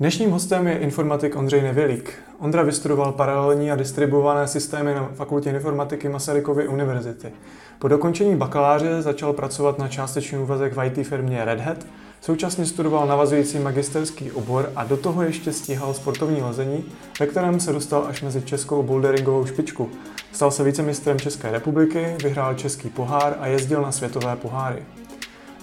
Dnešním 0.00 0.30
hostem 0.30 0.66
je 0.66 0.78
informatik 0.78 1.36
Ondřej 1.36 1.62
Nevělík. 1.62 2.12
Ondra 2.38 2.62
vystudoval 2.62 3.12
paralelní 3.12 3.70
a 3.70 3.76
distribuované 3.76 4.48
systémy 4.48 4.94
na 4.94 5.10
Fakultě 5.14 5.50
informatiky 5.50 6.08
Masarykovy 6.08 6.68
univerzity. 6.68 7.32
Po 7.78 7.88
dokončení 7.88 8.36
bakaláře 8.36 9.02
začal 9.02 9.32
pracovat 9.32 9.78
na 9.78 9.88
částečný 9.88 10.38
úvazek 10.38 10.76
v 10.76 10.84
IT 10.84 11.06
firmě 11.06 11.44
Red 11.44 11.60
Hat, 11.60 11.86
současně 12.20 12.66
studoval 12.66 13.06
navazující 13.06 13.58
magisterský 13.58 14.32
obor 14.32 14.72
a 14.76 14.84
do 14.84 14.96
toho 14.96 15.22
ještě 15.22 15.52
stíhal 15.52 15.94
sportovní 15.94 16.42
lezení, 16.42 16.84
ve 17.20 17.26
kterém 17.26 17.60
se 17.60 17.72
dostal 17.72 18.06
až 18.08 18.22
mezi 18.22 18.42
českou 18.42 18.82
boulderingovou 18.82 19.46
špičku. 19.46 19.90
Stal 20.32 20.50
se 20.50 20.62
vicemistrem 20.62 21.20
České 21.20 21.50
republiky, 21.50 22.16
vyhrál 22.22 22.54
český 22.54 22.88
pohár 22.88 23.36
a 23.40 23.46
jezdil 23.46 23.82
na 23.82 23.92
světové 23.92 24.36
poháry. 24.36 24.82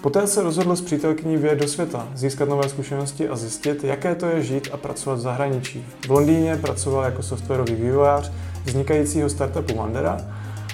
Poté 0.02 0.26
se 0.26 0.42
rozhodl 0.42 0.76
s 0.76 0.80
přítelkyní 0.80 1.36
vyjet 1.36 1.58
do 1.58 1.68
světa, 1.68 2.08
získat 2.14 2.48
nové 2.48 2.68
zkušenosti 2.68 3.28
a 3.28 3.36
zjistit, 3.36 3.84
jaké 3.84 4.14
to 4.14 4.26
je 4.26 4.42
žít 4.42 4.68
a 4.72 4.76
pracovat 4.76 5.14
v 5.14 5.20
zahraničí. 5.20 5.86
V 6.06 6.10
Londýně 6.10 6.56
pracoval 6.56 7.04
jako 7.04 7.22
softwarový 7.22 7.74
vývojář 7.74 8.32
vznikajícího 8.64 9.28
startupu 9.30 9.76
Mandera 9.76 10.16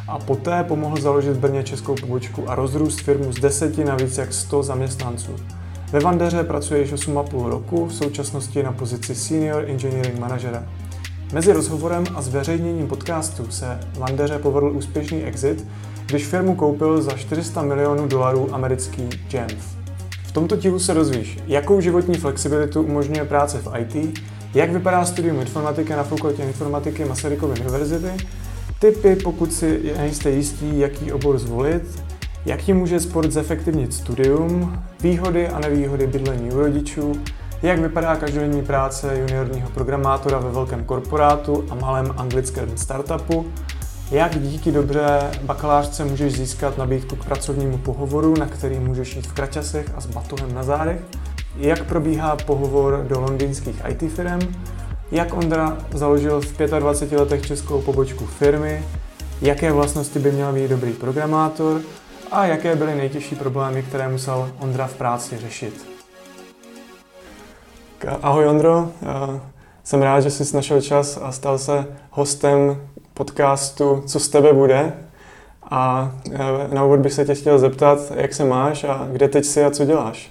a 0.09 0.19
poté 0.19 0.65
pomohl 0.65 1.01
založit 1.01 1.31
v 1.31 1.39
Brně 1.39 1.63
českou 1.63 1.95
pobočku 1.95 2.51
a 2.51 2.55
rozrůst 2.55 3.01
firmu 3.01 3.33
z 3.33 3.41
10 3.41 3.79
na 3.79 3.97
víc 3.97 4.19
jak 4.19 4.33
100 4.33 4.63
zaměstnanců. 4.63 5.37
Ve 5.93 6.01
Vandeře 6.01 6.45
pracuje 6.45 6.81
již 6.81 6.93
8,5 6.93 7.49
roku, 7.49 7.87
v 7.87 7.95
současnosti 7.95 8.63
na 8.63 8.73
pozici 8.73 9.15
Senior 9.15 9.65
Engineering 9.69 10.19
Managera. 10.19 10.65
Mezi 11.33 11.53
rozhovorem 11.53 12.05
a 12.15 12.23
zveřejněním 12.23 12.89
podcastu 12.89 13.51
se 13.51 13.81
Vandeře 13.99 14.39
povedl 14.39 14.71
úspěšný 14.75 15.25
exit, 15.25 15.67
když 16.09 16.27
firmu 16.27 16.55
koupil 16.55 17.03
za 17.03 17.13
400 17.13 17.63
milionů 17.63 18.07
dolarů 18.07 18.55
americký 18.55 19.09
Jamf. 19.33 19.77
V 20.23 20.33
tomto 20.33 20.57
dílu 20.57 20.79
se 20.79 20.95
dozvíš, 20.95 21.39
jakou 21.47 21.81
životní 21.81 22.15
flexibilitu 22.15 22.83
umožňuje 22.83 23.25
práce 23.25 23.59
v 23.59 23.69
IT, 23.79 24.19
jak 24.55 24.71
vypadá 24.71 25.05
studium 25.05 25.41
informatiky 25.41 25.93
na 25.93 26.03
fakultě 26.03 26.43
informatiky 26.43 27.05
Masarykovy 27.05 27.61
univerzity, 27.61 28.25
typy, 28.79 29.17
pokud 29.17 29.53
si 29.53 29.93
nejste 29.99 30.31
jistí, 30.31 30.79
jaký 30.79 31.13
obor 31.13 31.39
zvolit, 31.39 32.03
jak 32.47 32.63
ti 32.63 32.73
může 32.73 33.01
sport 33.01 33.31
zefektivnit 33.31 33.95
studium, 33.95 34.83
výhody 35.01 35.49
a 35.49 35.59
nevýhody 35.59 36.07
bydlení 36.07 36.51
u 36.51 36.59
rodičů, 36.59 37.13
jak 37.63 37.79
vypadá 37.79 38.17
každodenní 38.17 38.63
práce 38.63 39.19
juniorního 39.19 39.69
programátora 39.71 40.39
ve 40.39 40.51
velkém 40.51 40.85
korporátu 40.85 41.65
a 41.71 41.75
malém 41.75 42.15
anglickém 42.17 42.77
startupu, 42.77 43.47
jak 44.11 44.43
díky 44.43 44.73
dobré 44.73 45.31
bakalářce 45.43 46.05
můžeš 46.05 46.33
získat 46.33 46.79
nabídku 46.79 47.17
k 47.17 47.25
pracovnímu 47.25 47.79
pohovoru, 47.79 48.35
na 48.39 48.47
který 48.47 48.79
můžeš 48.79 49.17
jít 49.17 49.27
v 49.27 49.33
kraťasech 49.33 49.87
a 49.97 50.01
s 50.01 50.07
batohem 50.07 50.55
na 50.55 50.63
zádech, 50.63 51.01
jak 51.57 51.85
probíhá 51.85 52.37
pohovor 52.37 53.05
do 53.09 53.21
londýnských 53.21 53.83
IT 53.89 54.13
firm, 54.13 54.39
jak 55.11 55.35
Ondra 55.35 55.79
založil 55.95 56.41
v 56.41 56.57
25 56.79 57.19
letech 57.19 57.47
českou 57.47 57.81
pobočku 57.81 58.27
firmy, 58.27 58.85
jaké 59.43 59.73
vlastnosti 59.73 60.19
by 60.19 60.33
měl 60.33 60.53
být 60.53 60.69
dobrý 60.69 60.93
programátor? 60.93 61.81
A 62.31 62.47
jaké 62.47 62.77
byly 62.77 62.95
nejtěžší 62.95 63.35
problémy, 63.35 63.83
které 63.83 64.09
musel 64.09 64.51
Ondra 64.59 64.87
v 64.87 64.95
práci 64.95 65.39
řešit. 65.39 65.87
Ahoj 68.23 68.49
Ondro, 68.49 68.91
jsem 69.85 70.03
rád, 70.03 70.21
že 70.21 70.31
jsi 70.31 70.57
našel 70.57 70.81
čas 70.81 71.19
a 71.23 71.33
stal 71.33 71.59
se 71.59 71.87
hostem 72.11 72.77
podcastu 73.19 74.03
Co 74.07 74.21
z 74.21 74.29
tebe 74.29 74.53
bude. 74.53 74.93
A 75.71 76.13
e, 76.33 76.75
na 76.75 76.85
úvod 76.85 77.01
bych 77.01 77.13
se 77.13 77.25
tě 77.25 77.35
chtěl 77.35 77.59
zeptat, 77.59 77.99
jak 78.15 78.35
se 78.35 78.45
máš 78.45 78.85
a 78.85 79.09
kde 79.13 79.29
teď 79.29 79.45
jsi 79.45 79.65
a 79.65 79.71
co 79.71 79.85
děláš? 79.85 80.31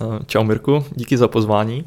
E, 0.00 0.24
čau 0.26 0.44
Mirku, 0.44 0.84
díky 0.94 1.16
za 1.16 1.28
pozvání. 1.28 1.84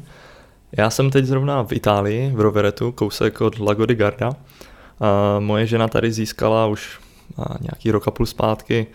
Já 0.76 0.90
jsem 0.90 1.10
teď 1.10 1.24
zrovna 1.24 1.62
v 1.62 1.72
Itálii, 1.72 2.30
v 2.34 2.40
Roveretu, 2.40 2.92
kousek 2.92 3.40
od 3.40 3.58
Lago 3.58 3.86
di 3.86 3.94
Garda. 3.94 4.30
E, 4.30 5.40
moje 5.40 5.66
žena 5.66 5.88
tady 5.88 6.12
získala 6.12 6.66
už 6.66 7.00
nějaký 7.60 7.90
rok 7.90 8.08
a 8.08 8.10
půl 8.10 8.26
zpátky 8.26 8.86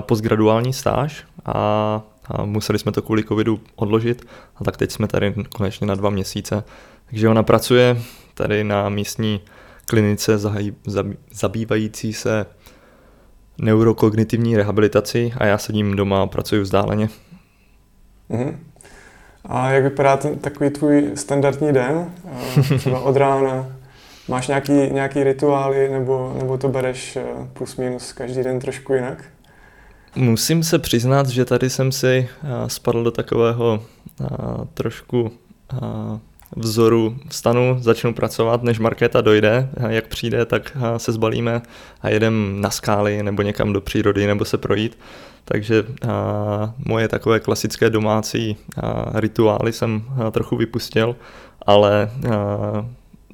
postgraduální 0.00 0.72
stáž 0.72 1.24
a 1.44 2.02
museli 2.44 2.78
jsme 2.78 2.92
to 2.92 3.02
kvůli 3.02 3.24
covidu 3.24 3.60
odložit 3.76 4.26
a 4.56 4.64
tak 4.64 4.76
teď 4.76 4.90
jsme 4.90 5.08
tady 5.08 5.34
konečně 5.56 5.86
na 5.86 5.94
dva 5.94 6.10
měsíce. 6.10 6.64
Takže 7.10 7.28
ona 7.28 7.42
pracuje 7.42 8.02
tady 8.34 8.64
na 8.64 8.88
místní 8.88 9.40
klinice 9.84 10.38
zabývající 11.32 12.12
se 12.12 12.46
neurokognitivní 13.58 14.56
rehabilitací 14.56 15.34
a 15.38 15.46
já 15.46 15.58
sedím 15.58 15.96
doma 15.96 16.22
a 16.22 16.26
pracuji 16.26 16.62
vzdáleně. 16.62 17.08
Mm-hmm. 18.30 18.56
A 19.44 19.70
jak 19.70 19.84
vypadá 19.84 20.16
ten, 20.16 20.38
takový 20.38 20.70
tvůj 20.70 21.10
standardní 21.14 21.72
den? 21.72 22.12
Třeba 22.78 23.00
od 23.00 23.16
rána? 23.16 23.66
Máš 24.28 24.48
nějaký, 24.48 24.72
nějaký 24.72 25.24
rituály 25.24 25.88
nebo, 25.88 26.34
nebo 26.38 26.58
to 26.58 26.68
bereš 26.68 27.16
eh, 27.16 27.24
plus 27.52 27.76
minus 27.76 28.12
každý 28.12 28.42
den 28.42 28.60
trošku 28.60 28.94
jinak? 28.94 29.24
Musím 30.16 30.62
se 30.62 30.78
přiznat, 30.78 31.28
že 31.28 31.44
tady 31.44 31.70
jsem 31.70 31.92
si 31.92 32.28
eh, 32.28 32.68
spadl 32.68 33.04
do 33.04 33.10
takového 33.10 33.82
eh, 34.20 34.26
trošku 34.74 35.30
vzoru 36.56 37.16
vstanu, 37.28 37.76
začnu 37.80 38.14
pracovat, 38.14 38.62
než 38.62 38.78
Markéta 38.78 39.20
dojde, 39.20 39.68
jak 39.88 40.08
přijde, 40.08 40.44
tak 40.44 40.76
se 40.96 41.12
zbalíme 41.12 41.62
a 42.02 42.08
jedem 42.08 42.60
na 42.60 42.70
skály 42.70 43.22
nebo 43.22 43.42
někam 43.42 43.72
do 43.72 43.80
přírody 43.80 44.26
nebo 44.26 44.44
se 44.44 44.58
projít. 44.58 44.98
Takže 45.44 45.84
a, 46.08 46.74
moje 46.78 47.08
takové 47.08 47.40
klasické 47.40 47.90
domácí 47.90 48.56
a, 48.82 49.20
rituály 49.20 49.72
jsem 49.72 50.04
a, 50.26 50.30
trochu 50.30 50.56
vypustil, 50.56 51.16
ale 51.66 52.10
a, 52.30 52.86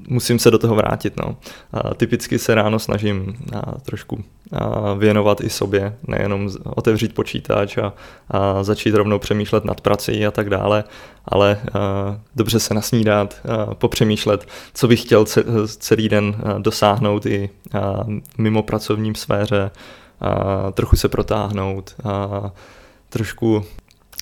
musím 0.07 0.39
se 0.39 0.51
do 0.51 0.57
toho 0.57 0.75
vrátit. 0.75 1.17
No. 1.17 1.37
A 1.73 1.93
typicky 1.93 2.39
se 2.39 2.55
ráno 2.55 2.79
snažím 2.79 3.35
a, 3.55 3.79
trošku 3.81 4.23
a, 4.51 4.93
věnovat 4.93 5.41
i 5.41 5.49
sobě, 5.49 5.95
nejenom 6.07 6.49
otevřít 6.65 7.15
počítač 7.15 7.77
a, 7.77 7.93
a 8.29 8.63
začít 8.63 8.95
rovnou 8.95 9.19
přemýšlet 9.19 9.65
nad 9.65 9.81
prací 9.81 10.25
a 10.25 10.31
tak 10.31 10.49
dále, 10.49 10.83
ale 11.25 11.57
a, 11.73 12.19
dobře 12.35 12.59
se 12.59 12.73
nasnídat, 12.73 13.41
a, 13.49 13.75
popřemýšlet, 13.75 14.47
co 14.73 14.87
bych 14.87 15.01
chtěl 15.01 15.25
celý 15.65 16.09
den 16.09 16.35
dosáhnout 16.57 17.25
i 17.25 17.49
a, 17.73 18.05
mimo 18.37 18.63
pracovním 18.63 19.15
sféře, 19.15 19.71
a, 20.21 20.71
trochu 20.71 20.95
se 20.95 21.09
protáhnout, 21.09 21.95
a, 22.03 22.51
trošku 23.09 23.63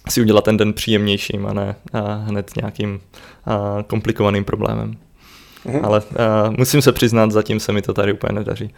si 0.09 0.22
udělat 0.22 0.44
ten 0.44 0.57
den 0.57 0.73
příjemnějším 0.73 1.46
a 1.46 1.53
ne 1.53 1.75
a 1.94 2.13
hned 2.13 2.51
nějakým 2.61 3.00
a, 3.46 3.84
komplikovaným 3.88 4.46
problémem. 4.46 4.97
Mm-hmm. 5.66 5.86
Ale 5.86 6.02
uh, 6.02 6.56
musím 6.58 6.81
se 6.81 6.92
přiznat, 6.92 7.31
zatím 7.31 7.59
se 7.59 7.72
mi 7.72 7.81
to 7.81 7.94
tady 7.94 8.14
úplně 8.14 8.34
nedaří. 8.34 8.74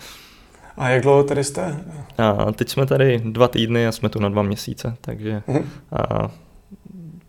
A 0.78 0.90
jak 0.90 1.02
dlouho 1.02 1.24
tady 1.24 1.44
jste? 1.44 1.80
A 2.18 2.52
teď 2.52 2.70
jsme 2.70 2.86
tady 2.86 3.22
dva 3.26 3.48
týdny 3.48 3.88
a 3.88 3.92
jsme 3.92 4.10
tu 4.10 4.20
na 4.20 4.30
dva 4.30 4.42
měsíce, 4.42 4.96
takže 5.02 5.42
mm-hmm. 5.48 5.64
a, 5.92 6.32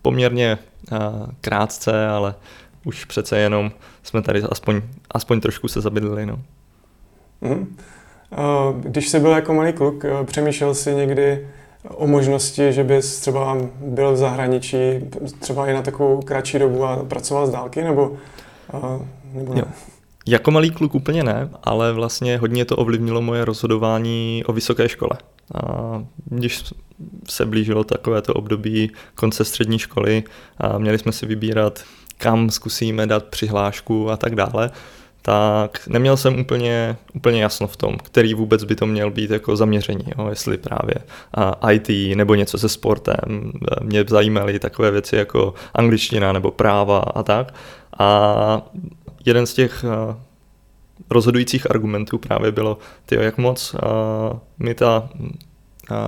poměrně 0.02 0.58
a, 0.92 1.26
krátce, 1.40 2.06
ale 2.06 2.34
už 2.84 3.04
přece 3.04 3.38
jenom 3.38 3.72
jsme 4.02 4.22
tady 4.22 4.42
aspoň, 4.42 4.82
aspoň 5.10 5.40
trošku 5.40 5.69
se 5.69 5.80
zabydlili. 5.80 6.26
No. 6.26 6.38
Mm-hmm. 7.42 7.66
Když 8.80 9.08
jsi 9.08 9.20
byl 9.20 9.30
jako 9.30 9.54
malý 9.54 9.72
kluk, 9.72 10.04
přemýšlel 10.24 10.74
jsi 10.74 10.94
někdy 10.94 11.48
o 11.88 12.06
možnosti, 12.06 12.72
že 12.72 12.84
bys 12.84 13.20
třeba 13.20 13.56
byl 13.80 14.12
v 14.12 14.16
zahraničí, 14.16 14.76
třeba 15.38 15.66
i 15.66 15.72
na 15.72 15.82
takovou 15.82 16.22
kratší 16.22 16.58
dobu 16.58 16.84
a 16.84 17.04
pracoval 17.04 17.46
z 17.46 17.50
dálky, 17.50 17.84
nebo 17.84 18.16
nebo 19.34 19.54
ne? 19.54 19.60
Jo. 19.60 19.66
Jako 20.26 20.50
malý 20.50 20.70
kluk 20.70 20.94
úplně 20.94 21.22
ne, 21.25 21.50
ale 21.62 21.93
vlastně 21.93 22.38
hodně 22.38 22.65
to 22.65 22.76
ovlivnilo 22.76 23.22
moje 23.22 23.44
rozhodování 23.44 24.43
o 24.47 24.53
vysoké 24.53 24.88
škole. 24.88 25.19
A 25.54 26.04
když 26.25 26.62
se 27.28 27.47
blížilo 27.47 27.84
takovéto 27.84 28.34
období 28.34 28.91
konce 29.15 29.44
střední 29.44 29.78
školy 29.78 30.25
a 30.59 30.78
měli 30.78 30.98
jsme 30.98 31.12
si 31.12 31.26
vybírat, 31.26 31.84
kam 32.19 32.50
zkusíme 32.50 33.06
dát 33.06 33.25
přihlášku 33.25 34.11
a 34.11 34.17
tak 34.17 34.34
dále, 34.34 34.70
tak 35.23 35.88
neměl 35.88 36.17
jsem 36.17 36.40
úplně, 36.40 36.96
úplně 37.14 37.43
jasno 37.43 37.67
v 37.67 37.76
tom, 37.76 37.96
který 37.99 38.35
vůbec 38.35 38.64
by 38.64 38.75
to 38.75 38.87
měl 38.87 39.11
být 39.11 39.31
jako 39.31 39.56
zaměření, 39.56 40.05
jo? 40.19 40.28
jestli 40.28 40.58
právě 40.58 40.94
IT 41.73 42.17
nebo 42.17 42.35
něco 42.35 42.58
se 42.58 42.69
sportem. 42.69 43.52
Mě 43.82 44.05
zajímaly 44.08 44.58
takové 44.58 44.90
věci 44.90 45.17
jako 45.17 45.55
angličtina 45.75 46.32
nebo 46.32 46.50
práva 46.50 46.99
a 46.99 47.23
tak. 47.23 47.55
A 47.99 48.70
jeden 49.24 49.46
z 49.46 49.54
těch 49.54 49.84
uh, 49.84 50.16
rozhodujících 51.10 51.70
argumentů 51.70 52.19
právě 52.19 52.52
bylo, 52.52 52.78
ty 53.06 53.14
jak 53.14 53.38
moc 53.38 53.74
uh, 53.74 54.38
mi 54.58 54.74
ta 54.74 55.08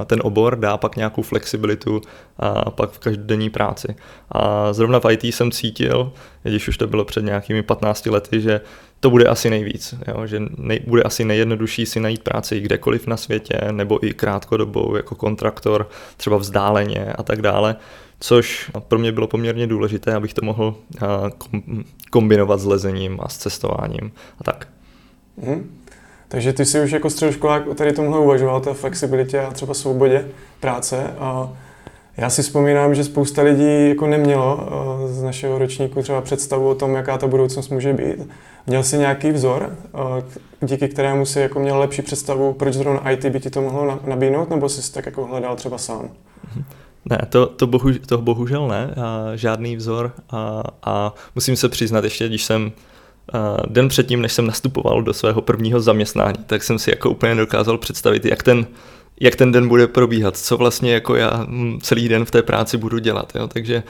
ten 0.06 0.20
obor 0.22 0.56
dá 0.56 0.76
pak 0.76 0.96
nějakou 0.96 1.22
flexibilitu 1.22 2.00
a 2.38 2.70
pak 2.70 2.90
v 2.90 2.98
každodenní 2.98 3.50
práci. 3.50 3.96
A 4.32 4.72
zrovna 4.72 5.00
v 5.00 5.12
IT 5.12 5.24
jsem 5.24 5.50
cítil, 5.50 6.12
když 6.42 6.68
už 6.68 6.76
to 6.76 6.86
bylo 6.86 7.04
před 7.04 7.24
nějakými 7.24 7.62
15 7.62 8.06
lety, 8.06 8.40
že 8.40 8.60
to 9.00 9.10
bude 9.10 9.24
asi 9.24 9.50
nejvíc, 9.50 9.94
jo? 10.08 10.26
že 10.26 10.40
nej, 10.56 10.80
bude 10.86 11.02
asi 11.02 11.24
nejjednodušší 11.24 11.86
si 11.86 12.00
najít 12.00 12.22
práci 12.22 12.60
kdekoliv 12.60 13.06
na 13.06 13.16
světě, 13.16 13.60
nebo 13.70 14.06
i 14.06 14.14
krátkodobou 14.14 14.96
jako 14.96 15.14
kontraktor, 15.14 15.88
třeba 16.16 16.36
vzdáleně 16.36 17.12
a 17.12 17.22
tak 17.22 17.42
dále. 17.42 17.76
Což 18.20 18.70
pro 18.88 18.98
mě 18.98 19.12
bylo 19.12 19.26
poměrně 19.26 19.66
důležité, 19.66 20.14
abych 20.14 20.34
to 20.34 20.44
mohl 20.44 20.74
kombinovat 22.10 22.60
s 22.60 22.64
lezením 22.64 23.18
a 23.22 23.28
s 23.28 23.38
cestováním 23.38 24.12
a 24.40 24.44
tak. 24.44 24.68
Hmm. 25.42 25.70
Takže 26.28 26.52
ty 26.52 26.64
si 26.64 26.80
už 26.80 26.90
jako 26.90 27.10
středoškolák 27.10 27.66
o 27.66 27.74
tady 27.74 27.92
tomhle 27.92 28.18
uvažoval, 28.18 28.60
té 28.60 28.74
flexibilitě 28.74 29.40
a 29.40 29.50
třeba 29.50 29.74
svobodě 29.74 30.28
práce. 30.60 31.14
A 31.18 31.52
já 32.16 32.30
si 32.30 32.42
vzpomínám, 32.42 32.94
že 32.94 33.04
spousta 33.04 33.42
lidí 33.42 33.88
jako 33.88 34.06
nemělo 34.06 34.68
z 35.06 35.22
našeho 35.22 35.58
ročníku 35.58 36.02
třeba 36.02 36.20
představu 36.20 36.68
o 36.68 36.74
tom, 36.74 36.94
jaká 36.94 37.18
ta 37.18 37.26
budoucnost 37.26 37.68
může 37.68 37.92
být. 37.92 38.28
Měl 38.66 38.82
jsi 38.82 38.98
nějaký 38.98 39.30
vzor, 39.30 39.76
díky 40.60 40.88
kterému 40.88 41.26
si 41.26 41.40
jako 41.40 41.60
měl 41.60 41.78
lepší 41.78 42.02
představu, 42.02 42.52
proč 42.52 42.74
zrovna 42.74 43.10
IT 43.10 43.26
by 43.26 43.40
ti 43.40 43.50
to 43.50 43.60
mohlo 43.60 44.00
nabídnout, 44.06 44.50
nebo 44.50 44.68
jsi 44.68 44.92
tak 44.92 45.06
jako 45.06 45.26
hledal 45.26 45.56
třeba 45.56 45.78
sám? 45.78 46.10
Ne, 47.10 47.18
to, 47.28 47.46
to, 47.46 47.66
bohu, 47.66 47.90
to 48.06 48.18
bohužel 48.18 48.68
ne, 48.68 48.94
a 48.96 49.36
žádný 49.36 49.76
vzor 49.76 50.12
a, 50.30 50.62
a 50.82 51.14
musím 51.34 51.56
se 51.56 51.68
přiznat 51.68 52.04
ještě, 52.04 52.28
když 52.28 52.44
jsem 52.44 52.72
den 53.68 53.88
předtím, 53.88 54.22
než 54.22 54.32
jsem 54.32 54.46
nastupoval 54.46 55.02
do 55.02 55.14
svého 55.14 55.42
prvního 55.42 55.80
zaměstnání, 55.80 56.38
tak 56.46 56.62
jsem 56.62 56.78
si 56.78 56.90
jako 56.90 57.10
úplně 57.10 57.34
dokázal 57.34 57.78
představit, 57.78 58.24
jak 58.24 58.42
ten, 58.42 58.66
jak 59.20 59.36
ten 59.36 59.52
den 59.52 59.68
bude 59.68 59.86
probíhat, 59.86 60.36
co 60.36 60.56
vlastně 60.56 60.92
jako 60.92 61.16
já 61.16 61.46
hm, 61.48 61.78
celý 61.82 62.08
den 62.08 62.24
v 62.24 62.30
té 62.30 62.42
práci 62.42 62.76
budu 62.76 62.98
dělat. 62.98 63.32
Jo? 63.34 63.48
Takže 63.48 63.82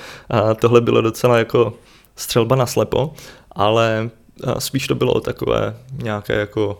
tohle 0.60 0.80
bylo 0.80 1.00
docela 1.00 1.38
jako 1.38 1.74
střelba 2.16 2.56
na 2.56 2.66
slepo, 2.66 3.14
ale 3.52 4.10
spíš 4.58 4.86
to 4.86 4.94
bylo 4.94 5.20
takové 5.20 5.76
nějaké 6.02 6.32
jako 6.32 6.76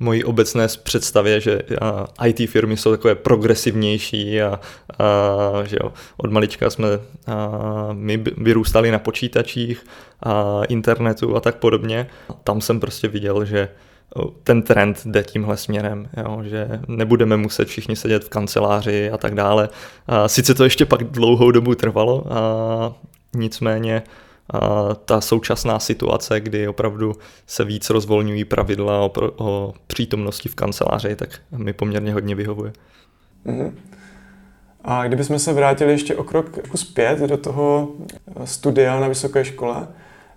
mojí 0.00 0.24
obecné 0.24 0.66
představě, 0.82 1.40
že 1.40 1.62
IT 2.26 2.50
firmy 2.50 2.76
jsou 2.76 2.90
takové 2.90 3.14
progresivnější 3.14 4.42
a, 4.42 4.60
a 4.98 5.64
že 5.64 5.76
jo, 5.82 5.92
od 6.16 6.32
malička 6.32 6.70
jsme 6.70 6.88
a, 7.26 7.88
my 7.92 8.16
vyrůstali 8.36 8.90
na 8.90 8.98
počítačích, 8.98 9.86
a 10.22 10.62
internetu 10.68 11.36
a 11.36 11.40
tak 11.40 11.56
podobně. 11.56 12.06
Tam 12.44 12.60
jsem 12.60 12.80
prostě 12.80 13.08
viděl, 13.08 13.44
že 13.44 13.68
ten 14.44 14.62
trend 14.62 15.02
jde 15.04 15.22
tímhle 15.22 15.56
směrem, 15.56 16.08
jo, 16.16 16.38
že 16.42 16.68
nebudeme 16.88 17.36
muset 17.36 17.68
všichni 17.68 17.96
sedět 17.96 18.24
v 18.24 18.28
kanceláři 18.28 19.10
a 19.10 19.18
tak 19.18 19.34
dále. 19.34 19.68
A 20.06 20.28
sice 20.28 20.54
to 20.54 20.64
ještě 20.64 20.86
pak 20.86 21.04
dlouhou 21.04 21.50
dobu 21.50 21.74
trvalo, 21.74 22.24
a 22.32 22.94
nicméně 23.36 24.02
ta 25.04 25.20
současná 25.20 25.78
situace, 25.78 26.40
kdy 26.40 26.68
opravdu 26.68 27.12
se 27.46 27.64
víc 27.64 27.90
rozvolňují 27.90 28.44
pravidla 28.44 29.00
o, 29.00 29.10
o 29.36 29.74
přítomnosti 29.86 30.48
v 30.48 30.54
kanceláři, 30.54 31.16
tak 31.16 31.28
mi 31.50 31.72
poměrně 31.72 32.12
hodně 32.12 32.34
vyhovuje. 32.34 32.72
Mm-hmm. 33.46 33.72
A 34.84 35.06
kdybychom 35.06 35.38
se 35.38 35.52
vrátili 35.52 35.92
ještě 35.92 36.16
o 36.16 36.24
krok 36.24 36.56
jako 36.56 36.76
zpět 36.76 37.18
do 37.18 37.36
toho 37.36 37.88
studia 38.44 39.00
na 39.00 39.08
vysoké 39.08 39.44
škole, 39.44 39.88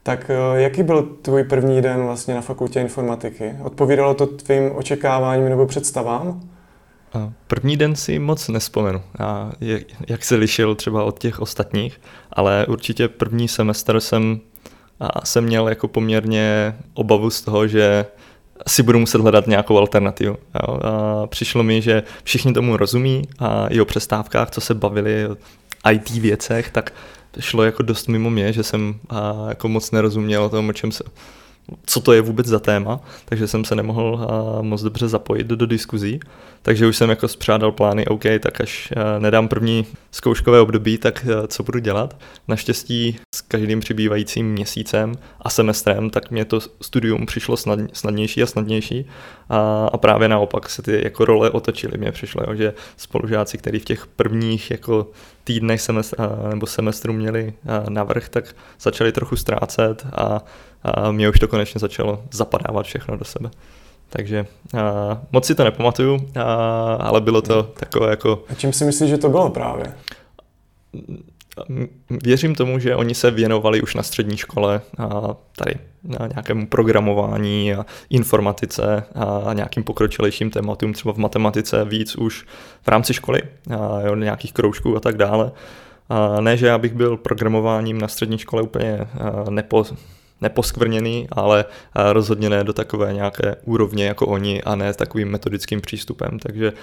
tak 0.03 0.29
eh, 0.29 0.61
jaký 0.61 0.83
byl 0.83 1.03
tvůj 1.21 1.43
první 1.43 1.81
den 1.81 2.03
vlastně 2.03 2.33
na 2.33 2.41
fakultě 2.41 2.81
informatiky? 2.81 3.55
Odpovídalo 3.63 4.13
to 4.13 4.27
tvým 4.27 4.75
očekáváním 4.75 5.49
nebo 5.49 5.65
představám? 5.65 6.41
První 7.47 7.77
den 7.77 7.95
si 7.95 8.19
moc 8.19 8.47
nespomenu, 8.47 9.01
jak 10.07 10.25
se 10.25 10.35
lišil 10.35 10.75
třeba 10.75 11.03
od 11.03 11.19
těch 11.19 11.39
ostatních, 11.39 12.01
ale 12.33 12.65
určitě 12.65 13.07
první 13.07 13.47
semestr 13.47 13.99
jsem, 13.99 14.39
jsem 15.23 15.43
měl 15.43 15.69
jako 15.69 15.87
poměrně 15.87 16.75
obavu 16.93 17.29
z 17.29 17.41
toho, 17.41 17.67
že 17.67 18.05
si 18.67 18.83
budu 18.83 18.99
muset 18.99 19.21
hledat 19.21 19.47
nějakou 19.47 19.77
alternativu. 19.77 20.37
A 20.53 21.27
přišlo 21.27 21.63
mi, 21.63 21.81
že 21.81 22.03
všichni 22.23 22.53
tomu 22.53 22.77
rozumí 22.77 23.21
a 23.39 23.67
i 23.67 23.81
o 23.81 23.85
přestávkách, 23.85 24.51
co 24.51 24.61
se 24.61 24.73
bavili 24.73 25.27
o 25.27 25.37
IT 25.91 26.09
věcech, 26.09 26.71
tak 26.71 26.93
šlo 27.39 27.63
jako 27.63 27.83
dost 27.83 28.07
mimo 28.07 28.29
mě, 28.29 28.53
že 28.53 28.63
jsem 28.63 28.99
jako 29.49 29.67
moc 29.67 29.91
nerozuměl 29.91 30.49
tomu, 30.49 30.69
o 30.69 30.73
čem 30.73 30.91
se, 30.91 31.03
co 31.85 32.01
to 32.01 32.13
je 32.13 32.21
vůbec 32.21 32.47
za 32.47 32.59
téma, 32.59 32.99
takže 33.25 33.47
jsem 33.47 33.65
se 33.65 33.75
nemohl 33.75 34.27
moc 34.61 34.81
dobře 34.81 35.07
zapojit 35.07 35.47
do, 35.47 35.65
diskuzí. 35.65 36.19
Takže 36.61 36.87
už 36.87 36.97
jsem 36.97 37.09
jako 37.09 37.27
spřádal 37.27 37.71
plány, 37.71 38.05
OK, 38.05 38.23
tak 38.39 38.61
až 38.61 38.93
nedám 39.19 39.47
první 39.47 39.85
zkouškové 40.11 40.59
období, 40.59 40.97
tak 40.97 41.25
co 41.47 41.63
budu 41.63 41.79
dělat. 41.79 42.17
Naštěstí 42.47 43.19
s 43.35 43.41
každým 43.41 43.79
přibývajícím 43.79 44.51
měsícem 44.51 45.15
a 45.41 45.49
semestrem, 45.49 46.09
tak 46.09 46.31
mě 46.31 46.45
to 46.45 46.59
studium 46.81 47.25
přišlo 47.25 47.57
snad, 47.57 47.79
snadnější 47.93 48.43
a 48.43 48.45
snadnější 48.45 49.05
a, 49.49 49.97
právě 49.97 50.27
naopak 50.27 50.69
se 50.69 50.81
ty 50.81 51.01
jako 51.03 51.25
role 51.25 51.49
otočily. 51.49 51.97
Mně 51.97 52.11
přišlo, 52.11 52.55
že 52.55 52.73
spolužáci, 52.97 53.57
kteří 53.57 53.79
v 53.79 53.85
těch 53.85 54.07
prvních 54.07 54.71
jako 54.71 55.07
týdnech 55.43 55.81
semestr, 55.81 56.17
nebo 56.49 56.67
semestru 56.67 57.13
měli 57.13 57.53
navrh, 57.89 58.29
tak 58.29 58.55
začali 58.79 59.11
trochu 59.11 59.35
ztrácet 59.35 60.05
a, 60.13 60.41
a 60.83 61.11
mě 61.11 61.29
už 61.29 61.39
to 61.39 61.47
konečně 61.47 61.79
začalo 61.79 62.23
zapadávat 62.31 62.85
všechno 62.85 63.17
do 63.17 63.25
sebe. 63.25 63.49
Takže 64.09 64.45
uh, 64.73 64.79
moc 65.31 65.45
si 65.45 65.55
to 65.55 65.63
nepamatuju, 65.63 66.13
uh, 66.15 66.21
ale 66.99 67.21
bylo 67.21 67.41
to 67.41 67.63
takové 67.63 68.09
jako... 68.09 68.43
A 68.49 68.53
čím 68.53 68.73
si 68.73 68.85
myslíš, 68.85 69.09
že 69.09 69.17
to 69.17 69.29
bylo 69.29 69.49
právě? 69.49 69.85
Věřím 72.09 72.55
tomu, 72.55 72.79
že 72.79 72.95
oni 72.95 73.15
se 73.15 73.31
věnovali 73.31 73.81
už 73.81 73.95
na 73.95 74.03
střední 74.03 74.37
škole 74.37 74.81
a 74.97 75.35
tady 75.55 75.75
na 76.03 76.27
nějakému 76.27 76.67
programování 76.67 77.73
a 77.73 77.85
informatice 78.09 79.03
a 79.45 79.53
nějakým 79.53 79.83
pokročilejším 79.83 80.49
tématům, 80.49 80.93
třeba 80.93 81.13
v 81.13 81.17
matematice 81.17 81.85
víc 81.85 82.15
už 82.15 82.45
v 82.81 82.87
rámci 82.87 83.13
školy, 83.13 83.41
a 83.77 84.01
jo, 84.01 84.15
nějakých 84.15 84.53
kroužků 84.53 84.97
a 84.97 84.99
tak 84.99 85.17
dále. 85.17 85.51
A 86.09 86.41
ne, 86.41 86.57
že 86.57 86.67
já 86.67 86.77
bych 86.77 86.93
byl 86.93 87.17
programováním 87.17 88.01
na 88.01 88.07
střední 88.07 88.37
škole 88.37 88.61
úplně 88.61 88.99
nepo, 89.49 89.83
neposkvrněný, 90.41 91.27
ale 91.31 91.65
eh, 91.95 92.13
rozhodně 92.13 92.49
ne 92.49 92.63
do 92.63 92.73
takové 92.73 93.13
nějaké 93.13 93.55
úrovně 93.63 94.05
jako 94.05 94.27
oni 94.27 94.63
a 94.63 94.75
ne 94.75 94.93
s 94.93 94.97
takovým 94.97 95.29
metodickým 95.29 95.81
přístupem. 95.81 96.39
Takže 96.39 96.73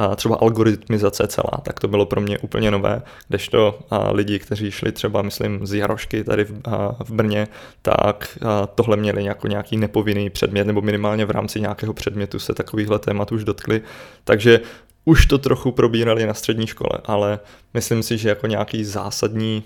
eh, 0.00 0.16
třeba 0.16 0.36
algoritmizace 0.36 1.26
celá, 1.26 1.60
tak 1.62 1.80
to 1.80 1.88
bylo 1.88 2.06
pro 2.06 2.20
mě 2.20 2.38
úplně 2.38 2.70
nové, 2.70 3.02
kdežto 3.28 3.78
eh, 3.92 3.96
lidi, 4.12 4.38
kteří 4.38 4.70
šli 4.70 4.92
třeba, 4.92 5.22
myslím, 5.22 5.66
z 5.66 5.74
Jarošky 5.74 6.24
tady 6.24 6.44
v, 6.44 7.10
Brně, 7.10 7.48
tak 7.82 8.38
tohle 8.74 8.96
měli 8.96 9.24
jako 9.24 9.48
nějaký 9.48 9.76
nepovinný 9.76 10.30
předmět, 10.30 10.66
nebo 10.66 10.80
minimálně 10.80 11.24
v 11.24 11.30
rámci 11.30 11.60
nějakého 11.60 11.92
předmětu 11.92 12.38
se 12.38 12.54
takovýchhle 12.54 12.98
témat 12.98 13.32
už 13.32 13.44
dotkli. 13.44 13.82
Takže 14.24 14.60
už 15.04 15.26
to 15.26 15.38
trochu 15.38 15.72
probírali 15.72 16.26
na 16.26 16.34
střední 16.34 16.66
škole, 16.66 16.98
ale 17.04 17.38
myslím 17.74 18.02
si, 18.02 18.18
že 18.18 18.28
jako 18.28 18.46
nějaký 18.46 18.84
zásadní 18.84 19.64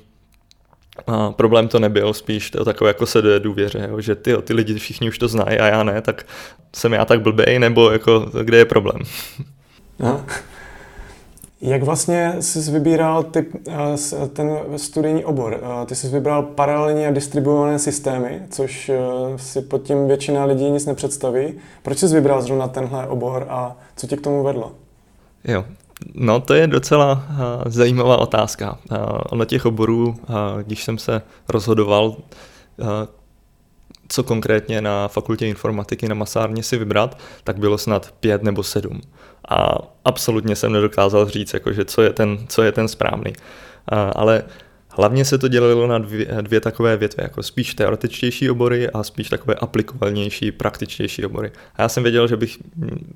a 1.06 1.32
problém 1.32 1.68
to 1.68 1.78
nebyl, 1.78 2.12
spíš 2.12 2.50
to 2.50 2.64
takové 2.64 2.90
jako 2.90 3.06
se 3.06 3.22
do 3.22 3.38
důvěře, 3.38 3.86
jo, 3.90 4.00
že 4.00 4.14
ty, 4.14 4.36
ty 4.42 4.54
lidi 4.54 4.74
všichni 4.74 5.08
už 5.08 5.18
to 5.18 5.28
znají 5.28 5.58
a 5.58 5.66
já 5.66 5.82
ne, 5.82 6.02
tak 6.02 6.26
jsem 6.76 6.92
já 6.92 7.04
tak 7.04 7.20
blbej, 7.20 7.58
nebo 7.58 7.90
jako 7.90 8.30
kde 8.42 8.58
je 8.58 8.64
problém. 8.64 9.00
No. 9.98 10.24
Jak 11.60 11.82
vlastně 11.82 12.34
jsi 12.40 12.70
vybíral 12.70 13.22
ty, 13.22 13.46
ten 14.32 14.58
studijní 14.76 15.24
obor? 15.24 15.60
Ty 15.86 15.94
jsi 15.94 16.08
vybral 16.08 16.42
paralelní 16.42 17.06
a 17.06 17.10
distribuované 17.10 17.78
systémy, 17.78 18.42
což 18.50 18.90
si 19.36 19.62
pod 19.62 19.82
tím 19.82 20.08
většina 20.08 20.44
lidí 20.44 20.70
nic 20.70 20.86
nepředstaví. 20.86 21.54
Proč 21.82 21.98
jsi 21.98 22.06
vybral 22.06 22.42
zrovna 22.42 22.68
tenhle 22.68 23.06
obor 23.06 23.46
a 23.48 23.76
co 23.96 24.06
tě 24.06 24.16
k 24.16 24.20
tomu 24.20 24.42
vedlo? 24.42 24.72
Jo, 25.44 25.64
No, 26.14 26.40
to 26.40 26.54
je 26.54 26.66
docela 26.66 27.12
uh, 27.30 27.38
zajímavá 27.66 28.16
otázka. 28.16 28.78
Uh, 28.90 28.98
ono 29.30 29.44
těch 29.44 29.66
oborů, 29.66 30.08
uh, 30.08 30.62
když 30.62 30.84
jsem 30.84 30.98
se 30.98 31.22
rozhodoval, 31.48 32.06
uh, 32.06 32.16
co 34.08 34.22
konkrétně 34.22 34.80
na 34.80 35.08
fakultě 35.08 35.46
informatiky 35.46 36.08
na 36.08 36.14
masárně 36.14 36.62
si 36.62 36.78
vybrat, 36.78 37.18
tak 37.44 37.58
bylo 37.58 37.78
snad 37.78 38.14
pět 38.20 38.42
nebo 38.42 38.62
sedm. 38.62 39.00
A 39.48 39.78
absolutně 40.04 40.56
jsem 40.56 40.72
nedokázal 40.72 41.28
říct, 41.28 41.54
jakože 41.54 41.84
co, 41.84 42.02
je 42.02 42.12
ten, 42.12 42.38
co 42.48 42.62
je 42.62 42.72
ten 42.72 42.88
správný. 42.88 43.32
Uh, 43.92 43.98
ale 44.14 44.44
Hlavně 44.94 45.24
se 45.24 45.38
to 45.38 45.48
dělilo 45.48 45.86
na 45.86 45.98
dvě, 45.98 46.26
dvě 46.40 46.60
takové 46.60 46.96
větve, 46.96 47.24
jako 47.24 47.42
spíš 47.42 47.74
teoretičtější 47.74 48.50
obory 48.50 48.90
a 48.90 49.02
spíš 49.02 49.28
takové 49.28 49.54
aplikovanější, 49.54 50.52
praktičtější 50.52 51.26
obory. 51.26 51.52
A 51.76 51.82
já 51.82 51.88
jsem 51.88 52.02
věděl, 52.02 52.28
že 52.28 52.36
bych 52.36 52.58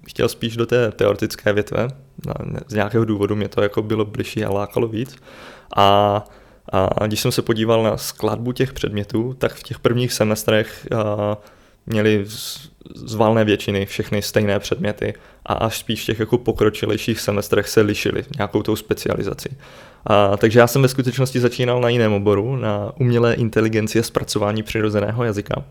chtěl 0.08 0.28
spíš 0.28 0.56
do 0.56 0.66
té 0.66 0.92
teoretické 0.92 1.52
větve, 1.52 1.88
z 2.68 2.74
nějakého 2.74 3.04
důvodu 3.04 3.36
mě 3.36 3.48
to 3.48 3.62
jako 3.62 3.82
bylo 3.82 4.04
bližší 4.04 4.44
a 4.44 4.50
lákalo 4.50 4.88
víc. 4.88 5.16
A, 5.76 6.24
a 6.72 7.06
když 7.06 7.20
jsem 7.20 7.32
se 7.32 7.42
podíval 7.42 7.82
na 7.82 7.96
skladbu 7.96 8.52
těch 8.52 8.72
předmětů, 8.72 9.34
tak 9.38 9.54
v 9.54 9.62
těch 9.62 9.78
prvních 9.78 10.12
semestrech 10.12 10.86
a, 10.96 11.36
měli 11.86 12.24
z 12.94 13.14
valné 13.14 13.44
většiny 13.44 13.86
všechny 13.86 14.22
stejné 14.22 14.58
předměty 14.58 15.14
a 15.46 15.54
až 15.54 15.78
spíš 15.78 16.02
v 16.02 16.06
těch 16.06 16.20
jako 16.20 16.38
pokročilejších 16.38 17.20
semestrech 17.20 17.68
se 17.68 17.80
lišily 17.80 18.24
nějakou 18.36 18.62
tou 18.62 18.76
specializací. 18.76 19.48
A, 20.06 20.36
takže 20.36 20.58
já 20.58 20.66
jsem 20.66 20.82
ve 20.82 20.88
skutečnosti 20.88 21.40
začínal 21.40 21.80
na 21.80 21.88
jiném 21.88 22.12
oboru, 22.12 22.56
na 22.56 22.92
umělé 23.00 23.34
inteligenci 23.34 23.98
a 23.98 24.02
zpracování 24.02 24.62
přirozeného 24.62 25.24
jazyka. 25.24 25.64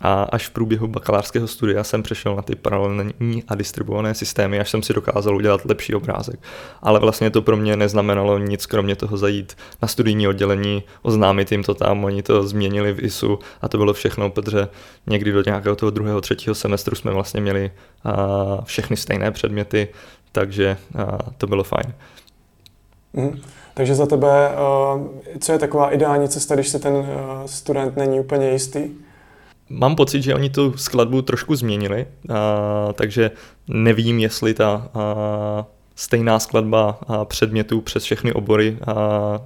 A 0.00 0.22
až 0.22 0.46
v 0.46 0.50
průběhu 0.50 0.86
bakalářského 0.86 1.48
studia 1.48 1.84
jsem 1.84 2.02
přešel 2.02 2.36
na 2.36 2.42
ty 2.42 2.54
paralelní 2.54 3.44
a 3.48 3.54
distribuované 3.54 4.14
systémy, 4.14 4.60
až 4.60 4.70
jsem 4.70 4.82
si 4.82 4.92
dokázal 4.92 5.36
udělat 5.36 5.64
lepší 5.64 5.94
obrázek. 5.94 6.40
Ale 6.82 7.00
vlastně 7.00 7.30
to 7.30 7.42
pro 7.42 7.56
mě 7.56 7.76
neznamenalo 7.76 8.38
nic, 8.38 8.66
kromě 8.66 8.96
toho 8.96 9.16
zajít 9.16 9.56
na 9.82 9.88
studijní 9.88 10.28
oddělení, 10.28 10.82
oznámit 11.02 11.52
jim 11.52 11.62
to 11.62 11.74
tam, 11.74 12.04
oni 12.04 12.22
to 12.22 12.46
změnili 12.46 12.92
v 12.92 13.04
ISU 13.04 13.38
a 13.62 13.68
to 13.68 13.78
bylo 13.78 13.92
všechno, 13.92 14.30
protože 14.30 14.68
někdy 15.06 15.32
do 15.32 15.42
nějakého 15.46 15.76
toho 15.76 15.90
druhého, 15.90 16.20
třetího 16.20 16.54
semestru 16.54 16.96
jsme 16.96 17.12
vlastně 17.12 17.40
měli 17.40 17.70
všechny 18.64 18.96
stejné 18.96 19.30
předměty, 19.30 19.88
takže 20.32 20.76
to 21.38 21.46
bylo 21.46 21.64
fajn. 21.64 21.94
Mm. 23.12 23.40
Takže 23.76 23.94
za 23.94 24.06
tebe, 24.06 24.50
co 25.40 25.52
je 25.52 25.58
taková 25.58 25.90
ideální 25.90 26.28
cesta, 26.28 26.54
když 26.54 26.68
se 26.68 26.78
ten 26.78 27.06
student 27.46 27.96
není 27.96 28.20
úplně 28.20 28.50
jistý? 28.50 28.80
Mám 29.70 29.96
pocit, 29.96 30.22
že 30.22 30.34
oni 30.34 30.50
tu 30.50 30.72
skladbu 30.76 31.22
trošku 31.22 31.56
změnili, 31.56 32.06
takže 32.94 33.30
nevím, 33.68 34.18
jestli 34.18 34.54
ta 34.54 34.90
stejná 35.96 36.38
skladba 36.38 36.98
předmětů 37.24 37.80
přes 37.80 38.04
všechny 38.04 38.32
obory 38.32 38.78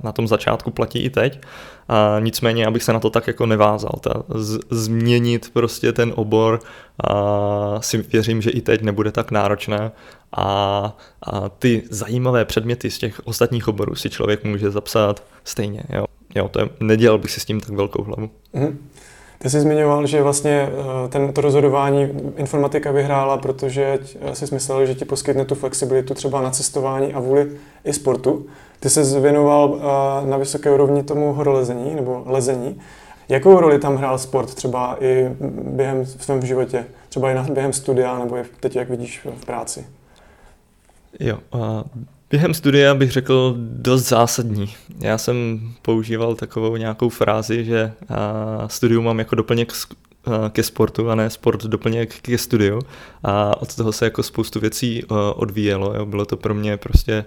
na 0.02 0.12
tom 0.12 0.28
začátku 0.28 0.70
platí 0.70 0.98
i 0.98 1.10
teď. 1.10 1.40
A 1.88 2.16
nicméně, 2.20 2.66
abych 2.66 2.82
se 2.82 2.92
na 2.92 3.00
to 3.00 3.10
tak 3.10 3.26
jako 3.26 3.46
nevázal. 3.46 3.92
Ta, 4.00 4.22
z, 4.34 4.58
změnit 4.70 5.50
prostě 5.52 5.92
ten 5.92 6.12
obor 6.16 6.60
a 7.04 7.82
si 7.82 7.98
věřím, 7.98 8.42
že 8.42 8.50
i 8.50 8.60
teď 8.60 8.82
nebude 8.82 9.12
tak 9.12 9.30
náročné 9.30 9.92
a, 10.36 10.44
a 11.22 11.48
ty 11.48 11.82
zajímavé 11.90 12.44
předměty 12.44 12.90
z 12.90 12.98
těch 12.98 13.20
ostatních 13.24 13.68
oborů 13.68 13.94
si 13.94 14.10
člověk 14.10 14.44
může 14.44 14.70
zapsat 14.70 15.22
stejně. 15.44 15.82
Jo, 15.88 16.04
jo 16.34 16.48
to 16.48 16.60
je, 16.60 16.68
nedělal 16.80 17.18
bych 17.18 17.30
si 17.30 17.40
s 17.40 17.44
tím 17.44 17.60
tak 17.60 17.70
velkou 17.70 18.02
hlavu. 18.02 18.30
Mm. 18.52 18.89
Ty 19.42 19.50
jsi 19.50 19.60
zmiňoval, 19.60 20.06
že 20.06 20.22
vlastně 20.22 20.68
eh, 20.70 21.08
ten, 21.08 21.32
to 21.32 21.40
rozhodování 21.40 22.08
informatika 22.36 22.90
vyhrála, 22.90 23.36
protože 23.38 23.98
jsi 24.32 24.54
myslel, 24.54 24.86
že 24.86 24.94
ti 24.94 25.04
poskytne 25.04 25.44
tu 25.44 25.54
flexibilitu 25.54 26.14
třeba 26.14 26.42
na 26.42 26.50
cestování 26.50 27.14
a 27.14 27.20
vůli 27.20 27.50
i 27.84 27.92
sportu. 27.92 28.46
Ty 28.80 28.90
jsi 28.90 29.20
věnoval 29.20 29.78
eh, 29.78 30.26
na 30.30 30.36
vysoké 30.36 30.70
úrovni 30.70 31.02
tomu 31.02 31.32
horolezení 31.32 31.94
nebo 31.94 32.22
lezení. 32.26 32.80
Jakou 33.28 33.60
roli 33.60 33.78
tam 33.78 33.96
hrál 33.96 34.18
sport 34.18 34.54
třeba 34.54 34.96
i 35.00 35.30
během 35.50 36.04
v 36.04 36.24
svém 36.24 36.46
životě? 36.46 36.86
Třeba 37.08 37.30
i 37.30 37.52
během 37.52 37.72
studia 37.72 38.18
nebo 38.18 38.36
i 38.36 38.44
teď, 38.60 38.76
jak 38.76 38.90
vidíš 38.90 39.26
v 39.40 39.46
práci? 39.46 39.86
Jo, 41.20 41.38
a 41.52 41.84
během 42.30 42.54
studia 42.54 42.94
bych 42.94 43.10
řekl 43.10 43.54
dost 43.58 44.08
zásadní. 44.08 44.74
Já 44.98 45.18
jsem 45.18 45.60
používal 45.82 46.34
takovou 46.34 46.76
nějakou 46.76 47.08
frázi, 47.08 47.64
že 47.64 47.92
studium 48.66 49.04
mám 49.04 49.18
jako 49.18 49.34
doplněk 49.34 49.72
ke 50.50 50.62
sportu 50.62 51.10
a 51.10 51.14
ne 51.14 51.30
sport 51.30 51.64
doplněk 51.64 52.20
ke 52.20 52.38
studiu 52.38 52.80
a 53.22 53.62
od 53.62 53.76
toho 53.76 53.92
se 53.92 54.04
jako 54.04 54.22
spoustu 54.22 54.60
věcí 54.60 55.04
odvíjelo. 55.34 56.06
Bylo 56.06 56.24
to 56.24 56.36
pro 56.36 56.54
mě 56.54 56.76
prostě 56.76 57.24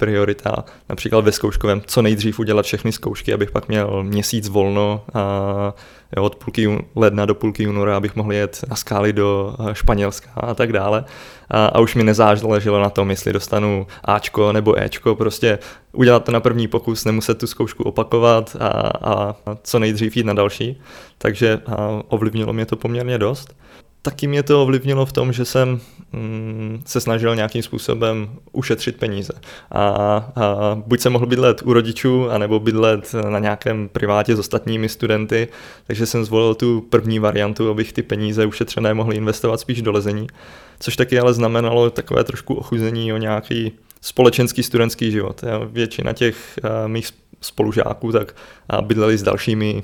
priorita, 0.00 0.64
například 0.88 1.24
ve 1.24 1.32
zkouškovém, 1.32 1.82
co 1.86 2.02
nejdřív 2.02 2.38
udělat 2.38 2.66
všechny 2.66 2.92
zkoušky, 2.92 3.34
abych 3.34 3.50
pak 3.50 3.68
měl 3.68 4.02
měsíc 4.02 4.48
volno 4.48 5.04
a 5.14 5.74
jo, 6.16 6.24
od 6.24 6.36
půlky 6.36 6.84
ledna 6.96 7.26
do 7.26 7.34
půlky 7.34 7.68
února, 7.68 7.96
abych 7.96 8.16
mohl 8.16 8.32
jet 8.32 8.64
na 8.70 8.76
skály 8.76 9.12
do 9.12 9.56
eh, 9.70 9.74
Španělska 9.74 10.30
a 10.34 10.54
tak 10.54 10.72
dále. 10.72 11.04
A, 11.50 11.66
a 11.66 11.80
už 11.80 11.94
mi 11.94 12.04
nezáleželo 12.04 12.80
na 12.80 12.90
tom, 12.90 13.10
jestli 13.10 13.32
dostanu 13.32 13.86
Ačko 14.04 14.52
nebo 14.52 14.82
Ečko, 14.82 15.14
prostě 15.14 15.58
udělat 15.92 16.24
to 16.24 16.32
na 16.32 16.40
první 16.40 16.68
pokus, 16.68 17.04
nemuset 17.04 17.38
tu 17.38 17.46
zkoušku 17.46 17.82
opakovat 17.82 18.56
a, 18.60 18.68
a 19.10 19.36
co 19.62 19.78
nejdřív 19.78 20.16
jít 20.16 20.26
na 20.26 20.34
další. 20.34 20.80
Takže 21.18 21.60
a, 21.66 22.02
ovlivnilo 22.08 22.52
mě 22.52 22.66
to 22.66 22.76
poměrně 22.76 23.18
dost. 23.18 23.54
Taky 24.02 24.26
mě 24.26 24.42
to 24.42 24.62
ovlivnilo 24.62 25.06
v 25.06 25.12
tom, 25.12 25.32
že 25.32 25.44
jsem 25.44 25.80
mm, 26.12 26.82
se 26.86 27.00
snažil 27.00 27.36
nějakým 27.36 27.62
způsobem 27.62 28.30
ušetřit 28.52 28.96
peníze. 28.96 29.32
A, 29.70 29.80
a 29.80 30.74
buď 30.86 31.00
jsem 31.00 31.12
mohl 31.12 31.26
bydlet 31.26 31.62
u 31.62 31.72
rodičů, 31.72 32.30
anebo 32.30 32.60
bydlet 32.60 33.14
na 33.30 33.38
nějakém 33.38 33.88
privátě 33.88 34.36
s 34.36 34.38
ostatními 34.38 34.88
studenty, 34.88 35.48
takže 35.86 36.06
jsem 36.06 36.24
zvolil 36.24 36.54
tu 36.54 36.80
první 36.80 37.18
variantu, 37.18 37.70
abych 37.70 37.92
ty 37.92 38.02
peníze 38.02 38.46
ušetřené 38.46 38.94
mohl 38.94 39.12
investovat 39.12 39.60
spíš 39.60 39.82
do 39.82 39.92
lezení, 39.92 40.26
což 40.80 40.96
taky 40.96 41.18
ale 41.18 41.34
znamenalo 41.34 41.90
takové 41.90 42.24
trošku 42.24 42.54
ochuzení 42.54 43.12
o 43.12 43.16
nějaký 43.16 43.72
společenský 44.00 44.62
studentský 44.62 45.10
život. 45.10 45.40
Většina 45.66 46.12
těch 46.12 46.58
uh, 46.64 46.70
mých 46.88 47.08
spolužáků, 47.40 48.12
tak 48.12 48.34
bydleli 48.82 49.18
s 49.18 49.22
dalšími 49.22 49.82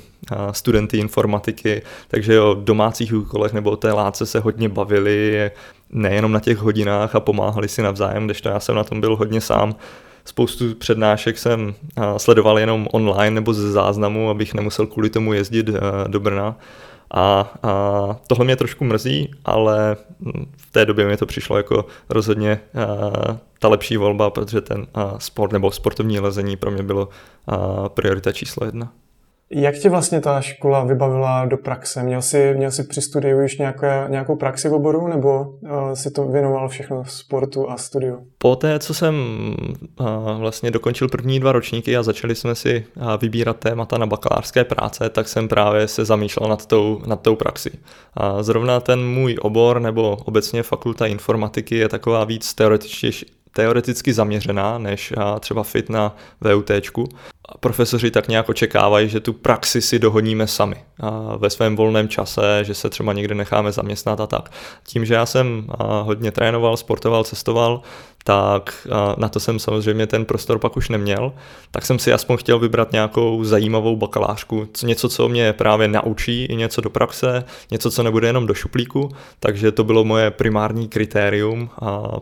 studenty 0.50 0.98
informatiky, 0.98 1.82
takže 2.08 2.40
o 2.40 2.54
domácích 2.54 3.14
úkolech 3.14 3.52
nebo 3.52 3.70
o 3.70 3.76
té 3.76 3.92
láce 3.92 4.26
se 4.26 4.40
hodně 4.40 4.68
bavili, 4.68 5.50
nejenom 5.90 6.32
na 6.32 6.40
těch 6.40 6.58
hodinách 6.58 7.14
a 7.14 7.20
pomáhali 7.20 7.68
si 7.68 7.82
navzájem, 7.82 8.26
když 8.26 8.40
to 8.40 8.48
já 8.48 8.60
jsem 8.60 8.74
na 8.74 8.84
tom 8.84 9.00
byl 9.00 9.16
hodně 9.16 9.40
sám. 9.40 9.74
Spoustu 10.24 10.74
přednášek 10.74 11.38
jsem 11.38 11.74
sledoval 12.16 12.58
jenom 12.58 12.88
online 12.92 13.34
nebo 13.34 13.54
ze 13.54 13.72
záznamu, 13.72 14.30
abych 14.30 14.54
nemusel 14.54 14.86
kvůli 14.86 15.10
tomu 15.10 15.32
jezdit 15.32 15.70
do 16.06 16.20
Brna. 16.20 16.56
A, 17.10 17.54
a 17.62 18.20
tohle 18.26 18.44
mě 18.44 18.56
trošku 18.56 18.84
mrzí, 18.84 19.30
ale 19.44 19.96
v 20.56 20.70
té 20.70 20.86
době 20.86 21.06
mi 21.06 21.16
to 21.16 21.26
přišlo 21.26 21.56
jako 21.56 21.86
rozhodně 22.08 22.60
a, 22.74 23.38
ta 23.58 23.68
lepší 23.68 23.96
volba, 23.96 24.30
protože 24.30 24.60
ten 24.60 24.86
a, 24.94 25.18
sport 25.18 25.52
nebo 25.52 25.70
sportovní 25.70 26.20
lezení 26.20 26.56
pro 26.56 26.70
mě 26.70 26.82
bylo 26.82 27.08
a, 27.46 27.88
priorita 27.88 28.32
číslo 28.32 28.66
jedna. 28.66 28.92
Jak 29.50 29.74
tě 29.74 29.90
vlastně 29.90 30.20
ta 30.20 30.40
škola 30.40 30.84
vybavila 30.84 31.44
do 31.44 31.56
praxe? 31.56 32.02
Měl 32.02 32.22
jsi, 32.22 32.54
měl 32.56 32.70
jsi 32.70 32.84
při 32.84 33.00
studiu 33.02 33.44
už 33.44 33.58
nějaké, 33.58 34.06
nějakou 34.08 34.36
praxi 34.36 34.68
v 34.68 34.74
oboru, 34.74 35.08
nebo 35.08 35.40
uh, 35.60 35.92
si 35.94 36.10
to 36.10 36.24
věnoval 36.24 36.68
všechno 36.68 37.04
sportu 37.04 37.70
a 37.70 37.76
studiu? 37.76 38.26
Po 38.38 38.56
té, 38.56 38.78
co 38.78 38.94
jsem 38.94 39.14
uh, 40.00 40.06
vlastně 40.38 40.70
dokončil 40.70 41.08
první 41.08 41.40
dva 41.40 41.52
ročníky 41.52 41.96
a 41.96 42.02
začali 42.02 42.34
jsme 42.34 42.54
si 42.54 42.84
uh, 42.96 43.04
vybírat 43.20 43.56
témata 43.56 43.98
na 43.98 44.06
bakalářské 44.06 44.64
práce, 44.64 45.08
tak 45.08 45.28
jsem 45.28 45.48
právě 45.48 45.88
se 45.88 46.04
zamýšlel 46.04 46.48
nad 46.48 46.66
tou, 46.66 47.02
nad 47.06 47.20
tou 47.20 47.36
praxi. 47.36 47.70
Uh, 47.70 48.42
zrovna 48.42 48.80
ten 48.80 49.06
můj 49.06 49.36
obor 49.40 49.80
nebo 49.80 50.16
obecně 50.24 50.62
fakulta 50.62 51.06
informatiky 51.06 51.76
je 51.76 51.88
taková 51.88 52.24
víc 52.24 52.54
teoretičtější, 52.54 53.26
teoreticky 53.52 54.12
zaměřená 54.12 54.78
než 54.78 55.12
třeba 55.40 55.62
fit 55.62 55.90
na 55.90 56.16
VUT 56.40 56.70
profesoři 57.60 58.10
tak 58.10 58.28
nějak 58.28 58.48
očekávají, 58.48 59.08
že 59.08 59.20
tu 59.20 59.32
praxi 59.32 59.82
si 59.82 59.98
dohodníme 59.98 60.46
sami 60.46 60.76
ve 61.38 61.50
svém 61.50 61.76
volném 61.76 62.08
čase, 62.08 62.60
že 62.62 62.74
se 62.74 62.90
třeba 62.90 63.12
někde 63.12 63.34
necháme 63.34 63.72
zaměstnat 63.72 64.20
a 64.20 64.26
tak. 64.26 64.52
Tím, 64.86 65.04
že 65.04 65.14
já 65.14 65.26
jsem 65.26 65.66
hodně 66.02 66.30
trénoval, 66.30 66.76
sportoval, 66.76 67.24
cestoval, 67.24 67.80
tak 68.24 68.86
na 69.16 69.28
to 69.28 69.40
jsem 69.40 69.58
samozřejmě 69.58 70.06
ten 70.06 70.24
prostor 70.24 70.58
pak 70.58 70.76
už 70.76 70.88
neměl, 70.88 71.32
tak 71.70 71.86
jsem 71.86 71.98
si 71.98 72.12
aspoň 72.12 72.36
chtěl 72.36 72.58
vybrat 72.58 72.92
nějakou 72.92 73.44
zajímavou 73.44 73.96
bakalářku, 73.96 74.68
něco, 74.82 75.08
co 75.08 75.28
mě 75.28 75.52
právě 75.52 75.88
naučí 75.88 76.44
i 76.44 76.56
něco 76.56 76.80
do 76.80 76.90
praxe, 76.90 77.44
něco, 77.70 77.90
co 77.90 78.02
nebude 78.02 78.26
jenom 78.26 78.46
do 78.46 78.54
šuplíku, 78.54 79.08
takže 79.40 79.72
to 79.72 79.84
bylo 79.84 80.04
moje 80.04 80.30
primární 80.30 80.88
kritérium 80.88 81.70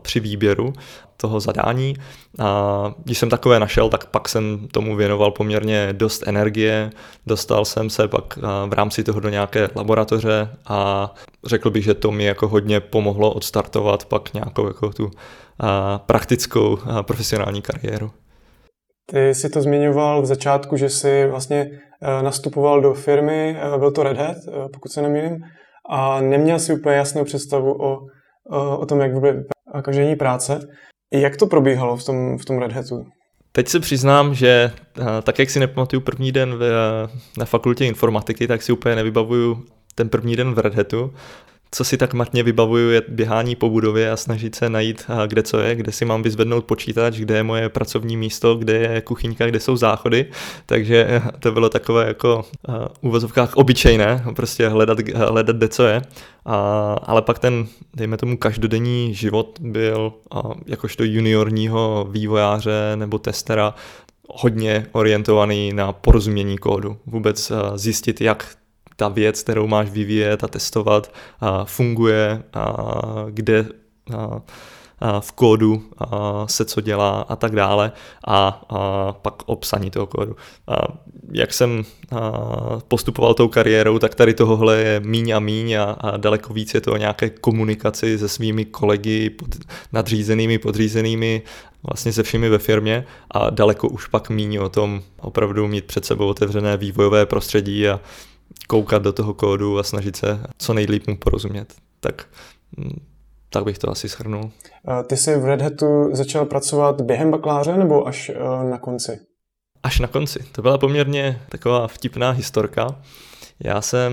při 0.02 0.20
výběru 0.20 0.72
toho 1.16 1.40
zadání. 1.40 1.96
A 2.38 2.92
když 3.04 3.18
jsem 3.18 3.30
takové 3.30 3.60
našel, 3.60 3.88
tak 3.88 4.06
pak 4.06 4.28
jsem 4.28 4.68
tomu 4.72 4.96
věnoval 4.96 5.13
poměrně 5.36 5.88
dost 5.92 6.28
energie. 6.28 6.90
Dostal 7.26 7.64
jsem 7.64 7.90
se 7.90 8.08
pak 8.08 8.38
v 8.68 8.72
rámci 8.72 9.04
toho 9.04 9.20
do 9.20 9.28
nějaké 9.28 9.68
laboratoře 9.76 10.48
a 10.66 11.10
řekl 11.44 11.70
bych, 11.70 11.84
že 11.84 11.94
to 11.94 12.10
mi 12.10 12.24
jako 12.24 12.48
hodně 12.48 12.80
pomohlo 12.80 13.32
odstartovat 13.32 14.04
pak 14.04 14.34
nějakou 14.34 14.66
jako 14.66 14.90
tu 14.90 15.10
praktickou 16.06 16.78
profesionální 17.02 17.62
kariéru. 17.62 18.10
Ty 19.10 19.34
si 19.34 19.50
to 19.50 19.62
zmiňoval 19.62 20.22
v 20.22 20.26
začátku, 20.26 20.76
že 20.76 20.88
jsi 20.88 21.26
vlastně 21.26 21.70
nastupoval 22.22 22.80
do 22.80 22.94
firmy, 22.94 23.56
byl 23.78 23.90
to 23.90 24.02
Red 24.02 24.16
Hat, 24.16 24.36
pokud 24.72 24.92
se 24.92 25.02
nemýlím, 25.02 25.36
a 25.90 26.20
neměl 26.20 26.58
si 26.58 26.74
úplně 26.74 26.96
jasnou 26.96 27.24
představu 27.24 27.72
o, 27.82 27.98
o 28.78 28.86
tom, 28.86 29.00
jak 29.00 29.12
bude 29.12 29.44
každodenní 29.82 30.16
práce. 30.16 30.60
Jak 31.12 31.36
to 31.36 31.46
probíhalo 31.46 31.96
v 31.96 32.04
tom, 32.04 32.38
v 32.38 32.44
tom 32.44 32.58
Red 32.58 32.72
Hatu? 32.72 33.04
Teď 33.56 33.68
se 33.68 33.80
přiznám, 33.80 34.34
že 34.34 34.72
tak 35.22 35.38
jak 35.38 35.50
si 35.50 35.60
nepamatuju 35.60 36.00
první 36.00 36.32
den 36.32 36.54
v, 36.54 36.62
na 37.38 37.44
fakultě 37.44 37.84
informatiky, 37.86 38.46
tak 38.46 38.62
si 38.62 38.72
úplně 38.72 38.96
nevybavuju 38.96 39.64
ten 39.94 40.08
první 40.08 40.36
den 40.36 40.54
v 40.54 40.58
Red 40.58 40.74
Hatu. 40.74 41.14
Co 41.74 41.84
si 41.84 41.96
tak 41.96 42.14
matně 42.14 42.42
vybavuju, 42.42 42.90
je 42.90 43.02
běhání 43.08 43.56
po 43.56 43.70
budově 43.70 44.10
a 44.10 44.16
snažit 44.16 44.54
se 44.54 44.70
najít, 44.70 45.06
kde 45.26 45.42
co 45.42 45.60
je, 45.60 45.74
kde 45.74 45.92
si 45.92 46.04
mám 46.04 46.22
vyzvednout 46.22 46.64
počítač, 46.64 47.16
kde 47.16 47.36
je 47.36 47.42
moje 47.42 47.68
pracovní 47.68 48.16
místo, 48.16 48.54
kde 48.54 48.72
je 48.72 49.00
kuchyňka, 49.00 49.46
kde 49.46 49.60
jsou 49.60 49.76
záchody. 49.76 50.26
Takže 50.66 51.22
to 51.40 51.52
bylo 51.52 51.68
takové 51.68 52.06
jako 52.06 52.44
v 52.68 52.98
uvozovkách 53.00 53.56
obyčejné, 53.56 54.24
prostě 54.36 54.68
hledat, 54.68 54.98
hledat 55.14 55.56
kde 55.56 55.68
co 55.68 55.86
je. 55.86 56.02
A, 56.46 56.56
ale 57.02 57.22
pak 57.22 57.38
ten, 57.38 57.66
dejme 57.94 58.16
tomu, 58.16 58.36
každodenní 58.36 59.14
život 59.14 59.58
byl 59.60 60.12
a, 60.30 60.42
jakožto 60.66 61.04
juniorního 61.04 62.08
vývojáře 62.10 62.92
nebo 62.94 63.18
testera 63.18 63.74
hodně 64.28 64.86
orientovaný 64.92 65.72
na 65.72 65.92
porozumění 65.92 66.58
kódu. 66.58 66.96
Vůbec 67.06 67.52
zjistit, 67.74 68.20
jak 68.20 68.46
věc, 69.08 69.42
kterou 69.42 69.66
máš 69.66 69.90
vyvíjet 69.90 70.44
a 70.44 70.48
testovat, 70.48 71.14
funguje, 71.64 72.42
kde 73.30 73.66
v 75.20 75.32
kódu 75.32 75.82
se 76.46 76.64
co 76.64 76.80
dělá 76.80 77.20
a 77.20 77.36
tak 77.36 77.54
dále 77.54 77.92
a, 78.26 78.64
pak 79.22 79.34
obsaní 79.46 79.90
toho 79.90 80.06
kódu. 80.06 80.36
Jak 81.32 81.52
jsem 81.52 81.82
postupoval 82.88 83.34
tou 83.34 83.48
kariérou, 83.48 83.98
tak 83.98 84.14
tady 84.14 84.34
tohohle 84.34 84.76
je 84.76 85.00
míň 85.00 85.30
a 85.30 85.38
míň 85.38 85.72
a, 85.72 85.84
a 85.84 86.16
daleko 86.16 86.52
víc 86.52 86.74
je 86.74 86.80
to 86.80 86.92
o 86.92 86.96
nějaké 86.96 87.30
komunikaci 87.30 88.18
se 88.18 88.28
svými 88.28 88.64
kolegy, 88.64 89.30
pod, 89.30 89.48
nadřízenými, 89.92 90.58
podřízenými, 90.58 91.42
vlastně 91.82 92.12
se 92.12 92.22
všemi 92.22 92.48
ve 92.48 92.58
firmě 92.58 93.06
a 93.30 93.50
daleko 93.50 93.88
už 93.88 94.06
pak 94.06 94.30
míň 94.30 94.56
o 94.56 94.68
tom 94.68 95.02
opravdu 95.20 95.68
mít 95.68 95.84
před 95.84 96.04
sebou 96.04 96.28
otevřené 96.28 96.76
vývojové 96.76 97.26
prostředí 97.26 97.88
a 97.88 98.00
koukat 98.68 99.02
do 99.02 99.12
toho 99.12 99.34
kódu 99.34 99.78
a 99.78 99.82
snažit 99.82 100.16
se 100.16 100.40
co 100.58 100.74
nejlíp 100.74 101.06
mu 101.06 101.16
porozumět. 101.16 101.74
Tak, 102.00 102.26
mm, 102.76 103.00
tak 103.50 103.64
bych 103.64 103.78
to 103.78 103.90
asi 103.90 104.08
shrnul. 104.08 104.50
Ty 105.06 105.16
jsi 105.16 105.36
v 105.36 105.44
Red 105.44 105.62
Hatu 105.62 106.10
začal 106.12 106.44
pracovat 106.44 107.00
během 107.00 107.30
bakaláře 107.30 107.76
nebo 107.76 108.06
až 108.06 108.28
eh, 108.28 108.64
na 108.70 108.78
konci? 108.78 109.18
Až 109.82 110.00
na 110.00 110.08
konci. 110.08 110.44
To 110.52 110.62
byla 110.62 110.78
poměrně 110.78 111.42
taková 111.48 111.88
vtipná 111.88 112.30
historka. 112.30 112.96
Já 113.60 113.80
jsem 113.80 114.12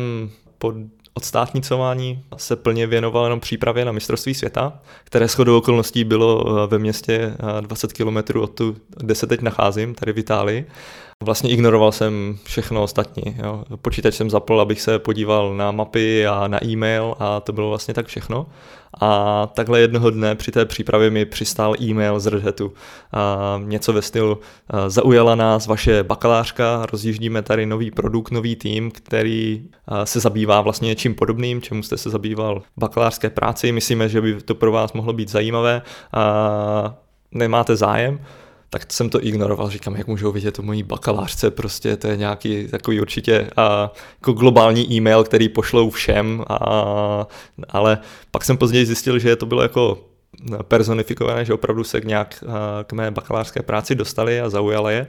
po 0.57 0.73
odstátnicování 1.13 2.23
se 2.37 2.55
plně 2.55 2.87
věnoval 2.87 3.23
jenom 3.23 3.39
přípravě 3.39 3.85
na 3.85 3.91
mistrovství 3.91 4.33
světa, 4.33 4.79
které 5.03 5.27
shodou 5.27 5.57
okolností 5.57 6.03
bylo 6.03 6.45
eh, 6.63 6.67
ve 6.67 6.79
městě 6.79 7.35
20 7.61 7.93
km 7.93 8.39
od 8.39 8.47
tu, 8.47 8.75
kde 8.97 9.15
se 9.15 9.27
teď 9.27 9.41
nacházím, 9.41 9.95
tady 9.95 10.13
v 10.13 10.19
Itálii. 10.19 10.65
Vlastně 11.21 11.49
ignoroval 11.49 11.91
jsem 11.91 12.37
všechno 12.43 12.83
ostatní. 12.83 13.23
Jo. 13.43 13.63
Počítač 13.81 14.13
jsem 14.13 14.29
zapl, 14.29 14.61
abych 14.61 14.81
se 14.81 14.99
podíval 14.99 15.55
na 15.55 15.71
mapy 15.71 16.27
a 16.27 16.47
na 16.47 16.65
e-mail 16.65 17.15
a 17.19 17.39
to 17.39 17.53
bylo 17.53 17.69
vlastně 17.69 17.93
tak 17.93 18.07
všechno. 18.07 18.47
A 19.01 19.47
takhle 19.53 19.79
jednoho 19.79 20.09
dne 20.09 20.35
při 20.35 20.51
té 20.51 20.65
přípravě 20.65 21.09
mi 21.09 21.25
přistál 21.25 21.75
e-mail 21.81 22.19
z 22.19 22.27
Red 22.27 22.43
Hatu. 22.43 22.73
A 23.13 23.61
něco 23.63 23.93
ve 23.93 24.01
stylu 24.01 24.39
zaujala 24.87 25.35
nás 25.35 25.67
vaše 25.67 26.03
bakalářka, 26.03 26.85
rozjíždíme 26.91 27.41
tady 27.41 27.65
nový 27.65 27.91
produkt, 27.91 28.31
nový 28.31 28.55
tým, 28.55 28.91
který 28.91 29.63
se 30.03 30.19
zabývá 30.19 30.61
vlastně 30.61 30.87
něčím 30.87 31.15
podobným, 31.15 31.61
čemu 31.61 31.83
jste 31.83 31.97
se 31.97 32.09
zabýval 32.09 32.59
v 32.59 32.63
bakalářské 32.77 33.29
práci. 33.29 33.71
Myslíme, 33.71 34.09
že 34.09 34.21
by 34.21 34.41
to 34.41 34.55
pro 34.55 34.71
vás 34.71 34.93
mohlo 34.93 35.13
být 35.13 35.29
zajímavé. 35.29 35.81
A 36.13 36.95
nemáte 37.31 37.75
zájem? 37.75 38.19
Tak 38.73 38.93
jsem 38.93 39.09
to 39.09 39.25
ignoroval, 39.25 39.69
říkám, 39.69 39.95
jak 39.95 40.07
můžou 40.07 40.31
vidět 40.31 40.51
to 40.51 40.61
mojí 40.61 40.83
bakalářce, 40.83 41.51
prostě 41.51 41.97
to 41.97 42.07
je 42.07 42.17
nějaký 42.17 42.67
takový 42.67 43.01
určitě 43.01 43.49
a, 43.57 43.91
jako 44.19 44.33
globální 44.33 44.93
e-mail, 44.93 45.23
který 45.23 45.49
pošlou 45.49 45.89
všem, 45.89 46.43
a, 46.49 47.27
ale 47.69 47.97
pak 48.31 48.45
jsem 48.45 48.57
později 48.57 48.85
zjistil, 48.85 49.19
že 49.19 49.35
to 49.35 49.45
bylo 49.45 49.61
jako 49.61 49.97
personifikované, 50.63 51.45
že 51.45 51.53
opravdu 51.53 51.83
se 51.83 52.01
k 52.01 52.05
nějak 52.05 52.43
k 52.83 52.93
mé 52.93 53.11
bakalářské 53.11 53.61
práci 53.61 53.95
dostali 53.95 54.41
a 54.41 54.49
zaujala 54.49 54.91
je. 54.91 55.07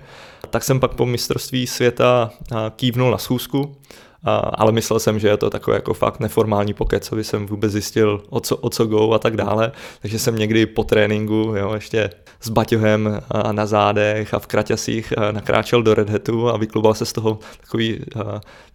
Tak 0.50 0.64
jsem 0.64 0.80
pak 0.80 0.94
po 0.94 1.06
mistrovství 1.06 1.66
světa 1.66 2.30
kývnul 2.76 3.10
na 3.10 3.18
schůzku 3.18 3.76
ale 4.24 4.72
myslel 4.72 5.00
jsem, 5.00 5.18
že 5.18 5.28
je 5.28 5.36
to 5.36 5.50
takový 5.50 5.74
jako 5.74 5.94
fakt 5.94 6.20
neformální 6.20 6.74
pokec, 6.74 7.12
aby 7.12 7.24
jsem 7.24 7.46
vůbec 7.46 7.72
zjistil, 7.72 8.22
o 8.30 8.40
co, 8.40 8.56
o 8.56 8.70
co 8.70 8.86
go 8.86 9.12
a 9.12 9.18
tak 9.18 9.36
dále. 9.36 9.72
Takže 10.02 10.18
jsem 10.18 10.36
někdy 10.36 10.66
po 10.66 10.84
tréninku, 10.84 11.34
jo, 11.34 11.74
ještě 11.74 12.10
s 12.40 12.48
baťohem 12.48 13.22
na 13.52 13.66
zádech 13.66 14.34
a 14.34 14.38
v 14.38 14.46
kraťasích 14.46 15.12
nakráčel 15.32 15.82
do 15.82 15.94
Red 15.94 16.10
Hatu 16.10 16.48
a 16.48 16.56
vyklubal 16.56 16.94
se 16.94 17.04
z 17.04 17.12
toho 17.12 17.38
takový 17.60 18.04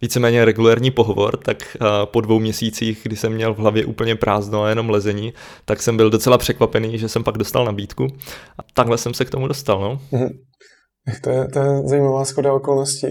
víceméně 0.02 0.44
regulérní 0.44 0.90
pohovor, 0.90 1.36
tak 1.36 1.76
po 2.04 2.20
dvou 2.20 2.38
měsících, 2.38 3.00
kdy 3.02 3.16
jsem 3.16 3.32
měl 3.32 3.54
v 3.54 3.58
hlavě 3.58 3.84
úplně 3.84 4.16
prázdno 4.16 4.62
a 4.62 4.68
jenom 4.68 4.90
lezení, 4.90 5.32
tak 5.64 5.82
jsem 5.82 5.96
byl 5.96 6.10
docela 6.10 6.38
překvapený, 6.38 6.98
že 6.98 7.08
jsem 7.08 7.24
pak 7.24 7.38
dostal 7.38 7.64
nabídku. 7.64 8.06
A 8.58 8.62
takhle 8.74 8.98
jsem 8.98 9.14
se 9.14 9.24
k 9.24 9.30
tomu 9.30 9.48
dostal. 9.48 9.80
No. 9.80 10.00
Mhm. 10.12 10.28
To 11.22 11.30
je, 11.30 11.48
to 11.48 11.58
je 11.58 11.82
zajímavá 11.84 12.24
schoda 12.24 12.52
okolností. 12.52 13.06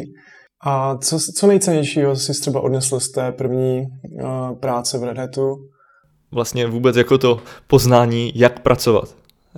A 0.63 0.97
co, 0.97 1.19
co 1.35 1.47
nejcennějšího 1.47 2.15
jsi 2.15 2.41
třeba 2.41 2.61
odnesl 2.61 2.99
z 2.99 3.11
té 3.11 3.31
první 3.31 3.87
uh, 4.01 4.59
práce 4.59 4.97
v 4.97 5.03
Red 5.03 5.17
Hatu? 5.17 5.57
Vlastně 6.31 6.67
vůbec 6.67 6.95
jako 6.95 7.17
to 7.17 7.39
poznání, 7.67 8.31
jak 8.35 8.59
pracovat. 8.59 9.15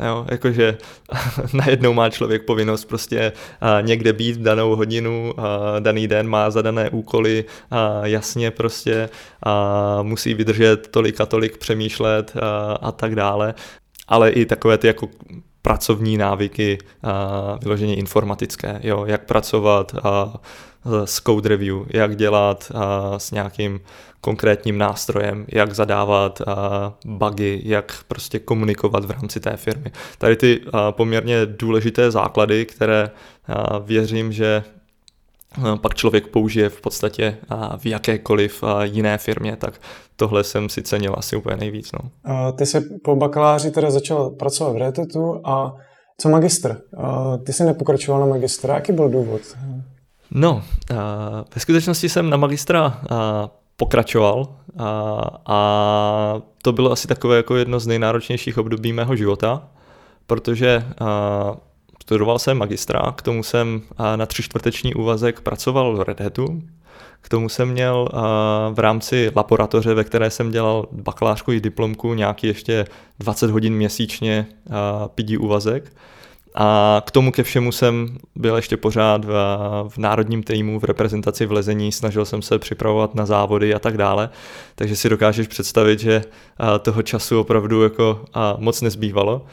Jo, 0.07 0.25
jakože 0.31 0.77
najednou 1.53 1.93
má 1.93 2.09
člověk 2.09 2.45
povinnost 2.45 2.85
prostě 2.85 3.31
a, 3.61 3.81
někde 3.81 4.13
být 4.13 4.37
v 4.37 4.41
danou 4.41 4.75
hodinu, 4.75 5.33
a, 5.37 5.79
daný 5.79 6.07
den 6.07 6.27
má 6.27 6.49
zadané 6.49 6.89
úkoly 6.89 7.45
a 7.71 8.05
jasně 8.07 8.51
prostě 8.51 9.09
a 9.43 10.03
musí 10.03 10.33
vydržet 10.33 10.87
tolik 10.87 11.21
a 11.21 11.25
tolik 11.25 11.57
přemýšlet 11.57 12.33
a, 12.41 12.73
a 12.73 12.91
tak 12.91 13.15
dále. 13.15 13.53
Ale 14.07 14.29
i 14.29 14.45
takové 14.45 14.77
ty 14.77 14.87
jako 14.87 15.07
pracovní 15.61 16.17
návyky, 16.17 16.77
a, 17.03 17.59
vyloženě 17.61 17.95
informatické, 17.95 18.79
jo, 18.83 19.05
jak 19.05 19.25
pracovat 19.25 19.95
a, 20.03 20.33
s 21.05 21.21
code 21.21 21.49
review, 21.49 21.77
jak 21.93 22.15
dělat 22.15 22.71
a, 22.75 23.19
s 23.19 23.31
nějakým 23.31 23.79
konkrétním 24.21 24.77
nástrojem, 24.77 25.45
jak 25.47 25.75
zadávat 25.75 26.41
a, 26.41 26.93
bugy, 27.05 27.61
jak 27.63 27.95
prostě 28.07 28.39
komunikovat 28.39 29.05
v 29.05 29.11
rámci 29.11 29.39
té 29.39 29.57
firmy. 29.57 29.91
Tady 30.17 30.35
ty 30.35 30.61
a, 30.73 30.91
poměrně 30.91 31.45
důležité 31.45 32.11
základy, 32.11 32.65
které 32.65 33.09
a, 33.47 33.77
věřím, 33.77 34.31
že 34.31 34.63
pak 35.81 35.95
člověk 35.95 36.27
použije 36.27 36.69
v 36.69 36.81
podstatě 36.81 37.37
v 37.77 37.85
jakékoliv 37.85 38.63
jiné 38.83 39.17
firmě, 39.17 39.55
tak 39.55 39.81
tohle 40.15 40.43
jsem 40.43 40.69
si 40.69 40.81
cenil 40.81 41.15
asi 41.17 41.35
úplně 41.35 41.57
nejvíc. 41.57 41.91
No. 41.91 41.99
Ty 42.51 42.65
jsi 42.65 42.81
po 42.81 43.15
bakaláři 43.15 43.71
teda 43.71 43.91
začal 43.91 44.29
pracovat 44.29 44.73
v 44.73 44.77
Retetu 44.77 45.41
a 45.43 45.75
co 46.21 46.29
magistr? 46.29 46.81
Ty 47.45 47.53
jsi 47.53 47.63
nepokračoval 47.63 48.19
na 48.19 48.25
magistra, 48.25 48.75
jaký 48.75 48.91
byl 48.91 49.09
důvod? 49.09 49.41
No, 50.31 50.63
ve 51.55 51.61
skutečnosti 51.61 52.09
jsem 52.09 52.29
na 52.29 52.37
magistra 52.37 53.01
pokračoval 53.77 54.47
a 55.45 56.41
to 56.61 56.71
bylo 56.71 56.91
asi 56.91 57.07
takové 57.07 57.37
jako 57.37 57.55
jedno 57.55 57.79
z 57.79 57.87
nejnáročnějších 57.87 58.57
období 58.57 58.93
mého 58.93 59.15
života, 59.15 59.67
protože 60.27 60.85
studoval 62.03 62.39
jsem 62.39 62.57
magistra, 62.57 63.13
k 63.15 63.21
tomu 63.21 63.43
jsem 63.43 63.81
na 64.15 64.25
tři 64.25 64.43
čtvrteční 64.43 64.93
úvazek 64.93 65.41
pracoval 65.41 65.95
v 65.95 66.01
Red 66.01 66.19
Hatu, 66.21 66.61
k 67.21 67.29
tomu 67.29 67.49
jsem 67.49 67.69
měl 67.69 68.09
v 68.73 68.79
rámci 68.79 69.31
laboratoře, 69.35 69.93
ve 69.93 70.03
které 70.03 70.29
jsem 70.29 70.51
dělal 70.51 70.87
bakalářku 70.91 71.51
i 71.51 71.61
diplomku, 71.61 72.13
nějaký 72.13 72.47
ještě 72.47 72.85
20 73.19 73.51
hodin 73.51 73.73
měsíčně 73.73 74.45
pidí 75.15 75.37
úvazek. 75.37 75.93
A 76.55 77.01
k 77.05 77.11
tomu 77.11 77.31
ke 77.31 77.43
všemu 77.43 77.71
jsem 77.71 78.17
byl 78.35 78.55
ještě 78.55 78.77
pořád 78.77 79.25
v, 79.25 79.33
v 79.89 79.97
národním 79.97 80.43
týmu, 80.43 80.79
v 80.79 80.83
reprezentaci 80.83 81.45
v 81.45 81.51
lezení, 81.51 81.91
snažil 81.91 82.25
jsem 82.25 82.41
se 82.41 82.59
připravovat 82.59 83.15
na 83.15 83.25
závody 83.25 83.73
a 83.73 83.79
tak 83.79 83.97
dále, 83.97 84.29
takže 84.75 84.95
si 84.95 85.09
dokážeš 85.09 85.47
představit, 85.47 85.99
že 85.99 86.21
toho 86.81 87.01
času 87.01 87.39
opravdu 87.39 87.83
jako 87.83 88.25
moc 88.57 88.81
nezbývalo. 88.81 89.45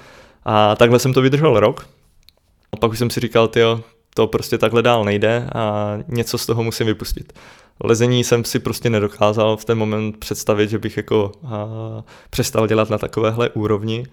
A 0.45 0.77
takhle 0.77 0.99
jsem 0.99 1.13
to 1.13 1.23
vydržel 1.23 1.61
rok. 1.61 1.89
A 2.73 2.77
pak 2.77 2.91
už 2.91 2.99
jsem 2.99 3.11
si 3.11 3.21
říkal, 3.21 3.49
tyjo, 3.49 3.81
to 4.15 4.27
prostě 4.27 4.59
takhle 4.59 4.83
dál 4.83 5.05
nejde 5.05 5.49
a 5.55 5.97
něco 6.09 6.39
z 6.39 6.47
toho 6.47 6.63
musím 6.63 6.87
vypustit. 6.87 7.33
Lezení 7.85 8.25
jsem 8.25 8.45
si 8.45 8.59
prostě 8.59 8.91
nedokázal 8.91 9.57
v 9.57 9.65
ten 9.65 9.79
moment 9.79 10.17
představit, 10.17 10.71
že 10.71 10.79
bych 10.79 10.97
jako 10.97 11.33
a, 11.45 11.67
přestal 12.31 12.67
dělat 12.67 12.91
na 12.91 12.99
takovéhle 12.99 13.51
úrovni. 13.51 14.05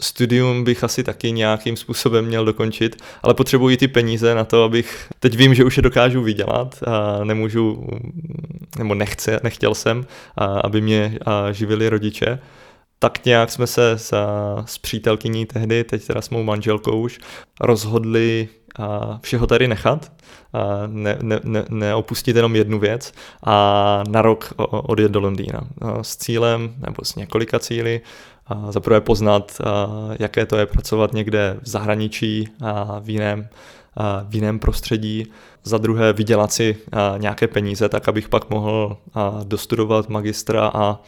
Studium 0.00 0.64
bych 0.64 0.84
asi 0.84 1.04
taky 1.04 1.32
nějakým 1.32 1.76
způsobem 1.76 2.24
měl 2.24 2.44
dokončit, 2.44 2.96
ale 3.22 3.34
potřebuji 3.34 3.76
ty 3.76 3.88
peníze 3.88 4.34
na 4.34 4.44
to, 4.44 4.64
abych, 4.64 5.06
teď 5.20 5.36
vím, 5.36 5.54
že 5.54 5.64
už 5.64 5.76
je 5.76 5.82
dokážu 5.82 6.22
vydělat 6.22 6.82
a 6.86 7.24
nemůžu, 7.24 7.86
nebo 8.78 8.94
nechce, 8.94 9.40
nechtěl 9.42 9.74
jsem, 9.74 10.06
a, 10.36 10.44
aby 10.44 10.80
mě 10.80 11.18
a, 11.26 11.52
živili 11.52 11.88
rodiče, 11.88 12.38
tak 13.02 13.24
nějak 13.24 13.50
jsme 13.50 13.66
se 13.66 13.90
s, 13.90 14.14
s 14.64 14.78
přítelkyní 14.78 15.46
tehdy, 15.46 15.84
teď 15.84 16.06
teda 16.06 16.20
s 16.20 16.30
mou 16.30 16.42
manželkou 16.42 17.00
už, 17.00 17.18
rozhodli 17.60 18.48
a 18.78 19.18
všeho 19.22 19.46
tady 19.46 19.68
nechat, 19.68 20.12
a 20.52 20.86
ne, 20.86 21.18
ne, 21.22 21.40
ne, 21.44 21.64
neopustit 21.68 22.36
jenom 22.36 22.56
jednu 22.56 22.78
věc 22.78 23.12
a 23.46 24.02
na 24.08 24.22
rok 24.22 24.54
odjet 24.68 25.12
do 25.12 25.20
Londýna 25.20 25.60
s 26.02 26.16
cílem 26.16 26.74
nebo 26.78 27.04
s 27.04 27.14
několika 27.14 27.58
cíly. 27.58 28.00
A 28.46 28.72
zaprvé 28.72 29.00
poznat, 29.00 29.60
jaké 30.18 30.46
to 30.46 30.56
je 30.56 30.66
pracovat 30.66 31.12
někde 31.12 31.56
v 31.62 31.68
zahraničí 31.68 32.48
a 32.60 32.98
v 33.00 33.10
jiném, 33.10 33.48
a 33.96 34.24
v 34.28 34.34
jiném 34.34 34.58
prostředí. 34.58 35.26
Za 35.64 35.78
druhé 35.78 36.12
vydělat 36.12 36.52
si 36.52 36.76
nějaké 37.18 37.48
peníze, 37.48 37.88
tak 37.88 38.08
abych 38.08 38.28
pak 38.28 38.50
mohl 38.50 38.96
dostudovat 39.44 40.08
magistra 40.08 40.70
a 40.74 41.00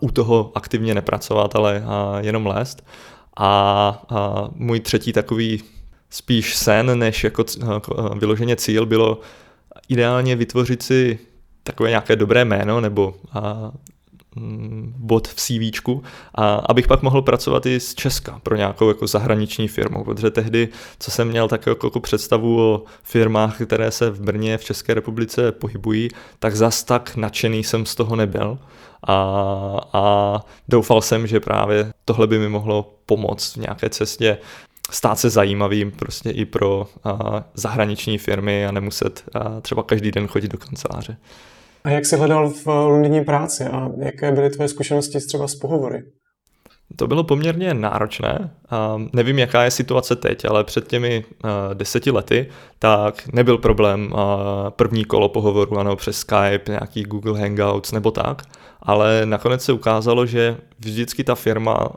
u 0.00 0.10
toho 0.10 0.52
aktivně 0.54 0.94
nepracovat, 0.94 1.56
ale 1.56 1.84
jenom 2.20 2.46
lézt. 2.46 2.86
A, 3.36 4.02
a 4.08 4.48
můj 4.54 4.80
třetí 4.80 5.12
takový 5.12 5.62
spíš 6.10 6.56
sen, 6.56 6.98
než 6.98 7.24
jako 7.24 7.44
vyloženě 8.18 8.56
cíl 8.56 8.86
bylo 8.86 9.20
ideálně 9.88 10.36
vytvořit 10.36 10.82
si 10.82 11.18
takové 11.62 11.88
nějaké 11.88 12.16
dobré 12.16 12.44
jméno 12.44 12.80
nebo 12.80 13.14
a, 13.32 13.72
bod 14.96 15.28
v 15.28 15.34
CV, 15.34 15.80
a 16.34 16.54
abych 16.54 16.86
pak 16.86 17.02
mohl 17.02 17.22
pracovat 17.22 17.66
i 17.66 17.80
z 17.80 17.94
Česka 17.94 18.40
pro 18.42 18.56
nějakou 18.56 18.88
jako 18.88 19.06
zahraniční 19.06 19.68
firmu, 19.68 20.04
protože 20.04 20.30
tehdy, 20.30 20.68
co 20.98 21.10
jsem 21.10 21.28
měl 21.28 21.48
tak 21.48 21.66
jako, 21.66 21.86
jako 21.86 22.00
představu 22.00 22.60
o 22.60 22.82
firmách, 23.02 23.62
které 23.62 23.90
se 23.90 24.10
v 24.10 24.20
Brně, 24.20 24.58
v 24.58 24.64
České 24.64 24.94
republice 24.94 25.52
pohybují, 25.52 26.08
tak 26.38 26.56
zas 26.56 26.84
tak 26.84 27.16
nadšený 27.16 27.64
jsem 27.64 27.86
z 27.86 27.94
toho 27.94 28.16
nebyl 28.16 28.58
a, 29.06 29.14
a 29.92 30.34
doufal 30.68 31.02
jsem, 31.02 31.26
že 31.26 31.40
právě 31.40 31.92
tohle 32.04 32.26
by 32.26 32.38
mi 32.38 32.48
mohlo 32.48 32.94
pomoct 33.06 33.56
v 33.56 33.60
nějaké 33.60 33.88
cestě 33.88 34.38
stát 34.90 35.18
se 35.18 35.30
zajímavým 35.30 35.90
prostě 35.90 36.30
i 36.30 36.44
pro 36.44 36.86
a, 37.04 37.44
zahraniční 37.54 38.18
firmy 38.18 38.66
a 38.66 38.72
nemuset 38.72 39.24
a, 39.34 39.60
třeba 39.60 39.82
každý 39.82 40.10
den 40.10 40.26
chodit 40.26 40.52
do 40.52 40.58
kanceláře. 40.58 41.16
A 41.84 41.90
jak 41.90 42.06
jsi 42.06 42.16
hledal 42.16 42.50
v 42.50 42.66
Londýně 42.66 43.24
práci 43.24 43.64
a 43.64 43.90
jaké 43.98 44.32
byly 44.32 44.50
tvoje 44.50 44.68
zkušenosti 44.68 45.18
třeba 45.20 45.48
s 45.48 45.54
pohovory? 45.54 46.02
To 46.96 47.06
bylo 47.06 47.24
poměrně 47.24 47.74
náročné. 47.74 48.50
nevím, 49.12 49.38
jaká 49.38 49.64
je 49.64 49.70
situace 49.70 50.16
teď, 50.16 50.44
ale 50.44 50.64
před 50.64 50.88
těmi 50.88 51.24
deseti 51.74 52.10
lety 52.10 52.46
tak 52.78 53.28
nebyl 53.32 53.58
problém 53.58 54.14
první 54.68 55.04
kolo 55.04 55.28
pohovoru 55.28 55.78
ano, 55.78 55.96
přes 55.96 56.18
Skype, 56.18 56.62
nějaký 56.68 57.02
Google 57.02 57.40
Hangouts 57.40 57.92
nebo 57.92 58.10
tak, 58.10 58.42
ale 58.82 59.22
nakonec 59.24 59.64
se 59.64 59.72
ukázalo, 59.72 60.26
že 60.26 60.56
vždycky 60.78 61.24
ta 61.24 61.34
firma 61.34 61.88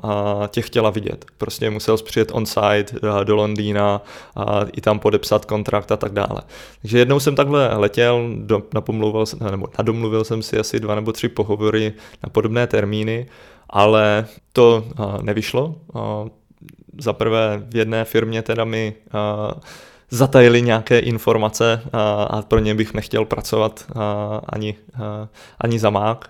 tě 0.47 0.61
chtěla 0.61 0.89
vidět. 0.89 1.25
Prostě 1.37 1.69
musel 1.69 1.97
přijet 1.97 2.31
on-site 2.33 2.95
do 3.23 3.35
Londýna 3.35 4.01
a 4.35 4.59
i 4.73 4.81
tam 4.81 4.99
podepsat 4.99 5.45
kontrakt 5.45 5.91
a 5.91 5.97
tak 5.97 6.11
dále. 6.11 6.41
Takže 6.81 6.99
jednou 6.99 7.19
jsem 7.19 7.35
takhle 7.35 7.77
letěl, 7.77 8.29
do, 8.35 8.63
napomlouval, 8.73 9.25
nebo 9.51 9.67
nadomluvil 9.77 10.23
jsem 10.23 10.41
si 10.41 10.59
asi 10.59 10.79
dva 10.79 10.95
nebo 10.95 11.11
tři 11.11 11.29
pohovory 11.29 11.93
na 12.23 12.29
podobné 12.29 12.67
termíny 12.67 13.25
ale 13.71 14.25
to 14.53 14.85
nevyšlo. 15.21 15.75
Za 16.99 17.13
prvé 17.13 17.63
v 17.69 17.75
jedné 17.75 18.05
firmě 18.05 18.41
teda 18.41 18.65
mi 18.65 18.93
zatajili 20.09 20.61
nějaké 20.61 20.99
informace 20.99 21.81
a 22.27 22.41
pro 22.41 22.59
ně 22.59 22.75
bych 22.75 22.93
nechtěl 22.93 23.25
pracovat 23.25 23.85
ani, 24.49 24.75
ani 25.59 25.79
za 25.79 25.89
mák. 25.89 26.29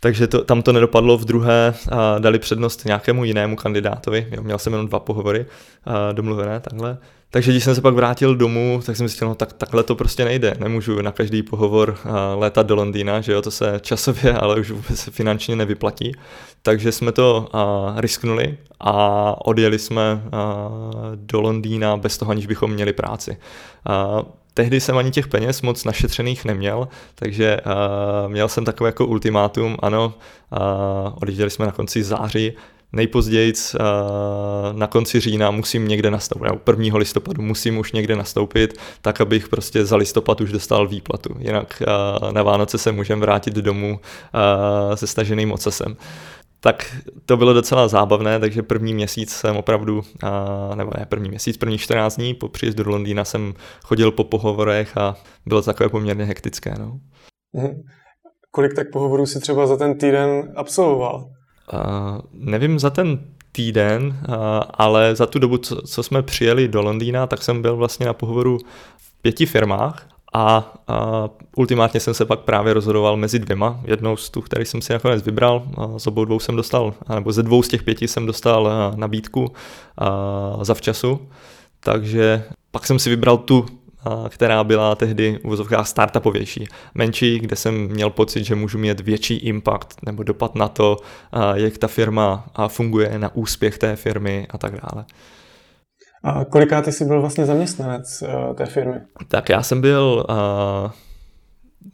Takže 0.00 0.26
to, 0.26 0.44
tam 0.44 0.62
to 0.62 0.72
nedopadlo 0.72 1.18
v 1.18 1.24
druhé, 1.24 1.74
a 1.90 2.18
dali 2.18 2.38
přednost 2.38 2.84
nějakému 2.84 3.24
jinému 3.24 3.56
kandidátovi. 3.56 4.26
Jo, 4.30 4.42
měl 4.42 4.58
jsem 4.58 4.72
jenom 4.72 4.88
dva 4.88 4.98
pohovory 4.98 5.46
a 5.84 6.12
domluvené 6.12 6.60
takhle. 6.60 6.98
Takže 7.30 7.50
když 7.50 7.64
jsem 7.64 7.74
se 7.74 7.80
pak 7.80 7.94
vrátil 7.94 8.36
domů, 8.36 8.80
tak 8.86 8.96
jsem 8.96 9.08
si 9.08 9.14
říkal, 9.14 9.28
no 9.28 9.34
tak 9.34 9.52
takhle 9.52 9.82
to 9.82 9.94
prostě 9.94 10.24
nejde. 10.24 10.54
Nemůžu 10.58 11.02
na 11.02 11.12
každý 11.12 11.42
pohovor 11.42 11.98
létat 12.34 12.66
do 12.66 12.74
Londýna, 12.74 13.20
že 13.20 13.32
jo, 13.32 13.42
to 13.42 13.50
se 13.50 13.80
časově, 13.80 14.32
ale 14.32 14.60
už 14.60 14.70
vůbec 14.70 15.08
finančně 15.10 15.56
nevyplatí. 15.56 16.12
Takže 16.62 16.92
jsme 16.92 17.12
to 17.12 17.48
uh, 17.54 18.00
risknuli 18.00 18.58
a 18.80 19.34
odjeli 19.46 19.78
jsme 19.78 20.14
uh, 20.14 20.30
do 21.14 21.40
Londýna 21.40 21.96
bez 21.96 22.18
toho, 22.18 22.30
aniž 22.30 22.46
bychom 22.46 22.70
měli 22.70 22.92
práci. 22.92 23.36
Uh, 23.88 24.22
tehdy 24.58 24.80
jsem 24.80 24.98
ani 24.98 25.10
těch 25.10 25.28
peněz 25.28 25.62
moc 25.62 25.84
našetřených 25.84 26.44
neměl, 26.44 26.88
takže 27.14 27.56
uh, 27.66 28.32
měl 28.32 28.48
jsem 28.48 28.64
takové 28.64 28.88
jako 28.88 29.06
ultimátum, 29.06 29.76
ano, 29.82 30.14
uh, 30.50 30.58
odjížděli 31.22 31.50
jsme 31.50 31.66
na 31.66 31.72
konci 31.72 32.02
září, 32.02 32.52
nejpozději 32.92 33.52
uh, 33.52 33.80
na 34.72 34.86
konci 34.86 35.20
října 35.20 35.50
musím 35.50 35.88
někde 35.88 36.10
nastoupit, 36.10 36.44
nebo 36.44 36.60
1. 36.82 36.98
listopadu 36.98 37.42
musím 37.42 37.78
už 37.78 37.92
někde 37.92 38.16
nastoupit, 38.16 38.80
tak 39.02 39.20
abych 39.20 39.48
prostě 39.48 39.84
za 39.84 39.96
listopad 39.96 40.40
už 40.40 40.52
dostal 40.52 40.88
výplatu. 40.88 41.34
Jinak 41.38 41.82
uh, 42.22 42.32
na 42.32 42.42
Vánoce 42.42 42.78
se 42.78 42.92
můžeme 42.92 43.20
vrátit 43.20 43.54
domů 43.54 44.00
uh, 44.00 44.94
se 44.94 45.06
staženým 45.06 45.52
ocasem 45.52 45.96
tak 46.60 46.96
to 47.26 47.36
bylo 47.36 47.52
docela 47.52 47.88
zábavné, 47.88 48.40
takže 48.40 48.62
první 48.62 48.94
měsíc 48.94 49.32
jsem 49.32 49.56
opravdu, 49.56 50.02
nebo 50.74 50.90
ne 50.98 51.06
první 51.08 51.28
měsíc, 51.28 51.56
první 51.56 51.78
14 51.78 52.16
dní 52.16 52.34
po 52.34 52.48
příjezdu 52.48 52.84
do 52.84 52.90
Londýna 52.90 53.24
jsem 53.24 53.54
chodil 53.84 54.12
po 54.12 54.24
pohovorech 54.24 54.96
a 54.96 55.16
bylo 55.46 55.62
to 55.62 55.66
takové 55.66 55.88
poměrně 55.88 56.24
hektické. 56.24 56.74
No. 56.78 57.00
Mhm. 57.52 57.82
Kolik 58.50 58.74
tak 58.74 58.90
pohovorů 58.92 59.26
si 59.26 59.40
třeba 59.40 59.66
za 59.66 59.76
ten 59.76 59.98
týden 59.98 60.52
absolvoval? 60.56 61.30
Uh, 61.72 62.20
nevím 62.32 62.78
za 62.78 62.90
ten 62.90 63.18
týden, 63.52 64.06
uh, 64.06 64.34
ale 64.70 65.16
za 65.16 65.26
tu 65.26 65.38
dobu, 65.38 65.58
co, 65.58 65.82
co 65.82 66.02
jsme 66.02 66.22
přijeli 66.22 66.68
do 66.68 66.82
Londýna, 66.82 67.26
tak 67.26 67.42
jsem 67.42 67.62
byl 67.62 67.76
vlastně 67.76 68.06
na 68.06 68.12
pohovoru 68.12 68.58
v 68.96 69.22
pěti 69.22 69.46
firmách 69.46 70.17
a, 70.38 70.72
a 70.88 71.28
ultimátně 71.56 72.00
jsem 72.00 72.14
se 72.14 72.24
pak 72.24 72.40
právě 72.40 72.74
rozhodoval 72.74 73.16
mezi 73.16 73.38
dvěma. 73.38 73.80
Jednou 73.84 74.16
z 74.16 74.30
tu, 74.30 74.40
který 74.40 74.64
jsem 74.64 74.82
si 74.82 74.92
nakonec 74.92 75.22
vybral, 75.22 75.62
a 75.76 75.98
z 75.98 76.06
obou 76.06 76.24
dvou 76.24 76.38
jsem 76.38 76.56
dostal, 76.56 76.94
nebo 77.14 77.32
ze 77.32 77.42
dvou 77.42 77.62
z 77.62 77.68
těch 77.68 77.82
pěti 77.82 78.08
jsem 78.08 78.26
dostal 78.26 78.92
nabídku 78.96 79.52
a, 79.98 80.64
za 80.64 80.74
včasu. 80.74 81.28
Takže 81.80 82.44
pak 82.70 82.86
jsem 82.86 82.98
si 82.98 83.10
vybral 83.10 83.36
tu, 83.36 83.66
která 84.28 84.64
byla 84.64 84.94
tehdy 84.94 85.38
v 85.44 85.48
vozovkách 85.48 85.88
startupovější, 85.88 86.68
menší, 86.94 87.38
kde 87.38 87.56
jsem 87.56 87.74
měl 87.74 88.10
pocit, 88.10 88.44
že 88.44 88.54
můžu 88.54 88.78
mít 88.78 89.00
větší 89.00 89.36
impact 89.36 90.06
nebo 90.06 90.22
dopad 90.22 90.54
na 90.54 90.68
to, 90.68 90.96
jak 91.54 91.78
ta 91.78 91.88
firma 91.88 92.46
funguje, 92.68 93.18
na 93.18 93.34
úspěch 93.34 93.78
té 93.78 93.96
firmy 93.96 94.46
a 94.50 94.58
tak 94.58 94.72
dále. 94.72 95.04
A 96.22 96.44
koliká 96.44 96.82
ty 96.82 96.92
jsi 96.92 97.04
byl 97.04 97.20
vlastně 97.20 97.46
zaměstnanec 97.46 98.22
uh, 98.22 98.54
té 98.54 98.66
firmy? 98.66 99.00
Tak 99.28 99.48
já 99.48 99.62
jsem 99.62 99.80
byl, 99.80 100.26
uh, 100.28 100.90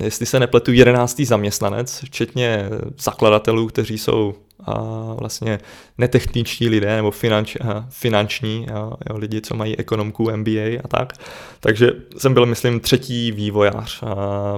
jestli 0.02 0.26
se 0.26 0.40
nepletu, 0.40 0.72
jedenáctý 0.72 1.24
zaměstnanec, 1.24 2.00
včetně 2.04 2.68
zakladatelů, 3.00 3.66
kteří 3.66 3.98
jsou 3.98 4.34
uh, 4.68 4.74
vlastně 5.20 5.58
netechničtí 5.98 6.68
lidé 6.68 6.96
nebo 6.96 7.10
finanč, 7.10 7.56
finanční 7.88 8.66
jo, 9.10 9.16
lidi, 9.16 9.40
co 9.40 9.56
mají 9.56 9.78
ekonomku, 9.78 10.36
MBA 10.36 10.80
a 10.84 10.88
tak. 10.88 11.12
Takže 11.60 11.90
jsem 12.18 12.34
byl, 12.34 12.46
myslím, 12.46 12.80
třetí 12.80 13.32
vývojář 13.32 14.02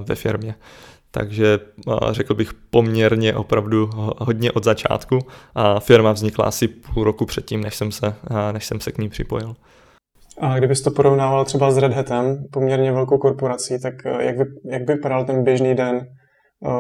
ve 0.00 0.14
firmě 0.14 0.54
takže 1.18 1.58
řekl 2.10 2.34
bych 2.34 2.54
poměrně 2.54 3.34
opravdu 3.34 3.90
hodně 4.18 4.52
od 4.52 4.64
začátku 4.64 5.18
a 5.54 5.80
firma 5.80 6.12
vznikla 6.12 6.44
asi 6.44 6.68
půl 6.68 7.04
roku 7.04 7.26
předtím, 7.26 7.60
než 7.60 7.76
jsem 7.76 7.92
se, 7.92 8.14
než 8.52 8.66
jsem 8.66 8.80
se 8.80 8.92
k 8.92 8.98
ní 8.98 9.08
připojil. 9.08 9.56
A 10.40 10.58
kdybys 10.58 10.80
to 10.80 10.90
porovnával 10.90 11.44
třeba 11.44 11.70
s 11.70 11.76
Red 11.78 11.92
Hatem, 11.92 12.44
poměrně 12.52 12.92
velkou 12.92 13.18
korporací, 13.18 13.80
tak 13.82 14.06
e, 14.06 14.24
jak, 14.24 14.36
by, 14.36 14.44
jak 14.70 14.84
by 14.84 14.94
vypadal 14.94 15.24
ten 15.24 15.44
běžný 15.44 15.74
den 15.74 15.96
e, 15.96 16.06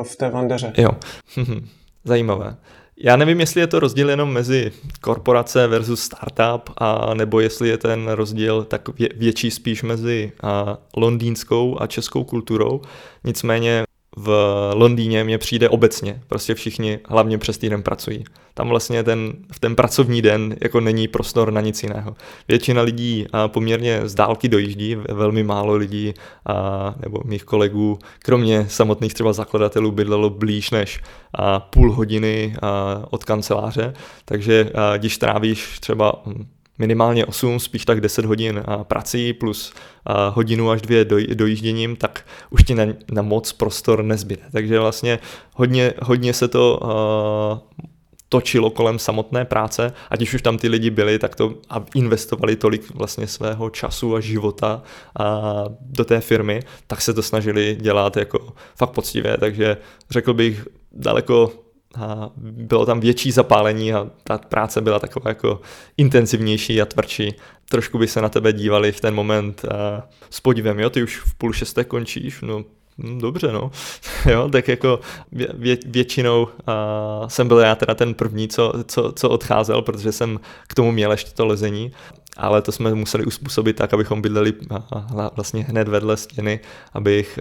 v 0.04 0.16
té 0.16 0.30
Vandeře? 0.30 0.72
Jo, 0.76 0.90
zajímavé. 2.04 2.56
Já 2.98 3.16
nevím, 3.16 3.40
jestli 3.40 3.60
je 3.60 3.66
to 3.66 3.80
rozdíl 3.80 4.10
jenom 4.10 4.32
mezi 4.32 4.72
korporace 5.00 5.66
versus 5.66 6.00
startup, 6.00 6.70
a 6.78 7.14
nebo 7.14 7.40
jestli 7.40 7.68
je 7.68 7.78
ten 7.78 8.08
rozdíl 8.08 8.64
tak 8.64 8.88
větší 9.16 9.50
spíš 9.50 9.82
mezi 9.82 10.32
a, 10.42 10.78
londýnskou 10.96 11.76
a 11.80 11.86
českou 11.86 12.24
kulturou. 12.24 12.80
Nicméně 13.24 13.84
v 14.16 14.30
Londýně 14.74 15.24
mě 15.24 15.38
přijde 15.38 15.68
obecně, 15.68 16.20
prostě 16.26 16.54
všichni 16.54 16.98
hlavně 17.08 17.38
přes 17.38 17.58
týden 17.58 17.82
pracují. 17.82 18.24
Tam 18.54 18.68
vlastně 18.68 19.02
ten, 19.02 19.32
v 19.52 19.60
ten 19.60 19.76
pracovní 19.76 20.22
den 20.22 20.56
jako 20.62 20.80
není 20.80 21.08
prostor 21.08 21.52
na 21.52 21.60
nic 21.60 21.82
jiného. 21.82 22.16
Většina 22.48 22.82
lidí 22.82 23.26
poměrně 23.46 24.00
z 24.04 24.14
dálky 24.14 24.48
dojíždí, 24.48 24.94
velmi 24.94 25.42
málo 25.42 25.74
lidí 25.74 26.14
a, 26.46 26.94
nebo 27.00 27.20
mých 27.24 27.44
kolegů, 27.44 27.98
kromě 28.18 28.66
samotných 28.68 29.14
třeba 29.14 29.32
zakladatelů, 29.32 29.90
bydlelo 29.92 30.30
blíž 30.30 30.70
než 30.70 31.00
a, 31.34 31.60
půl 31.60 31.92
hodiny 31.92 32.56
a, 32.62 33.02
od 33.10 33.24
kanceláře, 33.24 33.94
takže 34.24 34.70
a, 34.74 34.96
když 34.96 35.18
trávíš 35.18 35.78
třeba 35.80 36.22
hm, 36.26 36.46
minimálně 36.78 37.26
8, 37.26 37.60
spíš 37.60 37.84
tak 37.84 38.00
10 38.00 38.24
hodin 38.24 38.62
prací 38.82 39.32
plus 39.32 39.72
hodinu 40.30 40.70
až 40.70 40.82
dvě 40.82 41.04
dojížděním, 41.34 41.96
tak 41.96 42.26
už 42.50 42.62
ti 42.62 42.74
na, 42.74 42.84
na 43.12 43.22
moc 43.22 43.52
prostor 43.52 44.02
nezbyde. 44.02 44.42
Takže 44.52 44.80
vlastně 44.80 45.18
hodně, 45.54 45.94
hodně 46.02 46.32
se 46.32 46.48
to 46.48 46.80
točilo 48.28 48.70
kolem 48.70 48.98
samotné 48.98 49.44
práce, 49.44 49.92
ať 50.10 50.34
už 50.34 50.42
tam 50.42 50.58
ty 50.58 50.68
lidi 50.68 50.90
byli, 50.90 51.18
tak 51.18 51.36
to 51.36 51.54
a 51.70 51.84
investovali 51.94 52.56
tolik 52.56 52.94
vlastně 52.94 53.26
svého 53.26 53.70
času 53.70 54.14
a 54.14 54.20
života 54.20 54.82
a 55.18 55.64
do 55.80 56.04
té 56.04 56.20
firmy, 56.20 56.60
tak 56.86 57.00
se 57.00 57.14
to 57.14 57.22
snažili 57.22 57.76
dělat 57.80 58.16
jako 58.16 58.54
fakt 58.76 58.90
poctivě, 58.90 59.36
takže 59.38 59.76
řekl 60.10 60.34
bych 60.34 60.66
daleko 60.92 61.52
a 61.96 62.30
bylo 62.36 62.86
tam 62.86 63.00
větší 63.00 63.30
zapálení 63.30 63.92
a 63.92 64.10
ta 64.24 64.38
práce 64.38 64.80
byla 64.80 64.98
taková 64.98 65.30
jako 65.30 65.60
intenzivnější 65.96 66.82
a 66.82 66.86
tvrdší. 66.86 67.34
Trošku 67.68 67.98
by 67.98 68.08
se 68.08 68.20
na 68.20 68.28
tebe 68.28 68.52
dívali 68.52 68.92
v 68.92 69.00
ten 69.00 69.14
moment 69.14 69.64
a 69.64 70.08
s 70.30 70.40
podívem, 70.40 70.80
jo, 70.80 70.90
ty 70.90 71.02
už 71.02 71.20
v 71.20 71.34
půl 71.34 71.52
šesté 71.52 71.84
končíš, 71.84 72.40
no 72.40 72.64
dobře, 72.98 73.52
no. 73.52 73.70
jo, 74.30 74.48
tak 74.48 74.68
jako 74.68 75.00
vě, 75.32 75.78
většinou 75.86 76.42
uh, 76.42 77.28
jsem 77.28 77.48
byl 77.48 77.58
já 77.58 77.74
teda 77.74 77.94
ten 77.94 78.14
první, 78.14 78.48
co, 78.48 78.72
co, 78.86 79.12
co 79.12 79.28
odcházel, 79.28 79.82
protože 79.82 80.12
jsem 80.12 80.40
k 80.68 80.74
tomu 80.74 80.92
měl 80.92 81.10
ještě 81.10 81.30
to 81.30 81.46
lezení 81.46 81.92
ale 82.36 82.62
to 82.62 82.72
jsme 82.72 82.94
museli 82.94 83.24
uspůsobit 83.24 83.76
tak, 83.76 83.94
abychom 83.94 84.22
bydleli 84.22 84.52
vlastně 85.36 85.64
hned 85.64 85.88
vedle 85.88 86.16
stěny, 86.16 86.60
abych 86.92 87.38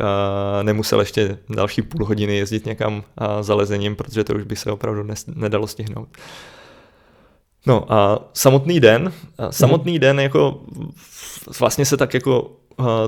nemusel 0.62 1.00
ještě 1.00 1.38
další 1.50 1.82
půl 1.82 2.06
hodiny 2.06 2.38
jezdit 2.38 2.65
někam 2.65 3.04
za 3.41 3.56
lezením, 3.56 3.96
protože 3.96 4.24
to 4.24 4.36
už 4.36 4.44
by 4.44 4.56
se 4.56 4.72
opravdu 4.72 5.08
nedalo 5.36 5.68
stihnout. 5.68 6.10
No 7.68 7.94
a 7.94 8.30
samotný 8.34 8.80
den, 8.80 9.13
samotný 9.50 10.00
den 10.00 10.20
jako 10.20 10.62
vlastně 11.60 11.86
se 11.86 11.98
tak 11.98 12.13
jako 12.13 12.52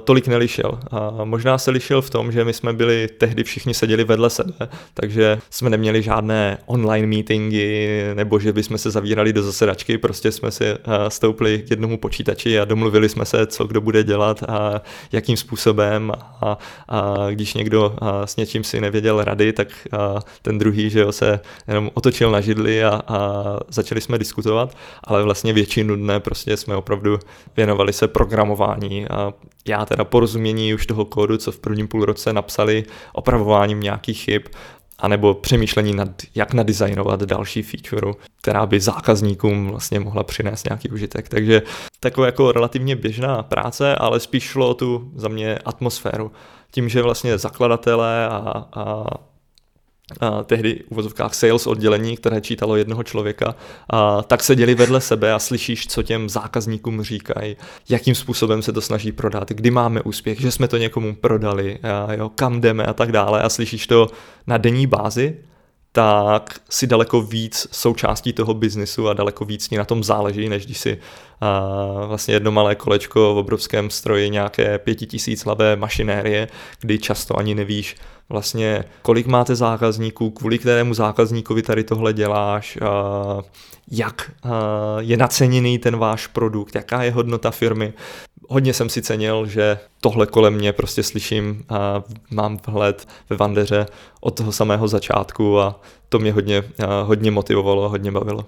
tolik 0.04 0.28
nelišil. 0.28 0.80
A 0.92 1.24
možná 1.24 1.58
se 1.58 1.72
lišil 1.72 2.02
v 2.02 2.10
tom, 2.10 2.32
že 2.32 2.46
my 2.46 2.54
jsme 2.54 2.74
byli 2.74 3.08
tehdy 3.18 3.44
všichni 3.44 3.74
seděli 3.74 4.04
vedle 4.04 4.30
sebe, 4.30 4.54
takže 4.94 5.40
jsme 5.50 5.70
neměli 5.70 6.02
žádné 6.02 6.58
online 6.66 7.08
meetingy 7.08 7.88
nebo 8.14 8.40
že 8.40 8.54
bychom 8.54 8.78
se 8.78 8.92
zavírali 8.92 9.34
do 9.34 9.44
zasedačky, 9.44 9.98
prostě 9.98 10.32
jsme 10.32 10.52
si 10.52 10.66
stoupli 11.08 11.64
k 11.68 11.70
jednomu 11.70 11.98
počítači 11.98 12.60
a 12.60 12.66
domluvili 12.66 13.10
jsme 13.10 13.26
se, 13.26 13.48
co 13.48 13.64
kdo 13.64 13.82
bude 13.82 14.04
dělat 14.04 14.44
a 14.44 14.82
jakým 15.12 15.38
způsobem 15.38 16.12
a, 16.42 16.58
a 16.90 17.28
když 17.32 17.54
někdo 17.54 17.96
s 18.26 18.36
něčím 18.36 18.64
si 18.64 18.82
nevěděl 18.82 19.24
rady, 19.24 19.54
tak 19.54 19.68
ten 20.42 20.58
druhý, 20.58 20.90
že 20.90 21.00
jo, 21.00 21.12
se 21.12 21.40
jenom 21.68 21.90
otočil 21.94 22.32
na 22.32 22.42
židli 22.42 22.84
a, 22.84 23.02
a 23.08 23.44
začali 23.70 24.02
jsme 24.02 24.18
diskutovat, 24.18 24.78
ale 25.04 25.24
vlastně 25.24 25.54
většinu 25.54 25.96
dne 25.96 26.20
prostě 26.20 26.58
jsme 26.58 26.76
opravdu 26.76 27.20
věnovali 27.58 27.94
se 27.94 28.08
programování 28.08 29.08
a 29.08 29.34
já 29.66 29.86
teda 29.86 30.04
porozumění 30.04 30.74
už 30.74 30.86
toho 30.86 31.06
kódu, 31.06 31.38
co 31.38 31.52
v 31.52 31.60
prvním 31.60 31.88
půlroce 31.88 32.34
napsali, 32.34 32.84
opravováním 33.14 33.80
nějakých 33.80 34.24
chyb, 34.24 34.42
anebo 35.00 35.34
přemýšlení 35.34 35.96
nad, 35.96 36.10
jak 36.36 36.54
nadizajnovat 36.54 37.24
další 37.24 37.62
feature, 37.62 38.14
která 38.42 38.66
by 38.66 38.80
zákazníkům 38.80 39.70
vlastně 39.70 40.00
mohla 40.00 40.24
přinést 40.24 40.66
nějaký 40.66 40.90
užitek. 40.90 41.30
Takže 41.30 41.62
taková 42.00 42.26
jako 42.26 42.52
relativně 42.52 42.96
běžná 42.96 43.44
práce, 43.44 43.96
ale 43.96 44.20
spíš 44.20 44.44
šlo 44.44 44.70
o 44.70 44.74
tu 44.74 45.12
za 45.16 45.28
mě 45.28 45.58
atmosféru. 45.58 46.32
Tím, 46.72 46.90
že 46.90 47.02
vlastně 47.02 47.38
zakladatelé 47.38 48.28
a, 48.28 48.66
a 48.74 49.06
a 50.20 50.44
tehdy 50.44 50.84
v 50.92 50.96
vozovkách 50.96 51.34
sales 51.34 51.68
oddělení, 51.68 52.18
které 52.18 52.42
čítalo 52.42 52.76
jednoho 52.76 53.04
člověka, 53.04 53.56
a 53.90 54.22
tak 54.22 54.44
seděli 54.44 54.76
vedle 54.76 55.02
sebe 55.02 55.34
a 55.34 55.40
slyšíš, 55.40 55.88
co 55.88 56.04
těm 56.04 56.30
zákazníkům 56.30 57.02
říkají, 57.02 57.58
jakým 57.90 58.16
způsobem 58.16 58.62
se 58.62 58.74
to 58.74 58.82
snaží 58.82 59.12
prodat, 59.12 59.50
kdy 59.50 59.72
máme 59.72 60.02
úspěch, 60.02 60.42
že 60.42 60.52
jsme 60.52 60.68
to 60.68 60.78
někomu 60.78 61.16
prodali, 61.16 61.80
a 61.84 62.14
jo, 62.14 62.32
kam 62.36 62.62
jdeme 62.62 62.86
a 62.86 62.94
tak 62.94 63.12
dále. 63.12 63.42
A 63.42 63.50
slyšíš 63.50 63.88
to 63.88 64.08
na 64.48 64.58
denní 64.58 64.88
bázi, 64.88 65.38
tak 65.98 66.60
si 66.70 66.88
daleko 66.88 67.22
víc 67.22 67.68
součástí 67.72 68.34
toho 68.34 68.54
biznisu 68.54 69.10
a 69.10 69.14
daleko 69.14 69.46
víc 69.46 69.70
ní 69.70 69.78
na 69.78 69.86
tom 69.86 70.04
záleží, 70.04 70.50
než 70.50 70.66
když 70.66 70.78
si 70.78 70.98
a, 71.42 71.62
vlastně 72.06 72.34
jedno 72.34 72.52
malé 72.52 72.76
kolečko 72.76 73.34
v 73.34 73.38
obrovském 73.38 73.90
stroji 73.90 74.30
nějaké 74.30 74.80
pětitisíc 74.80 75.46
lavé 75.46 75.76
mašinérie, 75.76 76.48
kdy 76.82 77.00
často 77.00 77.38
ani 77.38 77.56
nevíš, 77.56 77.96
vlastně 78.30 78.84
kolik 79.02 79.28
máte 79.28 79.56
zákazníků, 79.56 80.30
kvůli 80.30 80.58
kterému 80.58 80.94
zákazníkovi 80.94 81.62
tady 81.62 81.84
tohle 81.84 82.14
děláš, 82.14 82.78
jak 83.92 84.32
je 85.00 85.18
naceněný 85.18 85.80
ten 85.80 85.98
váš 85.98 86.28
produkt, 86.28 86.76
jaká 86.76 87.04
je 87.04 87.12
hodnota 87.12 87.52
firmy. 87.52 87.94
Hodně 88.48 88.74
jsem 88.74 88.90
si 88.90 89.02
cenil, 89.02 89.48
že 89.48 89.80
tohle 90.02 90.28
kolem 90.28 90.54
mě 90.54 90.74
prostě 90.74 91.04
slyším 91.04 91.64
a 91.70 92.04
mám 92.32 92.60
vhled 92.68 93.08
ve 93.30 93.38
Vandeře 93.38 93.86
od 94.22 94.32
toho 94.32 94.52
samého 94.52 94.88
začátku 94.88 95.60
a 95.60 95.82
to 96.10 96.20
mě 96.20 96.32
hodně, 96.34 96.64
hodně 97.04 97.32
motivovalo 97.32 97.84
a 97.84 97.88
hodně 97.88 98.12
bavilo. 98.12 98.46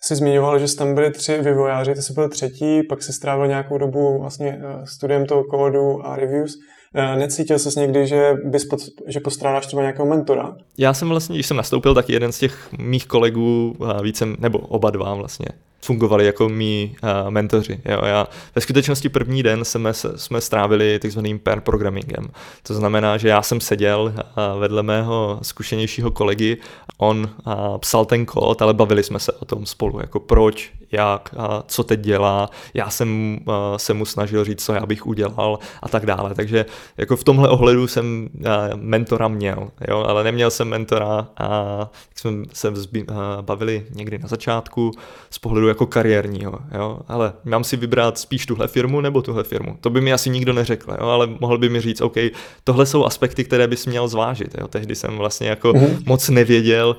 Jsi 0.00 0.16
zmiňoval, 0.16 0.58
že 0.58 0.68
jsi 0.68 0.76
tam 0.76 0.94
byli 0.94 1.10
tři 1.10 1.38
vývojáři, 1.42 1.94
ty 1.94 2.02
jsi 2.02 2.12
byl 2.12 2.28
třetí, 2.28 2.82
pak 2.82 3.02
si 3.02 3.12
strávil 3.12 3.46
nějakou 3.46 3.78
dobu 3.78 4.18
vlastně 4.20 4.60
eh, 4.62 4.86
studiem 4.86 5.26
toho 5.26 5.44
kódu 5.44 6.06
a 6.06 6.16
reviews. 6.16 6.54
Eh, 6.94 7.16
necítil 7.16 7.58
jsi 7.58 7.80
někdy, 7.80 8.06
že, 8.06 8.34
bys 8.44 8.64
pod, 8.64 8.80
že 9.06 9.20
postrádáš 9.20 9.66
třeba 9.66 9.82
nějakého 9.82 10.08
mentora? 10.08 10.56
Já 10.78 10.94
jsem 10.94 11.08
vlastně, 11.08 11.34
když 11.34 11.46
jsem 11.46 11.56
nastoupil, 11.56 11.94
tak 11.94 12.08
jeden 12.08 12.32
z 12.32 12.38
těch 12.38 12.68
mých 12.78 13.06
kolegů, 13.06 13.76
více, 14.02 14.26
nebo 14.38 14.58
oba 14.58 14.90
dva 14.90 15.14
vlastně, 15.14 15.46
fungovali 15.80 16.26
jako 16.26 16.48
mý 16.48 16.96
uh, 17.02 17.30
mentoři. 17.30 17.80
Jo. 17.84 18.00
Já, 18.04 18.26
ve 18.54 18.60
skutečnosti 18.60 19.08
první 19.08 19.42
den 19.42 19.64
jsme, 19.64 19.92
jsme 19.94 20.40
strávili 20.40 20.98
takzvaným 20.98 21.38
pair 21.38 21.60
programmingem. 21.60 22.28
To 22.62 22.74
znamená, 22.74 23.16
že 23.16 23.28
já 23.28 23.42
jsem 23.42 23.60
seděl 23.60 24.14
uh, 24.14 24.60
vedle 24.60 24.82
mého 24.82 25.38
zkušenějšího 25.42 26.10
kolegy, 26.10 26.56
on 26.98 27.30
uh, 27.46 27.78
psal 27.78 28.04
ten 28.04 28.26
kód, 28.26 28.62
ale 28.62 28.74
bavili 28.74 29.02
jsme 29.02 29.18
se 29.18 29.32
o 29.32 29.44
tom 29.44 29.66
spolu, 29.66 30.00
jako 30.00 30.20
proč, 30.20 30.72
jak, 30.92 31.34
uh, 31.36 31.44
co 31.66 31.84
teď 31.84 32.00
dělá, 32.00 32.50
já 32.74 32.90
jsem 32.90 33.38
uh, 33.46 33.54
se 33.76 33.94
mu 33.94 34.04
snažil 34.04 34.44
říct, 34.44 34.64
co 34.64 34.72
já 34.72 34.86
bych 34.86 35.06
udělal 35.06 35.58
a 35.82 35.88
tak 35.88 36.06
dále. 36.06 36.34
Takže 36.34 36.66
jako 36.96 37.16
v 37.16 37.24
tomhle 37.24 37.48
ohledu 37.48 37.86
jsem 37.86 38.28
uh, 38.34 38.46
mentora 38.74 39.28
měl, 39.28 39.70
jo, 39.88 40.04
ale 40.08 40.24
neměl 40.24 40.50
jsem 40.50 40.68
mentora 40.68 41.28
a 41.36 41.78
jak 42.08 42.18
jsme 42.18 42.30
se 42.52 42.70
vzbí, 42.70 43.02
uh, 43.02 43.16
bavili 43.40 43.86
někdy 43.90 44.18
na 44.18 44.28
začátku 44.28 44.92
z 45.30 45.38
pohledu 45.38 45.67
jako 45.68 45.86
kariérního, 45.86 46.58
jo, 46.74 46.98
ale 47.08 47.32
mám 47.44 47.64
si 47.64 47.76
vybrat 47.76 48.18
spíš 48.18 48.46
tuhle 48.46 48.68
firmu 48.68 49.00
nebo 49.00 49.22
tuhle 49.22 49.44
firmu. 49.44 49.76
To 49.80 49.90
by 49.90 50.00
mi 50.00 50.12
asi 50.12 50.30
nikdo 50.30 50.52
neřekl, 50.52 50.96
jo, 51.00 51.06
ale 51.06 51.28
mohl 51.40 51.58
by 51.58 51.68
mi 51.68 51.80
říct, 51.80 52.00
OK, 52.00 52.16
tohle 52.64 52.86
jsou 52.86 53.04
aspekty, 53.04 53.44
které 53.44 53.66
bys 53.66 53.86
měl 53.86 54.08
zvážit, 54.08 54.54
jo. 54.60 54.68
Tehdy 54.68 54.94
jsem 54.94 55.16
vlastně 55.16 55.48
jako 55.48 55.72
mm-hmm. 55.72 56.02
moc 56.06 56.28
nevěděl, 56.28 56.96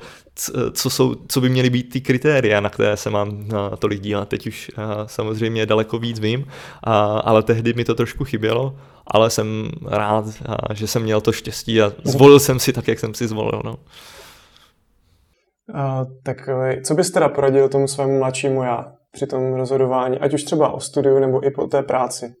co, 0.72 0.90
jsou, 0.90 1.16
co 1.28 1.40
by 1.40 1.48
měly 1.48 1.70
být 1.70 1.92
ty 1.92 2.00
kritéria, 2.00 2.60
na 2.60 2.68
které 2.70 2.96
se 2.96 3.10
mám 3.10 3.48
na 3.48 3.76
tolik 3.76 4.00
dívat. 4.00 4.28
Teď 4.28 4.46
už 4.46 4.70
samozřejmě 5.06 5.66
daleko 5.66 5.98
víc 5.98 6.20
vím, 6.20 6.46
a, 6.84 7.04
ale 7.04 7.42
tehdy 7.42 7.72
mi 7.74 7.84
to 7.84 7.94
trošku 7.94 8.24
chybělo, 8.24 8.76
ale 9.06 9.30
jsem 9.30 9.70
rád, 9.86 10.24
a, 10.46 10.74
že 10.74 10.86
jsem 10.86 11.02
měl 11.02 11.20
to 11.20 11.32
štěstí 11.32 11.80
a 11.82 11.92
zvolil 12.04 12.40
jsem 12.40 12.58
si 12.58 12.72
tak, 12.72 12.88
jak 12.88 12.98
jsem 12.98 13.14
si 13.14 13.28
zvolil. 13.28 13.62
No. 13.64 13.76
Uh, 15.74 16.06
tak 16.22 16.48
eh, 16.48 16.80
co 16.80 16.94
bys 16.94 17.10
teda 17.10 17.28
poradil 17.28 17.68
tomu 17.68 17.88
svému 17.88 18.18
mladšímu 18.18 18.62
já 18.62 18.92
při 19.12 19.26
tom 19.26 19.54
rozhodování, 19.54 20.18
ať 20.18 20.34
už 20.34 20.44
třeba 20.44 20.68
o 20.72 20.80
studiu 20.80 21.18
nebo 21.18 21.46
i 21.46 21.50
po 21.50 21.66
té 21.66 21.82
práci? 21.82 22.34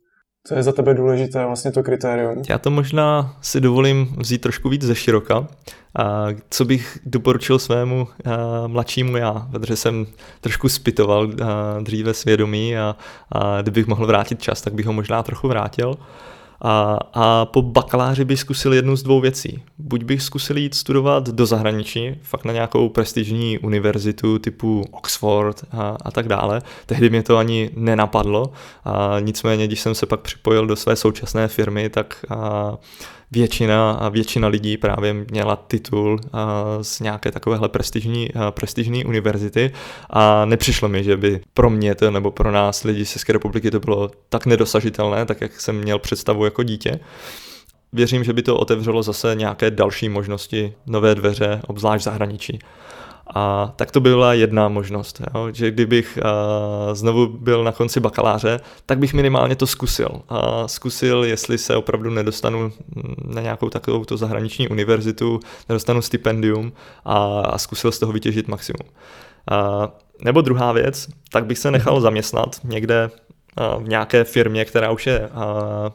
Co 0.46 0.54
je 0.54 0.62
za 0.62 0.72
tebe 0.72 0.94
důležité, 0.94 1.46
vlastně 1.46 1.72
to 1.72 1.82
kritérium? 1.82 2.42
Já 2.48 2.58
to 2.58 2.70
možná 2.70 3.36
si 3.40 3.60
dovolím 3.60 4.16
vzít 4.18 4.38
trošku 4.38 4.68
víc 4.68 4.82
ze 4.82 4.94
široka. 4.94 5.46
A 5.98 6.26
co 6.50 6.64
bych 6.64 6.98
doporučil 7.06 7.58
svému 7.58 8.08
a, 8.24 8.66
mladšímu 8.66 9.16
já, 9.16 9.48
protože 9.52 9.76
jsem 9.76 10.06
trošku 10.40 10.68
spitoval 10.68 11.30
a, 11.42 11.80
dříve 11.80 12.14
svědomí 12.14 12.76
a, 12.76 12.96
a 13.32 13.62
kdybych 13.62 13.86
mohl 13.86 14.06
vrátit 14.06 14.42
čas, 14.42 14.62
tak 14.62 14.74
bych 14.74 14.86
ho 14.86 14.92
možná 14.92 15.22
trochu 15.22 15.48
vrátil. 15.48 15.94
A, 16.62 16.98
a 17.14 17.44
po 17.44 17.62
bakaláři 17.62 18.24
bych 18.24 18.40
zkusil 18.40 18.72
jednu 18.72 18.96
z 18.96 19.02
dvou 19.02 19.20
věcí. 19.20 19.62
Buď 19.78 20.04
bych 20.04 20.22
zkusil 20.22 20.56
jít 20.56 20.74
studovat 20.74 21.28
do 21.28 21.46
zahraničí, 21.46 22.14
fakt 22.22 22.44
na 22.44 22.52
nějakou 22.52 22.88
prestižní 22.88 23.58
univerzitu 23.58 24.38
typu 24.38 24.84
Oxford 24.90 25.64
a, 25.72 25.96
a 26.02 26.10
tak 26.10 26.28
dále. 26.28 26.62
Tehdy 26.86 27.10
mě 27.10 27.22
to 27.22 27.36
ani 27.36 27.70
nenapadlo. 27.76 28.52
A 28.84 29.16
nicméně, 29.20 29.66
když 29.66 29.80
jsem 29.80 29.94
se 29.94 30.06
pak 30.06 30.20
připojil 30.20 30.66
do 30.66 30.76
své 30.76 30.96
současné 30.96 31.48
firmy, 31.48 31.88
tak 31.88 32.24
a, 32.28 32.76
většina, 33.32 33.92
a 33.92 34.08
většina 34.08 34.48
lidí 34.48 34.76
právě 34.76 35.14
měla 35.14 35.56
titul 35.56 36.20
z 36.82 37.00
nějaké 37.00 37.32
takovéhle 37.32 37.68
prestižní, 37.68 38.28
prestižní 38.50 39.04
univerzity 39.04 39.72
a 40.10 40.44
nepřišlo 40.44 40.88
mi, 40.88 41.04
že 41.04 41.16
by 41.16 41.40
pro 41.54 41.70
mě 41.70 41.94
to 41.94 42.10
nebo 42.10 42.30
pro 42.30 42.50
nás 42.50 42.84
lidi 42.84 43.04
z 43.04 43.10
České 43.10 43.32
republiky 43.32 43.70
to 43.70 43.80
bylo 43.80 44.10
tak 44.28 44.46
nedosažitelné, 44.46 45.26
tak 45.26 45.40
jak 45.40 45.60
jsem 45.60 45.78
měl 45.78 45.98
představu 45.98 46.44
jako 46.44 46.62
dítě. 46.62 47.00
Věřím, 47.92 48.24
že 48.24 48.32
by 48.32 48.42
to 48.42 48.58
otevřelo 48.58 49.02
zase 49.02 49.34
nějaké 49.34 49.70
další 49.70 50.08
možnosti, 50.08 50.72
nové 50.86 51.14
dveře, 51.14 51.60
obzvlášť 51.66 52.04
zahraničí. 52.04 52.58
A 53.34 53.72
tak 53.76 53.90
to 53.90 54.00
byla 54.00 54.34
jedna 54.34 54.68
možnost, 54.68 55.20
jo? 55.34 55.48
že 55.52 55.70
kdybych 55.70 56.18
uh, 56.22 56.94
znovu 56.94 57.26
byl 57.26 57.64
na 57.64 57.72
konci 57.72 58.00
bakaláře, 58.00 58.60
tak 58.86 58.98
bych 58.98 59.14
minimálně 59.14 59.56
to 59.56 59.66
zkusil. 59.66 60.08
A 60.28 60.68
zkusil, 60.68 61.24
jestli 61.24 61.58
se 61.58 61.76
opravdu 61.76 62.10
nedostanu 62.10 62.72
na 63.24 63.42
nějakou 63.42 63.68
takovou 63.68 64.04
to 64.04 64.16
zahraniční 64.16 64.68
univerzitu, 64.68 65.40
nedostanu 65.68 66.02
stipendium 66.02 66.72
a, 67.04 67.40
a 67.40 67.58
zkusil 67.58 67.92
z 67.92 67.98
toho 67.98 68.12
vytěžit 68.12 68.48
maximum. 68.48 68.88
Uh, 69.50 69.86
nebo 70.24 70.40
druhá 70.40 70.72
věc, 70.72 71.08
tak 71.32 71.46
bych 71.46 71.58
se 71.58 71.70
nechal 71.70 72.00
zaměstnat 72.00 72.56
někde 72.64 73.10
uh, 73.10 73.84
v 73.84 73.88
nějaké 73.88 74.24
firmě, 74.24 74.64
která 74.64 74.90
už 74.90 75.06
je 75.06 75.20
uh, 75.20 75.92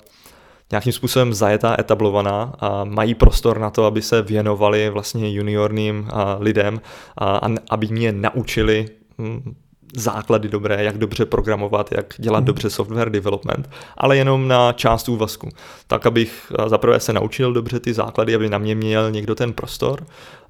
nějakým 0.75 0.93
způsobem 0.93 1.33
zajetá, 1.33 1.75
etablovaná 1.79 2.53
a 2.59 2.83
mají 2.83 3.15
prostor 3.15 3.59
na 3.59 3.69
to, 3.69 3.85
aby 3.85 4.01
se 4.01 4.21
věnovali 4.21 4.89
vlastně 4.89 5.33
juniorním 5.33 6.07
lidem 6.39 6.81
a, 7.17 7.37
a 7.37 7.49
aby 7.69 7.87
mě 7.87 8.11
naučili 8.11 8.85
hm, 9.17 9.55
základy 9.95 10.49
dobré, 10.49 10.83
jak 10.83 10.97
dobře 10.97 11.25
programovat, 11.25 11.91
jak 11.91 12.13
dělat 12.17 12.39
mm. 12.39 12.45
dobře 12.45 12.69
software 12.69 13.09
development, 13.09 13.69
ale 13.97 14.17
jenom 14.17 14.47
na 14.47 14.73
část 14.73 15.09
úvazku. 15.09 15.49
Tak, 15.87 16.05
abych 16.05 16.51
zaprvé 16.67 16.99
se 16.99 17.13
naučil 17.13 17.53
dobře 17.53 17.79
ty 17.79 17.93
základy, 17.93 18.35
aby 18.35 18.49
na 18.49 18.57
mě 18.57 18.75
měl 18.75 19.11
někdo 19.11 19.35
ten 19.35 19.53
prostor 19.53 20.05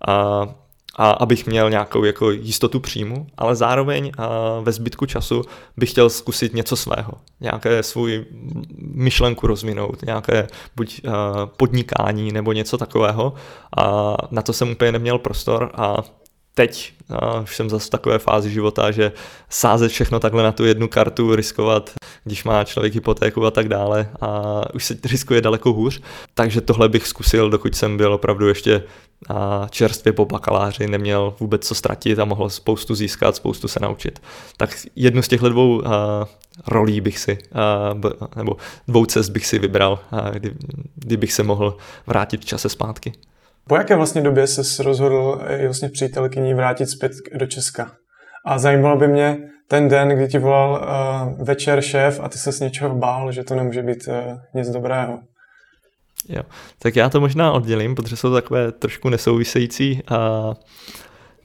a 0.08 0.46
a 0.96 1.12
abych 1.12 1.46
měl 1.46 1.70
nějakou 1.70 2.04
jako 2.04 2.32
jistotu 2.32 2.80
příjmu, 2.80 3.28
ale 3.38 3.56
zároveň 3.56 4.12
a 4.18 4.60
ve 4.60 4.72
zbytku 4.72 5.06
času 5.06 5.42
bych 5.78 5.92
chtěl 5.92 6.10
zkusit 6.10 6.54
něco 6.54 6.76
svého, 6.76 7.12
nějaké 7.42 7.84
svůj 7.84 8.26
myšlenku 8.78 9.48
rozvinout, 9.48 10.02
nějaké 10.06 10.48
buď 10.76 11.02
podnikání 11.58 12.32
nebo 12.32 12.52
něco 12.52 12.78
takového. 12.78 13.34
A 13.78 14.16
na 14.32 14.42
to 14.42 14.54
jsem 14.54 14.72
úplně 14.72 14.92
neměl 14.92 15.18
prostor 15.18 15.72
a 15.76 15.98
teď 16.56 16.94
a 17.10 17.40
už 17.40 17.56
jsem 17.56 17.70
zase 17.70 17.88
v 17.88 17.90
takové 17.90 18.20
fázi 18.20 18.52
života, 18.52 18.92
že 18.92 19.12
sázet 19.50 19.90
všechno 19.90 20.20
takhle 20.20 20.44
na 20.44 20.52
tu 20.52 20.66
jednu 20.66 20.88
kartu, 20.88 21.36
riskovat, 21.36 21.94
když 22.24 22.44
má 22.44 22.64
člověk 22.64 22.94
hypotéku 22.94 23.46
a 23.46 23.52
tak 23.52 23.70
dále 23.70 24.10
a 24.22 24.62
už 24.74 24.86
se 24.86 24.98
riskuje 25.06 25.42
daleko 25.42 25.74
hůř. 25.74 26.02
Takže 26.34 26.62
tohle 26.62 26.90
bych 26.90 27.08
zkusil, 27.08 27.50
dokud 27.50 27.76
jsem 27.76 27.98
byl 27.98 28.14
opravdu 28.14 28.48
ještě 28.48 28.84
a 29.30 29.68
čerstvě 29.70 30.14
po 30.14 30.26
bakaláři, 30.26 30.88
neměl 30.88 31.36
vůbec 31.40 31.68
co 31.68 31.76
ztratit 31.76 32.20
a 32.20 32.26
mohl 32.26 32.50
spoustu 32.50 32.96
získat, 32.96 33.36
spoustu 33.36 33.68
se 33.68 33.80
naučit. 33.80 34.22
Tak 34.58 34.78
jednu 34.96 35.22
z 35.22 35.28
těchto 35.28 35.50
dvou 35.50 35.78
uh, 35.78 35.84
rolí 36.68 37.02
bych 37.02 37.20
si, 37.20 37.38
nebo 38.36 38.58
dvou 38.88 39.06
cest 39.06 39.30
bych 39.30 39.46
si 39.48 39.60
vybral, 39.60 40.00
kdy, 40.34 40.54
kdybych 40.96 41.34
se 41.34 41.44
mohl 41.44 41.78
vrátit 42.08 42.42
v 42.42 42.46
čase 42.46 42.70
zpátky. 42.70 43.14
Po 43.68 43.76
jaké 43.76 43.96
vlastně 43.96 44.22
době 44.22 44.48
se 44.48 44.84
rozhodl 44.84 45.42
vlastně 45.66 45.90
přítelkyní 45.90 46.54
vrátit 46.54 46.86
zpět 46.86 47.12
do 47.34 47.46
Česka? 47.46 47.92
A 48.46 48.58
zajímalo 48.58 48.98
by 48.98 49.08
mě 49.08 49.38
ten 49.68 49.90
den, 49.90 50.10
kdy 50.10 50.28
ti 50.28 50.38
volal 50.38 50.72
uh, 50.72 51.46
večer 51.46 51.82
šéf 51.82 52.20
a 52.24 52.30
ty 52.30 52.38
se 52.38 52.52
s 52.52 52.60
něčeho 52.60 52.96
bál, 52.96 53.32
že 53.32 53.44
to 53.44 53.56
nemůže 53.56 53.82
být 53.82 54.08
uh, 54.08 54.14
nic 54.54 54.70
dobrého. 54.70 55.20
Jo. 56.30 56.42
Tak 56.80 56.96
já 56.96 57.10
to 57.10 57.22
možná 57.22 57.52
oddělím, 57.52 57.96
protože 57.96 58.16
jsou 58.16 58.34
takové 58.34 58.72
trošku 58.72 59.10
nesouvisející, 59.10 60.02
uh, 60.12 60.54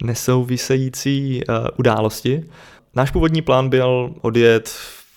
nesouvisející 0.03 1.43
uh, 1.49 1.55
události. 1.79 2.51
Náš 2.97 3.11
původní 3.11 3.43
plán 3.43 3.69
byl 3.69 4.15
odjet 4.21 4.71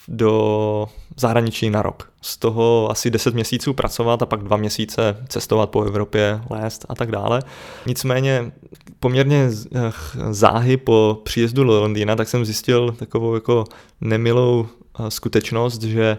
do 0.07 0.87
zahraničí 1.17 1.69
na 1.69 1.81
rok. 1.81 2.09
Z 2.21 2.37
toho 2.37 2.91
asi 2.91 3.11
10 3.11 3.33
měsíců 3.33 3.73
pracovat 3.73 4.21
a 4.21 4.25
pak 4.25 4.43
dva 4.43 4.57
měsíce 4.57 5.17
cestovat 5.27 5.69
po 5.69 5.83
Evropě, 5.83 6.41
lézt 6.49 6.85
a 6.89 6.95
tak 6.95 7.11
dále. 7.11 7.41
Nicméně 7.85 8.51
poměrně 8.99 9.49
eh, 9.75 9.91
záhy 10.31 10.77
po 10.77 11.21
příjezdu 11.23 11.63
do 11.63 11.81
Londýna, 11.81 12.15
tak 12.15 12.27
jsem 12.27 12.45
zjistil 12.45 12.91
takovou 12.91 13.33
jako 13.35 13.63
nemilou 14.01 14.67
skutečnost, 15.09 15.81
že 15.81 16.17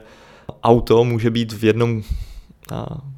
auto 0.63 1.05
může 1.05 1.31
být 1.31 1.53
v 1.53 1.65
jednom 1.65 2.03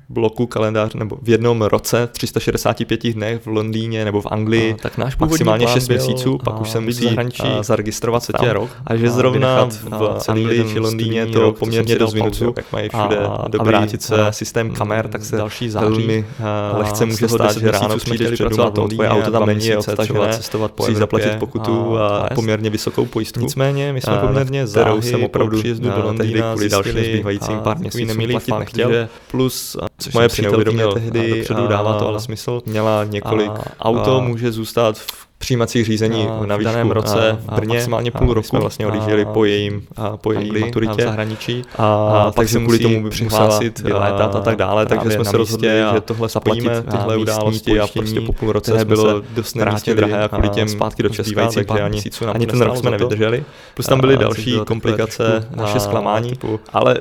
bloku 0.09 0.47
kalendář 0.47 0.95
nebo 0.95 1.19
v 1.23 1.29
jednom 1.29 1.63
roce 1.63 2.09
365 2.13 3.13
dnech 3.13 3.41
v 3.43 3.47
Londýně 3.47 4.05
nebo 4.05 4.21
v 4.21 4.27
Anglii, 4.31 4.73
a, 4.73 4.77
tak 4.83 4.99
náš 4.99 5.17
maximálně 5.17 5.69
6 5.69 5.89
měsíců, 5.89 6.39
pak 6.39 6.61
už 6.61 6.71
jsem 6.71 6.85
musí 6.85 7.05
zahraničí 7.05 7.43
zaregistrovat 7.61 8.23
se 8.23 8.33
tě 8.41 8.53
rok. 8.53 8.71
A 8.87 8.97
že 8.97 9.11
zrovna 9.11 9.69
v 9.91 10.29
Anglii 10.29 10.65
či 10.73 10.79
Londýně 10.79 11.27
to 11.27 11.53
poměrně 11.53 11.99
dost 11.99 12.15
minutu, 12.15 12.55
jak 12.57 12.73
mají 12.73 12.89
všude 12.89 13.19
a, 13.19 13.47
a 13.59 13.63
vrátit 13.63 14.03
se 14.03 14.17
systém 14.31 14.71
kamer, 14.71 15.09
tak 15.09 15.25
se 15.25 15.37
další 15.37 15.71
září 15.71 15.87
velmi 15.87 16.25
lehce 16.73 17.07
může 17.07 17.29
stát, 17.29 17.57
že 17.57 17.71
ráno 17.71 17.97
přijdeš 17.97 18.39
pracovat 18.39 18.75
to 18.75 18.89
tvoje 18.89 19.09
auto 19.09 19.31
tam 19.31 19.47
není, 19.47 19.67
je 19.67 19.79
odtažené, 19.79 20.29
cestovat 20.33 20.71
po 20.73 20.85
Evropě, 20.85 21.01
zaplatit 21.01 21.39
pokutu 21.39 21.99
a 21.99 22.29
poměrně 22.35 22.71
vysokou 22.71 23.07
pojistku. 23.07 23.41
Nicméně 23.41 23.93
my 23.93 24.01
jsme 24.01 24.17
poměrně 24.17 24.67
záhy 24.67 25.03
jsem 25.03 25.25
opravdu 25.25 25.59
příjezdu 25.59 25.91
do 25.91 26.03
Londýna 26.03 26.53
kvůli 26.53 26.69
dalším 26.69 26.93
zbývajícím 26.93 27.59
pár 27.59 27.79
měsíců 27.79 28.17
platit 28.31 28.59
nechtěl. 28.59 29.09
Plus 29.31 29.77
Což 29.99 30.15
moje 30.15 30.29
přítelkyně 30.29 30.85
tehdy 30.95 31.45
dává 31.69 31.99
to 31.99 32.09
ale 32.09 32.21
smysl. 32.21 32.63
Měla 32.67 33.05
několik 33.05 33.51
a, 33.51 33.81
auto, 33.81 34.17
a, 34.17 34.21
může 34.21 34.53
zůstat 34.53 34.99
v 34.99 35.26
přijímací 35.39 35.85
řízení 35.85 36.29
a 36.29 36.47
na 36.47 36.57
výšku, 36.57 36.71
v 36.71 36.75
daném 36.75 36.91
roce 36.91 37.39
v 37.41 37.55
Brně. 37.55 37.75
Maximálně 37.75 38.11
půl 38.11 38.35
roku 38.35 38.47
jsme 38.47 38.61
vlastně 38.61 38.87
odjížděli 38.87 39.25
po 39.25 39.45
jejím, 39.45 39.87
po 40.17 40.33
její 40.33 40.45
Anglii, 40.45 40.65
maturitě. 40.65 40.93
A 40.93 40.97
v 40.97 41.01
zahraničí. 41.01 41.63
A, 41.77 41.85
a 41.85 42.31
pak 42.31 42.49
se 42.49 42.59
kvůli 42.59 42.79
tomu 42.79 43.11
přihlásit, 43.11 43.79
vylétat 43.79 44.35
a 44.35 44.41
tak 44.41 44.57
dále, 44.57 44.87
takže 44.87 45.11
jsme 45.11 45.25
se 45.25 45.37
rozhodli, 45.37 45.69
že 45.95 46.01
tohle 46.01 46.29
spojíme, 46.29 46.83
tyhle 46.83 47.17
události 47.17 47.81
a 47.81 47.87
prostě 47.87 48.21
po 48.21 48.33
půl 48.33 48.53
roce 48.53 48.85
bylo 48.85 49.23
dost 49.35 49.55
nemístně 49.55 49.95
drahé 49.95 50.25
a 50.25 50.29
kvůli 50.29 50.49
těm 50.49 50.69
zpátky 50.69 51.03
do 51.03 51.09
Česka, 51.09 51.49
takže 51.55 51.83
ani, 51.83 52.03
ani 52.33 52.47
ten 52.47 52.61
rok 52.61 52.77
jsme 52.77 52.91
nevydrželi. 52.91 53.45
Plus 53.75 53.87
tam 53.87 54.01
byly 54.01 54.17
další 54.17 54.61
komplikace, 54.67 55.49
naše 55.57 55.81
zklamání, 55.81 56.33
ale 56.73 57.01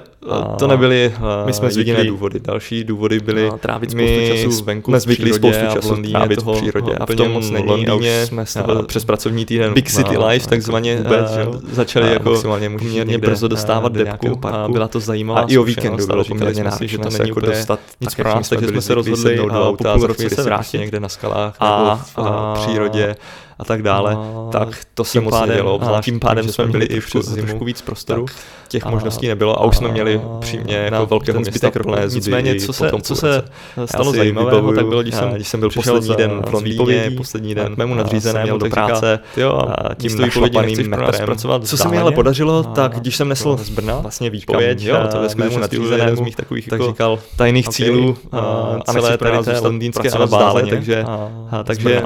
to 0.60 0.68
nebyly, 0.68 1.14
my 1.46 1.54
jsme 1.54 1.70
jediné 1.78 2.04
důvody. 2.04 2.40
Další 2.40 2.84
důvody 2.84 3.20
byly 3.20 3.52
trávit 3.60 3.92
spoustu 3.92 4.20
času 4.28 4.64
venku, 4.64 4.92
jsme 4.92 5.00
zvyklí 5.00 5.34
spoustu 5.34 5.66
času 5.74 5.96
trávit 6.12 6.42
v 6.42 6.52
přírodě 6.52 6.96
a 6.96 7.06
v 7.06 7.16
tom 7.16 7.32
moc 7.32 7.50
není 7.50 7.86
jsme 8.26 8.46
z 8.46 8.54
toho 8.54 8.84
přes 8.84 9.06
pracovní 9.06 9.46
týden 9.46 9.74
Big 9.74 9.92
City 9.92 10.18
Life 10.18 10.48
takzvaně 10.48 10.98
vůbec, 10.98 11.32
že 11.32 11.46
začali 11.72 12.14
jako 12.14 12.30
maximálně 12.30 12.70
poměrně 12.70 13.18
brzo 13.18 13.48
dostávat 13.48 13.92
depku 13.92 14.40
a 14.44 14.68
byla 14.68 14.88
to 14.88 15.00
zajímavá 15.00 15.42
A 15.42 15.46
i 15.48 15.58
o 15.58 15.64
víkendu 15.64 16.08
bylo 16.08 16.24
poměrně 16.24 16.64
náročné, 16.64 16.88
že 16.88 16.98
to 16.98 17.10
není 17.10 17.30
jako 17.30 17.40
dostat 17.40 17.80
nic 18.02 18.16
pro 18.16 18.30
nás, 18.30 18.50
takže 18.50 18.68
jsme 18.68 18.82
se 18.82 18.94
rozhodli 18.96 19.38
po 19.38 19.78
půl 19.94 20.08
roce 20.08 20.30
se 20.30 20.44
vrátit. 20.44 20.78
někde 20.78 21.00
na 21.00 21.10
skalách 21.10 21.60
nebo 21.60 22.00
v 22.16 22.60
přírodě 22.62 23.16
a 23.60 23.64
tak 23.66 23.82
dále, 23.82 24.16
a 24.16 24.50
tak 24.52 24.86
to 24.94 25.04
se 25.04 25.22
moc 25.22 25.42
nedělo. 25.46 25.96
A 25.96 26.02
tím 26.02 26.20
pádem 26.20 26.48
jsme 26.48 26.66
měli 26.66 26.86
i 26.86 27.02
přes 27.02 27.26
zimu 27.26 27.48
trošku 27.48 27.66
víc 27.66 27.82
prostoru, 27.82 28.26
těch 28.68 28.86
a, 28.86 28.90
možností 28.90 29.28
nebylo 29.28 29.62
a 29.62 29.66
už 29.66 29.78
jsme 29.78 29.90
měli 29.92 30.22
přímě 30.40 30.76
jako 30.76 31.06
velkého 31.06 31.40
města 31.40 31.72
plné 31.72 32.10
zuby. 32.10 32.20
Nicméně, 32.20 32.56
co 32.56 32.74
se, 32.74 32.92
co 33.02 33.16
se 33.16 33.44
stalo 33.86 34.14
zajímavého, 34.14 34.74
tak 34.74 34.86
bylo, 34.88 35.02
když 35.02 35.16
jsem, 35.16 35.30
když 35.34 35.48
jsem 35.48 35.60
byl 35.60 35.70
poslední 35.70 36.16
den 36.16 36.42
v 36.50 36.54
Londýně, 36.54 37.12
poslední 37.18 37.56
den 37.56 37.76
k 37.76 37.78
mému 37.78 37.96
nadřízenému 37.96 38.58
do 38.58 38.70
práce, 38.70 39.20
a 39.58 39.94
tím 39.96 40.18
našlapaným 40.18 40.90
metrem. 40.90 41.38
Co 41.62 41.78
se 41.78 41.88
mi 41.88 41.98
ale 41.98 42.12
podařilo, 42.12 42.64
tak 42.64 43.00
když 43.00 43.16
jsem 43.16 43.30
nesl 43.30 43.58
z 43.58 43.70
Brna. 43.70 44.00
vlastně 44.00 44.30
výpověď 44.30 44.82
jo, 44.82 44.98
to 45.12 45.22
ve 45.22 45.28
mému 45.36 45.60
nadřízenému 45.60 46.16
z 46.16 46.20
mých 46.20 46.36
takových 46.36 46.68
tak 46.68 46.82
říkal 46.82 47.20
tajných 47.36 47.70
cílů 47.70 48.18
a 48.32 48.92
celé 48.92 49.18
tady 49.18 49.44
té 49.44 49.60
londýnské 49.60 50.10
anabáze, 50.10 50.66
takže 50.70 51.06
takže 51.64 52.04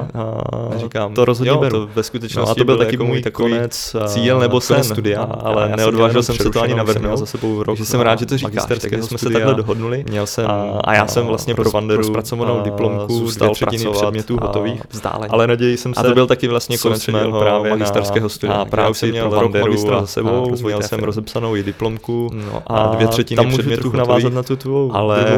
říkám, 0.77 1.13
to 1.13 1.25
rozhodně 1.39 1.49
jo, 1.49 1.60
beru. 1.60 1.86
To 1.86 1.91
ve 1.95 2.04
skutečnosti 2.04 2.47
no 2.47 2.52
a 2.52 2.56
to 2.56 2.65
byl 2.65 2.78
taky 2.78 2.93
jako 2.93 3.06
můj 3.06 3.21
takový 3.21 3.54
konec 3.54 3.95
cíl 4.06 4.39
nebo 4.39 4.62
sen 4.62 4.84
studia, 4.84 5.23
ale 5.23 5.73
neodvážil 5.75 6.23
jsem 6.23 6.36
se 6.36 6.49
to 6.49 6.62
ani 6.62 6.75
navrhnout 6.75 7.17
za 7.17 7.25
sebou 7.25 7.63
rok. 7.63 7.80
jsem 7.80 7.99
rád, 7.99 8.19
že 8.19 8.25
to 8.25 8.38
říkáš, 8.38 8.65
takže 8.67 9.04
jsme 9.04 9.17
se 9.17 9.30
takhle 9.30 9.56
dohodnuli. 9.56 10.06
Měl 10.10 10.25
jsem 10.25 10.47
a 10.84 10.93
já 10.93 11.08
jsem 11.08 11.25
vlastně 11.25 11.56
pro 11.56 11.71
Vanderu 11.71 12.04
zpracovanou 12.04 12.62
diplomku, 12.62 13.30
dvě 13.38 13.49
třetiny 13.49 13.91
předmětů 13.91 14.38
hotových, 14.41 14.82
ale 15.30 15.47
naději 15.47 15.78
jsem 15.78 15.93
se. 15.93 15.99
A 15.99 16.04
to 16.04 16.13
byl 16.13 16.28
taky 16.28 16.47
vlastně 16.47 16.78
konec 16.78 17.08
mého 17.08 17.39
právě 17.39 17.69
magisterského 17.69 18.30
studia. 18.30 18.56
A 18.60 18.65
právě 18.65 18.93
jsem 18.93 19.10
měl 19.10 19.30
rok 19.30 19.56
magistra 19.56 20.02
za 20.02 20.08
sebou, 20.08 20.56
měl 20.63 20.82
jsem 20.82 20.99
rozepsanou 20.99 21.56
i 21.56 21.63
diplomku 21.63 22.30
no 22.34 22.63
a 22.67 22.95
dvě 22.95 23.08
třetiny 23.08 23.45
předmětů 23.45 23.91
navázat 23.97 24.34
na 24.34 24.43
tu 24.43 24.56
tvou 24.56 24.91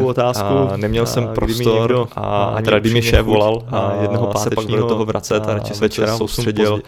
otázku. 0.04 0.54
Neměl 0.76 1.06
jsem 1.06 1.28
prostor 1.28 2.08
a 2.16 2.44
ani 2.44 2.90
mi 2.90 3.02
šéf 3.02 3.26
volal 3.26 3.62
jednoho 4.02 4.26
pátečního 4.26 4.82
do 4.82 4.86
toho 4.86 5.04
vracet 5.04 5.48
a 5.48 5.54
radši 5.54 5.74
večera 6.00 6.16
soustředil 6.16 6.82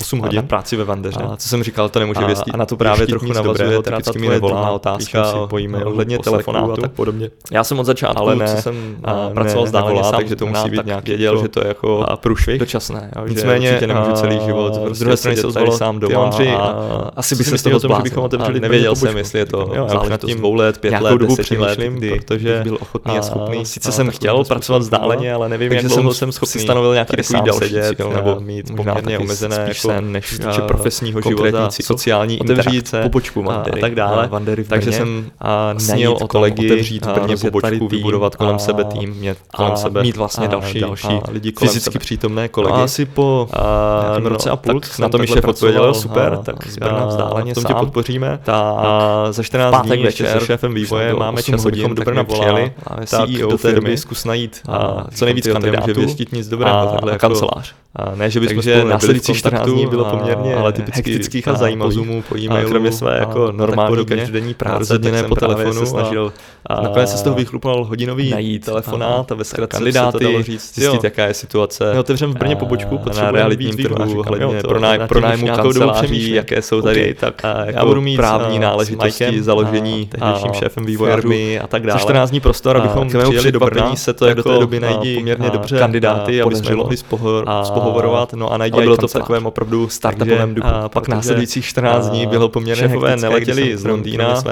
8 0.00 0.18
hodin 0.20 0.36
na 0.36 0.42
práci 0.42 0.76
ve 0.76 0.84
Vandeře. 0.84 1.20
A 1.20 1.36
co 1.36 1.48
jsem 1.48 1.62
říkal, 1.62 1.88
to 1.88 1.98
nemůže 1.98 2.24
věstí. 2.24 2.52
A 2.52 2.56
na 2.56 2.66
to 2.66 2.76
právě 2.76 3.06
trochu 3.06 3.32
navazuje, 3.32 3.82
typicky 3.82 4.18
mi 4.18 4.28
nevolá 4.28 4.70
otázka 4.70 5.24
si 5.24 5.36
pojíme 5.48 5.84
ohledně 5.84 6.18
telefonátu 6.18 6.72
a 6.72 6.76
tak 6.76 6.92
podobně. 6.92 7.30
Já 7.52 7.64
jsem 7.64 7.78
od 7.78 7.84
začátku, 7.84 8.22
ale 8.22 8.36
ne, 8.36 8.56
co 8.56 8.62
jsem 8.62 8.96
a, 9.04 9.30
pracoval 9.34 9.64
vzdáleně 9.64 10.04
sám, 10.04 10.14
takže 10.14 10.36
to 10.36 10.46
musí 10.46 10.70
být 10.70 10.86
nějak 10.86 11.08
věděl, 11.08 11.42
že 11.42 11.48
to 11.48 11.60
je 11.60 11.68
jako 11.68 12.06
průšvih. 12.16 12.58
Dočasné. 12.58 13.10
Nicméně 13.28 13.70
určitě 13.70 13.86
nemůžu 13.86 14.12
celý 14.12 14.40
život. 14.46 14.94
Z 14.94 14.98
druhé 14.98 15.16
strany 15.16 15.36
se 15.36 15.46
ozvalo 15.46 15.72
sám 15.72 15.98
doma 15.98 16.30
a 16.58 17.10
asi 17.16 17.34
by 17.34 17.44
se 17.44 17.58
z 17.58 17.62
toho 17.62 17.78
zbláznil. 17.78 18.28
Nevěděl 18.60 18.96
jsem, 18.96 19.16
jestli 19.16 19.38
je 19.38 19.46
to 19.46 19.72
záleží 19.88 20.10
nad 20.10 20.20
tím 20.20 20.38
dvou 20.38 20.54
let, 20.54 20.78
pět 20.78 21.00
let, 21.00 21.18
deseti 21.18 21.58
let, 21.58 21.78
protože 22.26 22.60
byl 22.62 22.78
ochotný 22.80 23.18
a 23.18 23.22
schopný. 23.22 23.66
Sice 23.66 23.92
jsem 23.92 24.10
chtěl 24.10 24.44
pracovat 24.44 24.78
vzdáleně, 24.78 25.34
ale 25.34 25.48
nevím, 25.48 25.72
jak 25.72 25.84
dlouho 25.84 26.14
jsem 26.14 26.32
schopný 26.32 26.60
stanovil 26.60 26.92
nějaký 26.92 27.16
takový 27.16 27.40
další 27.42 27.74
cíl, 27.96 28.10
nebo 28.14 28.39
mít 28.40 28.76
poměrně 28.76 29.18
omezené 29.18 29.56
jako 29.56 29.74
sen, 29.74 30.12
než 30.12 30.30
týče 30.30 30.60
profesního 30.66 31.20
života, 31.20 31.68
sociální 31.82 32.40
otevřít 32.40 32.94
pobočku 33.02 33.42
Wandery, 33.42 33.80
a 33.80 33.80
tak 33.80 33.94
dále. 33.94 34.28
Wandery 34.28 34.64
Takže 34.64 34.92
jsem 34.92 35.30
snil 35.78 36.16
o 36.20 36.28
kolegy, 36.28 36.72
otevřít 36.72 37.06
v 37.06 37.12
Brně 37.12 37.36
pobočku, 37.36 37.88
vybudovat 37.88 38.36
kolem 38.36 38.58
sebe 38.58 38.84
tým, 38.84 39.14
mít 39.20 39.38
kolem 39.56 39.76
sebe 39.76 40.02
mít 40.02 40.16
vlastně 40.16 40.48
další, 40.48 40.80
další 40.80 41.20
lidi 41.30 41.52
fyzicky 41.58 41.98
přítomné 41.98 42.48
kolegy. 42.48 42.74
A 42.74 42.84
asi 42.84 43.06
po 43.06 43.48
roce 44.22 44.50
a 44.50 44.56
půl 44.56 44.80
na 44.98 45.08
tom 45.08 45.20
ještě 45.20 45.40
odpověděl, 45.40 45.94
super, 45.94 46.38
tak 46.42 46.66
z 46.66 46.76
Brna 46.76 47.06
vzdáleně 47.06 47.54
sám. 47.54 47.64
tě 47.64 47.74
podpoříme. 47.74 48.38
A 48.46 49.26
za 49.30 49.42
14 49.42 49.86
dní 49.86 50.02
ještě 50.02 50.26
se 50.26 50.40
šéfem 50.46 50.74
vývoje 50.74 51.14
máme 51.14 51.42
čas, 51.42 51.66
abychom 51.66 51.94
do 51.94 52.02
Brna 52.04 52.24
přijeli. 52.24 52.72
CEO 53.04 53.50
do 53.50 53.58
té 53.58 53.72
doby 53.72 53.96
zkus 53.96 54.24
najít 54.24 54.62
co 55.14 55.24
nejvíc 55.24 55.46
kandidátů. 55.46 56.00
nic 56.32 56.48
dobrého. 56.48 56.86
Takhle 56.86 57.12
jako 57.12 57.28
kancelář. 57.28 57.74
A 57.96 58.14
ne, 58.14 58.30
že 58.30 58.40
bychom 58.40 58.62
spolu 58.62 58.88
následující 58.88 59.34
14 59.34 59.70
dní 59.70 59.86
bylo 59.86 60.04
poměrně 60.04 60.54
ale 60.54 60.72
typicky 60.72 61.10
hektických 61.10 61.48
a 61.48 61.54
zajímavých 61.54 62.24
po 62.28 62.36
e-mailu, 62.38 62.70
kromě 62.70 62.92
své 62.92 63.18
jako 63.18 63.52
normální 63.52 64.06
každodenní 64.06 64.54
práce, 64.54 64.78
rozhodně 64.78 65.12
ne 65.12 65.22
po 65.22 65.34
telefonu. 65.34 65.86
snažil 65.86 66.32
a 66.66 66.80
nakonec 66.80 67.10
se 67.10 67.16
z 67.16 67.22
toho 67.22 67.36
vychlupnul 67.36 67.84
hodinový 67.84 68.30
najít 68.30 68.64
telefonát 68.64 69.32
a 69.32 69.34
ve 69.34 69.44
zkratce 69.44 69.76
kandidáty, 69.76 70.18
se 70.18 70.18
to 70.18 70.24
dalo 70.24 70.42
říct, 70.42 70.74
zjistit, 70.74 71.04
jaká 71.04 71.26
je 71.26 71.34
situace. 71.34 71.92
My 71.92 71.98
otevřeme 71.98 72.32
v 72.32 72.36
Brně 72.36 72.56
pobočku, 72.56 72.98
potřebujeme 72.98 73.26
na 73.26 73.32
realitním 73.32 73.76
trhu, 73.76 74.22
hledně 74.22 74.62
pronájmu 75.08 75.46
kanceláří, 75.46 76.30
jaké 76.30 76.62
jsou 76.62 76.82
tady, 76.82 77.14
tak 77.14 77.42
já 77.66 77.84
budu 77.84 78.00
mít 78.00 78.16
právní 78.16 78.58
náležitosti, 78.58 79.42
založení 79.42 80.06
tehdejším 80.06 80.52
šéfem 80.52 80.84
vývoje 80.84 81.60
a 81.60 81.66
tak 81.66 81.86
dále. 81.86 82.00
14 82.00 82.30
dní 82.30 82.40
prostor, 82.40 82.76
abychom 82.76 83.08
přijeli 83.08 83.52
do 83.52 83.60
Brna, 83.60 83.96
se 83.96 84.12
to 84.12 84.34
do 84.34 84.42
té 84.42 84.58
doby 84.58 84.80
najdi 84.80 85.14
poměrně 85.14 85.50
dobře 85.50 85.78
kandidáty, 85.78 86.42
aby 86.42 86.56
jsme 86.56 86.76
mohli 86.76 86.96
spohovorovat, 87.80 88.32
no 88.32 88.52
a 88.52 88.56
najdi 88.56 88.80
bylo 88.80 88.96
to 88.96 89.08
v 89.08 89.12
takovém 89.12 89.46
opravdu 89.46 89.88
startupovém 89.88 90.54
duchu. 90.54 90.68
A 90.68 90.88
pak 90.88 91.08
následujících 91.08 91.64
14 91.64 92.08
dní 92.08 92.26
bylo 92.26 92.48
poměrně 92.48 92.82
Šéfové 92.82 93.16
neletěli 93.16 93.76
z 93.76 93.84
Londýna, 93.84 94.42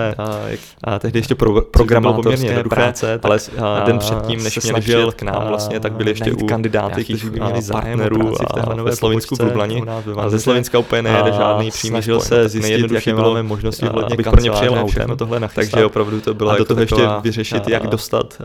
a 0.84 0.98
tehdy 0.98 1.18
ještě 1.18 1.34
program 1.70 2.02
bylo 2.02 2.14
poměrně 2.14 2.48
jednoduché, 2.48 2.92
ale 3.22 3.38
den 3.84 3.98
předtím, 3.98 4.44
než 4.44 4.64
mě 4.64 4.80
přijet 4.80 5.14
k 5.14 5.22
nám 5.22 5.48
vlastně, 5.48 5.80
tak 5.80 5.92
byli 5.92 6.10
ještě 6.10 6.32
u 6.32 6.46
kandidáty, 6.46 7.04
kteří 7.04 7.30
by 7.30 7.40
měli 7.40 7.60
partnerů 7.72 8.34
a 8.60 8.74
ve 8.82 8.96
Slovensku 8.96 9.36
v 9.36 9.40
Lublani. 9.40 9.82
A 10.16 10.28
ze 10.28 10.40
Slovenska 10.40 10.78
úplně 10.78 11.02
nejede 11.02 11.32
žádný 11.32 11.70
přímý 11.70 11.90
Snažil 11.90 12.20
se 12.20 12.48
zjistit, 12.48 12.90
jaké 12.90 13.14
máme 13.14 13.42
možnosti 13.42 13.86
hledně 13.86 14.14
abych 14.14 14.28
pro 14.28 14.40
ně 14.40 14.50
přijel 14.50 14.78
autem, 14.78 15.16
tohle. 15.16 15.40
Takže 15.54 15.84
opravdu 15.84 16.20
to 16.20 16.34
bylo 16.34 16.50
a 16.50 16.56
do 16.56 16.64
toho 16.64 16.80
ještě 16.80 17.02
vyřešit, 17.22 17.68
jak 17.68 17.86
dostat 17.86 18.38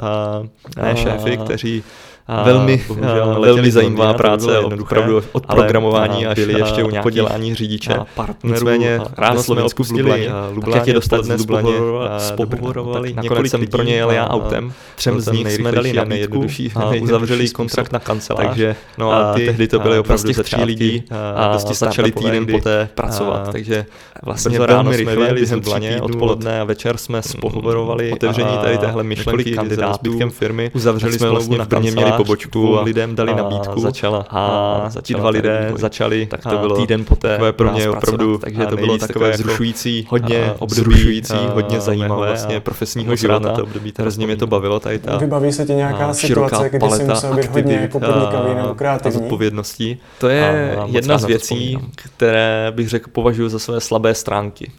ne 0.78 0.98
šéfy, 0.98 1.38
kteří 1.38 1.84
a 2.28 2.44
velmi, 2.44 2.84
bohužel, 2.88 3.42
velmi 3.42 3.72
zajímavá 3.72 4.14
práce, 4.14 4.60
opravdu 4.60 5.22
od 5.32 5.46
programování 5.46 6.26
až 6.26 6.36
byli 6.36 6.60
ještě 6.60 6.84
u 6.84 7.02
podělání 7.02 7.56
řidiče. 7.56 7.96
Partnerů, 8.16 8.54
Nicméně 8.54 9.00
ráno 9.18 9.44
jsme 9.44 9.64
opustili, 9.64 10.30
tak 10.66 10.76
jak 10.76 10.88
je 10.88 10.94
dostat 10.94 11.26
dnes 11.26 11.42
Lublaně, 11.42 11.70
spohovorovali, 12.18 13.14
nakonec 13.14 13.52
jsem 13.52 13.68
pro 13.68 13.84
ně 13.84 13.96
jel 13.96 14.12
já 14.12 14.28
autem, 14.30 14.74
třem 14.96 15.22
z 15.22 15.32
nich 15.32 15.52
jsme 15.52 15.72
dali 15.72 15.94
nabídku 15.94 16.48
a 16.76 16.90
uzavřeli 17.02 17.50
kontrakt 17.50 17.92
na 17.92 18.00
kancelář. 18.00 18.46
Takže 18.46 18.76
no 18.98 19.12
a 19.12 19.34
tehdy 19.34 19.68
to 19.68 19.80
byly 19.80 20.00
opravdu 20.00 20.34
ze 20.34 20.44
tří 20.44 20.64
lidí 20.64 21.04
a 21.36 21.58
začali 21.58 22.12
týden 22.12 22.46
poté 22.48 22.90
pracovat. 22.96 23.52
Takže 23.52 23.86
vlastně 24.24 24.60
ráno 24.66 24.94
jsme 24.94 25.16
vyjeli 25.16 25.42
během 25.42 25.60
Lublaně, 25.60 26.02
odpoledne 26.02 26.62
a 26.62 26.64
večer 26.64 26.98
jsme 26.98 27.22
spohovorovali 27.22 28.12
otevření 28.12 28.58
tady 28.62 28.78
téhle 28.78 29.04
myšlenky 29.04 29.52
kandidátů 29.52 30.20
firmy. 30.30 30.72
Uzavřeli 30.74 31.20
jsme 31.20 31.30
vlastně 31.30 31.58
v 31.58 31.68
Brně 31.68 31.92
měli 31.92 32.13
pobočku 32.18 32.80
a 32.80 32.82
lidem 32.84 33.16
dali 33.16 33.36
nabídku 33.36 33.82
začala, 33.82 34.26
a 34.30 34.90
ti 35.02 35.14
dva 35.14 35.30
lidé 35.30 35.72
začali 35.76 36.26
tak 36.26 36.44
to 36.44 36.58
bylo 36.58 36.76
týden 36.76 37.06
poté 37.06 37.30
takové 37.30 37.54
pro 37.54 37.72
mě 37.72 37.90
opravdu, 37.90 38.38
takže 38.38 38.66
to 38.66 38.76
bylo 38.76 38.98
takové 38.98 39.28
jako 39.28 39.44
zrušující, 39.44 40.08
hodně 40.10 40.54
obdobíjující, 40.60 41.38
hodně 41.54 41.80
zajímavé 41.80 42.28
vlastně 42.28 42.60
profesního 42.60 43.16
života. 43.16 43.54
To 43.54 43.64
období 43.64 43.94
hrozně 44.00 44.26
mě 44.26 44.36
to 44.36 44.48
bavilo 44.48 44.80
tady 44.80 45.00
ta 45.00 45.18
Vybaví 45.18 45.52
se 45.54 45.66
ti 45.66 45.74
nějaká 45.74 46.14
situace, 46.14 46.70
kdy 46.70 46.90
jsi 46.90 47.04
musel 47.04 47.36
být 47.36 47.52
hodně 47.52 47.76
jako 47.76 48.00
podnikavý 48.00 48.56
nebo 48.56 48.76
kreativní? 48.76 49.22
Odpovědností. 49.22 49.98
To 50.20 50.30
je 50.30 50.78
jedna 50.86 51.18
z 51.18 51.26
věcí, 51.26 51.78
které 51.96 52.72
bych 52.76 52.90
řekl 52.90 53.10
považuji 53.12 53.50
za 53.50 53.60
své 53.60 53.82
slabé 53.82 54.16
stránky. 54.16 54.72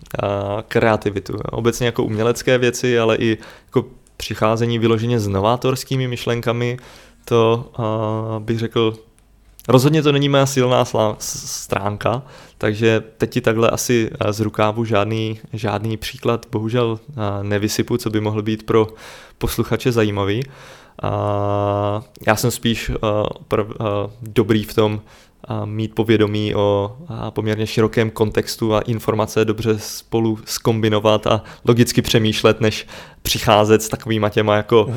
Kreativitu. 0.69 1.39
Obecně 1.53 1.87
jako 1.87 2.05
umělecké 2.05 2.59
věci, 2.59 2.99
ale 2.99 3.17
i 3.17 3.39
jako 3.67 3.85
přicházení 4.17 4.79
vyloženě 4.79 5.21
s 5.21 5.29
novátorskými 5.29 6.09
myšlenkami, 6.09 6.77
to 7.25 7.71
uh, 7.79 8.43
bych 8.43 8.59
řekl, 8.59 8.95
rozhodně 9.69 10.03
to 10.03 10.13
není 10.13 10.29
moja 10.29 10.47
silná 10.47 10.85
stránka, 11.19 12.23
takže 12.59 13.03
teď 13.19 13.31
ti 13.31 13.41
takhle 13.41 13.71
asi 13.71 14.11
z 14.31 14.41
rukávu 14.41 14.85
žádný, 14.85 15.41
žádný 15.53 15.97
příklad 15.97 16.47
bohužel 16.51 16.87
uh, 17.09 17.17
nevysypu, 17.43 17.97
co 17.97 18.11
by 18.11 18.21
mohl 18.21 18.43
být 18.43 18.63
pro 18.63 18.87
posluchače 19.39 19.93
zajímavý. 19.93 20.45
Uh, 21.03 22.03
já 22.27 22.37
jsem 22.37 22.51
spíš 22.51 22.89
uh, 22.89 22.97
uh, 23.59 23.67
dobrý 24.23 24.65
v 24.65 24.75
tom 24.75 25.01
mít 25.65 25.95
povědomí 25.95 26.55
o 26.55 26.97
poměrně 27.31 27.67
širokém 27.67 28.11
kontextu 28.11 28.75
a 28.75 28.81
informace 28.81 29.45
dobře 29.45 29.79
spolu 29.79 30.39
skombinovat 30.45 31.27
a 31.27 31.43
logicky 31.65 32.03
přemýšlet, 32.03 32.61
než 32.61 32.87
přicházet 33.23 33.83
s 33.83 33.89
takovýma 33.89 34.29
těma 34.29 34.57
jako 34.57 34.85
uh, 34.85 34.95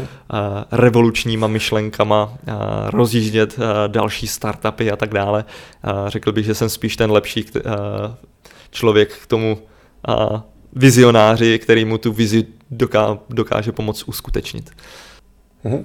revolučníma 0.72 1.48
myšlenkama, 1.48 2.34
rozjíždět 2.89 3.60
další 3.88 4.28
startupy 4.28 4.91
a 4.91 4.95
tak 4.95 5.14
dále. 5.14 5.45
Řekl 6.08 6.32
bych, 6.32 6.45
že 6.45 6.56
jsem 6.56 6.70
spíš 6.70 6.95
ten 6.95 7.12
lepší 7.12 7.45
člověk 8.72 9.18
k 9.18 9.28
tomu 9.28 9.58
vizionáři, 10.74 11.60
který 11.60 11.86
mu 11.86 11.98
tu 11.98 12.12
vizi 12.12 12.45
dokáže 13.30 13.72
pomoct 13.72 14.04
uskutečnit. 14.04 14.72
Mm-hmm. 15.66 15.84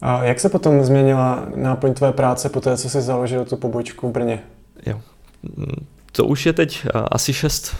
A 0.00 0.24
jak 0.24 0.40
se 0.40 0.48
potom 0.48 0.84
změnila 0.84 1.46
náplň 1.54 1.94
tvé 1.94 2.12
práce 2.12 2.48
po 2.48 2.60
té, 2.60 2.76
co 2.76 2.90
jsi 2.90 3.00
založil 3.00 3.44
tu 3.44 3.56
pobočku 3.56 4.08
v 4.08 4.12
Brně? 4.12 4.42
Jo. 4.86 5.00
To 6.12 6.24
už 6.24 6.46
je 6.46 6.52
teď 6.52 6.86
asi 7.10 7.32
6, 7.32 7.76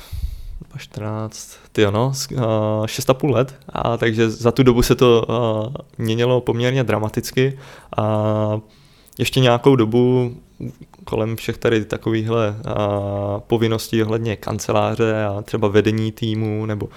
14, 0.77 1.51
ty 1.73 1.85
no, 1.91 2.11
6,5 2.11 3.31
let, 3.31 3.55
a 3.69 3.97
takže 3.97 4.31
za 4.31 4.53
tu 4.53 4.63
dobu 4.63 4.83
se 4.83 4.95
to 4.95 5.27
měnilo 5.99 6.41
poměrně 6.41 6.85
dramaticky 6.85 7.59
a 7.97 8.61
ještě 9.19 9.41
nějakou 9.41 9.77
dobu 9.77 10.35
kolem 11.07 11.37
všech 11.37 11.59
tady 11.59 11.85
takovýchhle 11.85 12.57
povinností 13.39 14.03
ohledně 14.03 14.37
kanceláře 14.37 15.25
a 15.25 15.43
třeba 15.43 15.69
vedení 15.69 16.13
týmu 16.13 16.67
nebo 16.67 16.89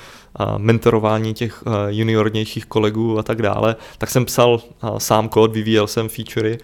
mentorování 0.57 1.34
těch 1.34 1.64
juniornějších 1.88 2.66
kolegů 2.66 3.20
a 3.20 3.24
tak 3.24 3.41
dále, 3.41 3.76
tak 3.97 4.10
jsem 4.10 4.26
psal 4.26 4.62
sám 4.97 5.30
kód, 5.30 5.51
vyvíjel 5.51 5.88
jsem 5.88 6.10
featurey 6.10 6.57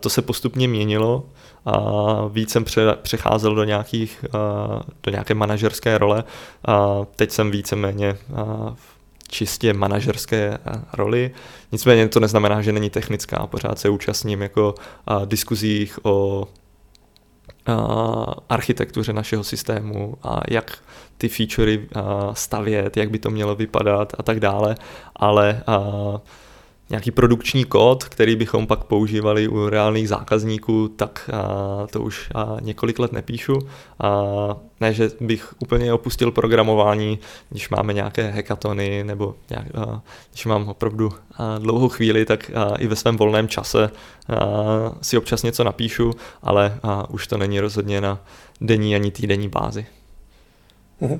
to 0.00 0.08
se 0.08 0.22
postupně 0.22 0.68
měnilo 0.68 1.24
a 1.66 1.76
víc 2.28 2.50
jsem 2.50 2.64
pře, 2.64 2.96
přecházel 3.02 3.54
do, 3.54 3.64
nějakých, 3.64 4.24
do 5.02 5.10
nějaké 5.10 5.34
manažerské 5.34 5.98
role 5.98 6.24
a 6.66 7.04
teď 7.16 7.30
jsem 7.30 7.50
víceméně 7.50 8.16
a, 8.36 8.74
čistě 9.28 9.72
manažerské 9.72 10.58
roli. 10.92 11.30
Nicméně 11.72 12.08
to 12.08 12.20
neznamená, 12.20 12.62
že 12.62 12.72
není 12.72 12.90
technická. 12.90 13.46
Pořád 13.46 13.78
se 13.78 13.88
účastním 13.88 14.42
jako 14.42 14.74
a, 15.06 15.24
diskuzích 15.24 15.98
o 16.04 16.48
a, 17.66 17.74
architektuře 18.48 19.12
našeho 19.12 19.44
systému 19.44 20.14
a 20.22 20.40
jak 20.48 20.78
ty 21.18 21.28
featurey 21.28 21.88
stavět, 22.32 22.96
jak 22.96 23.10
by 23.10 23.18
to 23.18 23.30
mělo 23.30 23.54
vypadat 23.54 24.12
a 24.18 24.22
tak 24.22 24.40
dále, 24.40 24.76
ale 25.16 25.62
a, 25.66 25.80
nějaký 26.90 27.10
produkční 27.10 27.64
kód, 27.64 28.04
který 28.04 28.36
bychom 28.36 28.66
pak 28.66 28.84
používali 28.84 29.48
u 29.48 29.68
reálných 29.68 30.08
zákazníků, 30.08 30.88
tak 30.88 31.30
a, 31.32 31.86
to 31.86 32.00
už 32.00 32.30
a, 32.34 32.56
několik 32.60 32.98
let 32.98 33.12
nepíšu. 33.12 33.58
A, 34.00 34.22
ne, 34.80 34.92
že 34.92 35.10
bych 35.20 35.54
úplně 35.58 35.92
opustil 35.92 36.30
programování, 36.30 37.18
když 37.50 37.68
máme 37.68 37.92
nějaké 37.92 38.30
hekatony 38.30 39.04
nebo 39.04 39.34
nějak, 39.50 39.66
a, 39.74 40.02
když 40.30 40.46
mám 40.46 40.68
opravdu 40.68 41.12
a, 41.36 41.58
dlouhou 41.58 41.88
chvíli, 41.88 42.24
tak 42.24 42.50
a, 42.54 42.74
i 42.76 42.86
ve 42.86 42.96
svém 42.96 43.16
volném 43.16 43.48
čase 43.48 43.90
a, 44.28 44.36
si 45.02 45.18
občas 45.18 45.42
něco 45.42 45.64
napíšu, 45.64 46.12
ale 46.42 46.78
a, 46.82 47.10
už 47.10 47.26
to 47.26 47.38
není 47.38 47.60
rozhodně 47.60 48.00
na 48.00 48.18
denní 48.60 48.94
ani 48.94 49.10
týdenní 49.10 49.48
bázi. 49.48 49.86
Mm-hmm. 51.02 51.18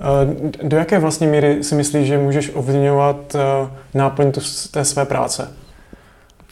Eh, 0.00 0.68
do 0.68 0.76
jaké 0.76 0.98
vlastně 0.98 1.26
míry 1.26 1.64
si 1.64 1.74
myslíš, 1.74 2.06
že 2.06 2.18
můžeš 2.18 2.50
ovlivňovat 2.54 3.34
eh, 3.34 3.70
náplň 3.94 4.32
té 4.70 4.84
své 4.84 5.04
práce? 5.04 5.52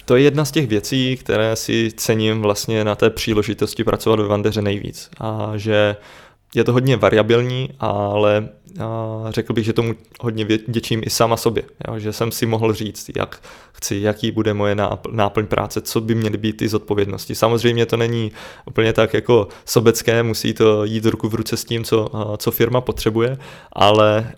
To 0.05 0.17
je 0.17 0.23
jedna 0.23 0.45
z 0.45 0.51
těch 0.51 0.67
věcí, 0.67 1.17
které 1.17 1.57
si 1.57 1.91
cením 1.97 2.43
vlastně 2.43 2.85
na 2.85 2.95
té 2.95 3.11
příležitosti 3.11 3.85
pracovat 3.85 4.21
ve 4.21 4.29
Vandeře 4.29 4.63
nejvíc. 4.63 5.11
A 5.21 5.53
že 5.57 5.97
je 6.55 6.65
to 6.65 6.73
hodně 6.73 6.97
variabilní, 6.97 7.69
ale 7.79 8.49
řekl 9.29 9.53
bych, 9.53 9.65
že 9.65 9.73
tomu 9.73 9.95
hodně 10.21 10.47
děčím 10.69 11.03
i 11.05 11.11
sama 11.11 11.37
sobě, 11.37 11.63
jo, 11.89 11.99
že 11.99 12.13
jsem 12.13 12.33
si 12.33 12.47
mohl 12.47 12.73
říct, 12.73 13.11
jak 13.17 13.43
chci, 13.73 13.97
jaký 13.97 14.31
bude 14.31 14.55
moje 14.55 14.77
náplň 15.11 15.47
práce, 15.47 15.81
co 15.81 16.01
by 16.01 16.15
měly 16.15 16.39
být 16.39 16.57
ty 16.57 16.69
zodpovědnosti. 16.69 17.35
Samozřejmě 17.35 17.87
to 17.87 17.97
není 17.97 18.33
úplně 18.67 18.93
tak 18.93 19.15
jako 19.15 19.49
sobecké, 19.65 20.23
musí 20.23 20.55
to 20.55 20.85
jít 20.85 21.07
ruku 21.07 21.29
v 21.29 21.35
ruce 21.35 21.57
s 21.57 21.65
tím, 21.65 21.85
co, 21.85 22.11
co 22.37 22.51
firma 22.51 22.81
potřebuje, 22.81 23.39
ale 23.73 24.33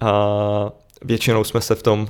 většinou 1.04 1.44
jsme 1.44 1.60
se 1.60 1.74
v 1.74 1.82
tom 1.82 2.08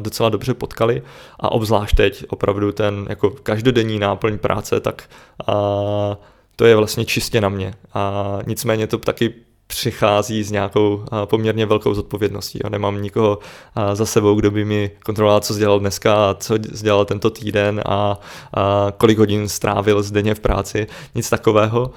docela 0.00 0.28
dobře 0.28 0.54
potkali 0.54 1.02
a 1.40 1.52
obzvlášť 1.52 1.96
teď 1.96 2.24
opravdu 2.28 2.72
ten 2.72 3.06
jako 3.08 3.30
každodenní 3.30 3.98
náplň 3.98 4.38
práce, 4.38 4.80
tak 4.80 5.02
to 6.56 6.64
je 6.64 6.76
vlastně 6.76 7.04
čistě 7.04 7.40
na 7.40 7.48
mě. 7.48 7.74
A 7.94 8.38
nicméně 8.46 8.86
to 8.86 8.98
taky 8.98 9.34
přichází 9.66 10.44
s 10.44 10.50
nějakou 10.50 11.04
poměrně 11.24 11.66
velkou 11.66 11.94
zodpovědností. 11.94 12.60
Já 12.64 12.70
nemám 12.70 13.02
nikoho 13.02 13.38
za 13.92 14.06
sebou, 14.06 14.34
kdo 14.34 14.50
by 14.50 14.64
mi 14.64 14.90
kontroloval, 15.04 15.40
co 15.40 15.58
dělal 15.58 15.80
dneska 15.80 16.34
co 16.34 16.58
dělal 16.58 17.04
tento 17.04 17.30
týden 17.30 17.82
a, 17.86 18.18
kolik 18.96 19.18
hodin 19.18 19.48
strávil 19.48 20.02
zdenně 20.02 20.34
v 20.34 20.40
práci. 20.40 20.86
Nic 21.14 21.30
takového, 21.30 21.90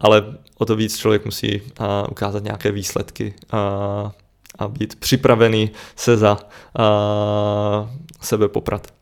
ale 0.00 0.24
o 0.58 0.64
to 0.64 0.76
víc 0.76 0.98
člověk 0.98 1.24
musí 1.24 1.62
ukázat 2.10 2.44
nějaké 2.44 2.72
výsledky 2.72 3.34
a, 3.52 4.12
být 4.68 5.00
připravený 5.00 5.70
se 5.96 6.16
za 6.16 6.38
sebe 8.20 8.48
poprat. 8.48 8.95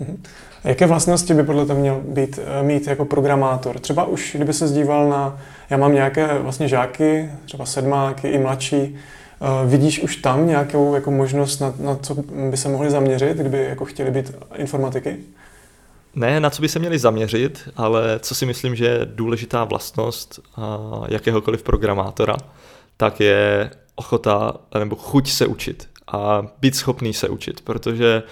Mhm. 0.00 0.22
Jaké 0.64 0.86
vlastnosti 0.86 1.34
by 1.34 1.42
podle 1.42 1.66
toho 1.66 1.80
měl 1.80 2.00
být, 2.04 2.38
eh, 2.42 2.62
mít 2.62 2.86
jako 2.86 3.04
programátor? 3.04 3.78
Třeba 3.78 4.04
už, 4.04 4.32
kdyby 4.36 4.52
se 4.52 4.68
zdíval 4.68 5.08
na, 5.08 5.40
já 5.70 5.76
mám 5.76 5.94
nějaké 5.94 6.38
vlastně 6.38 6.68
žáky, 6.68 7.30
třeba 7.44 7.66
sedmáky 7.66 8.28
i 8.28 8.38
mladší, 8.38 8.76
eh, 8.76 9.66
vidíš 9.66 10.00
už 10.00 10.16
tam 10.16 10.46
nějakou 10.46 10.94
jako 10.94 11.10
možnost, 11.10 11.60
na, 11.60 11.74
na 11.78 11.96
co 11.96 12.14
by 12.50 12.56
se 12.56 12.68
mohli 12.68 12.90
zaměřit, 12.90 13.36
kdyby 13.36 13.64
jako 13.64 13.84
chtěli 13.84 14.10
být 14.10 14.32
informatiky? 14.54 15.16
Ne, 16.14 16.40
na 16.40 16.50
co 16.50 16.62
by 16.62 16.68
se 16.68 16.78
měli 16.78 16.98
zaměřit, 16.98 17.68
ale 17.76 18.18
co 18.18 18.34
si 18.34 18.46
myslím, 18.46 18.76
že 18.76 18.84
je 18.84 19.00
důležitá 19.04 19.64
vlastnost 19.64 20.40
jakéhokoliv 21.08 21.62
programátora, 21.62 22.36
tak 22.96 23.20
je 23.20 23.70
ochota 23.94 24.54
nebo 24.78 24.96
chuť 24.96 25.30
se 25.30 25.46
učit 25.46 25.88
a 26.12 26.42
být 26.60 26.76
schopný 26.76 27.14
se 27.14 27.28
učit, 27.28 27.60
protože 27.60 28.22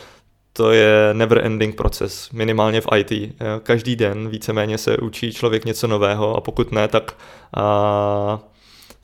to 0.57 0.72
je 0.72 1.11
never 1.12 1.46
ending 1.46 1.74
proces, 1.74 2.30
minimálně 2.30 2.80
v 2.80 2.86
IT. 2.96 3.36
Každý 3.62 3.96
den 3.96 4.28
víceméně 4.28 4.78
se 4.78 4.96
učí 4.96 5.32
člověk 5.32 5.64
něco 5.64 5.86
nového 5.86 6.36
a 6.36 6.40
pokud 6.40 6.72
ne, 6.72 6.88
tak 6.88 7.16
a, 7.57 8.40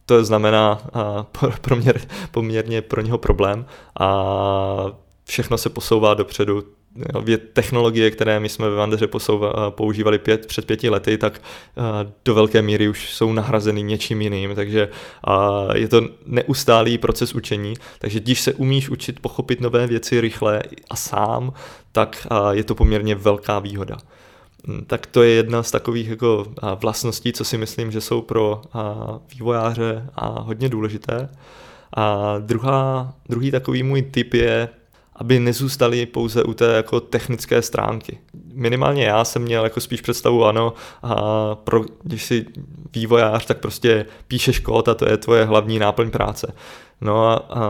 to 0.07 0.25
znamená 0.25 0.83
a, 0.93 1.27
pro 1.61 1.77
mě, 1.77 1.93
poměrně 2.31 2.83
pro 2.83 3.01
něho 3.01 3.19
problém 3.19 3.67
a 4.01 4.25
všechno 5.25 5.59
se 5.59 5.69
posouvá 5.71 6.15
dopředu 6.15 6.63
technologie, 7.53 8.11
které 8.11 8.41
my 8.41 8.49
jsme 8.49 8.71
ve 8.71 8.77
Vandeře 8.77 9.09
používali 9.69 10.19
pět, 10.19 10.47
před 10.47 10.65
pěti 10.65 10.91
lety, 10.91 11.19
tak 11.19 11.43
do 12.25 12.35
velké 12.35 12.63
míry 12.63 12.89
už 12.89 13.13
jsou 13.13 13.33
nahrazeny 13.33 13.83
něčím 13.83 14.23
jiným, 14.23 14.55
takže 14.55 14.89
je 15.75 15.89
to 15.89 16.09
neustálý 16.27 16.99
proces 16.99 17.35
učení, 17.35 17.75
takže 17.99 18.21
když 18.21 18.41
se 18.41 18.55
umíš 18.55 18.91
učit 18.91 19.21
pochopit 19.21 19.61
nové 19.61 19.87
věci 19.87 20.21
rychle 20.21 20.63
a 20.91 20.97
sám, 20.97 21.53
tak 21.93 22.27
je 22.51 22.65
to 22.65 22.75
poměrně 22.75 23.15
velká 23.15 23.59
výhoda. 23.59 23.97
Hm, 24.67 24.85
tak 24.87 25.07
to 25.07 25.23
je 25.23 25.31
jedna 25.31 25.63
z 25.63 25.71
takových 25.71 26.09
jako 26.09 26.47
vlastností, 26.81 27.33
co 27.33 27.45
si 27.45 27.59
myslím, 27.59 27.91
že 27.91 28.01
jsou 28.01 28.23
pro 28.23 28.63
vývojáře 29.35 30.07
a 30.15 30.41
hodně 30.41 30.69
důležité. 30.69 31.29
A 31.97 32.35
druhá, 32.39 33.15
druhý 33.29 33.51
takový 33.51 33.83
můj 33.83 34.03
tip 34.03 34.35
je 34.35 34.69
aby 35.23 35.41
nezůstali 35.41 36.07
pouze 36.07 36.43
u 36.43 36.55
té 36.55 36.73
jako 36.77 37.01
technické 37.01 37.63
stránky. 37.63 38.19
Minimálně 38.53 39.05
já 39.05 39.25
jsem 39.25 39.43
měl 39.43 39.65
jako 39.65 39.81
spíš 39.81 40.01
představu, 40.01 40.45
ano, 40.45 40.73
a 41.03 41.15
pro, 41.55 41.85
když 42.03 42.25
jsi 42.25 42.47
vývojář, 42.95 43.47
tak 43.47 43.59
prostě 43.59 44.07
píšeš 44.29 44.59
kód 44.59 44.89
a 44.89 44.95
to 44.95 45.09
je 45.09 45.17
tvoje 45.17 45.45
hlavní 45.45 45.79
náplň 45.79 46.11
práce. 46.11 46.55
No 47.01 47.27
a, 47.27 47.35
a 47.35 47.63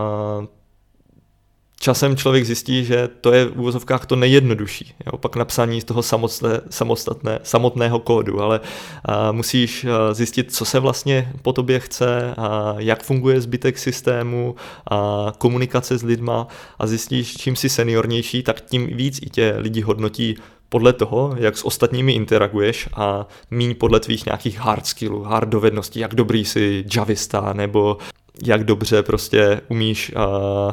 časem 1.83 2.17
člověk 2.17 2.45
zjistí, 2.45 2.85
že 2.85 3.09
to 3.21 3.33
je 3.33 3.45
v 3.45 3.61
úvozovkách 3.61 4.07
to 4.07 4.17
nejjednodušší. 4.17 4.95
Jo, 5.07 5.19
pak 5.19 5.37
napsání 5.37 5.83
toho 5.83 6.03
samotné, 6.03 6.61
samostatné, 6.71 7.39
samotného 7.43 7.99
kódu, 7.99 8.41
ale 8.41 8.61
a, 9.05 9.33
musíš 9.33 9.87
zjistit, 10.13 10.55
co 10.55 10.65
se 10.65 10.81
vlastně 10.81 11.33
po 11.43 11.53
tobě 11.53 11.81
chce, 11.81 12.35
a 12.37 12.75
jak 12.79 13.03
funguje 13.03 13.41
zbytek 13.41 13.79
systému, 13.79 14.55
a 14.91 15.33
komunikace 15.39 15.99
s 15.99 16.03
lidma 16.03 16.47
a 16.79 16.87
zjistíš, 16.87 17.37
čím 17.37 17.57
jsi 17.57 17.69
seniornější, 17.69 18.43
tak 18.43 18.61
tím 18.61 18.87
víc 18.87 19.19
i 19.23 19.31
tě 19.31 19.55
lidi 19.59 19.81
hodnotí 19.81 20.37
podle 20.69 20.93
toho, 20.93 21.35
jak 21.39 21.57
s 21.57 21.65
ostatními 21.65 22.13
interaguješ 22.13 22.89
a 22.95 23.27
míň 23.51 23.75
podle 23.75 24.01
tvých 24.01 24.27
nějakých 24.27 24.59
hard 24.59 24.87
skillů, 24.87 25.23
hard 25.23 25.49
dovedností, 25.49 26.01
jak 26.01 26.15
dobrý 26.15 26.45
jsi 26.45 26.85
javista, 26.97 27.53
nebo 27.53 27.99
jak 28.47 28.65
dobře 28.65 29.03
prostě 29.03 29.61
umíš 29.69 30.13
uh, 30.17 30.73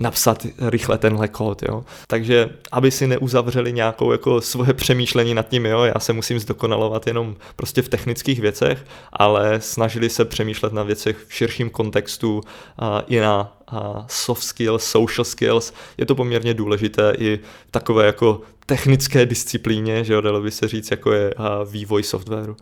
napsat 0.00 0.46
rychle 0.58 0.98
tenhle 0.98 1.28
kód, 1.28 1.62
jo. 1.62 1.84
Takže 2.06 2.48
aby 2.72 2.90
si 2.90 3.06
neuzavřeli 3.06 3.72
nějakou 3.72 4.12
jako 4.12 4.40
svoje 4.40 4.74
přemýšlení 4.74 5.34
nad 5.34 5.48
tím, 5.48 5.66
jo, 5.66 5.82
já 5.82 5.98
se 5.98 6.12
musím 6.12 6.40
zdokonalovat 6.40 7.06
jenom 7.06 7.36
prostě 7.56 7.82
v 7.82 7.88
technických 7.88 8.40
věcech, 8.40 8.84
ale 9.12 9.60
snažili 9.60 10.10
se 10.10 10.24
přemýšlet 10.24 10.72
na 10.72 10.82
věcech 10.82 11.16
v 11.28 11.34
širším 11.34 11.70
kontextu 11.70 12.40
a 12.78 13.00
i 13.00 13.20
na 13.20 13.56
a 13.72 14.04
soft 14.08 14.42
skills, 14.42 14.84
social 14.84 15.24
skills. 15.24 15.72
Je 15.98 16.06
to 16.06 16.14
poměrně 16.14 16.54
důležité 16.54 17.12
i 17.18 17.40
takové 17.70 18.06
jako 18.06 18.40
technické 18.66 19.26
disciplíně, 19.26 20.04
že 20.04 20.12
jo, 20.12 20.20
dalo 20.20 20.40
by 20.40 20.50
se 20.50 20.68
říct, 20.68 20.90
jako 20.90 21.12
je 21.12 21.34
vývoj 21.70 22.02
softwaru. 22.02 22.56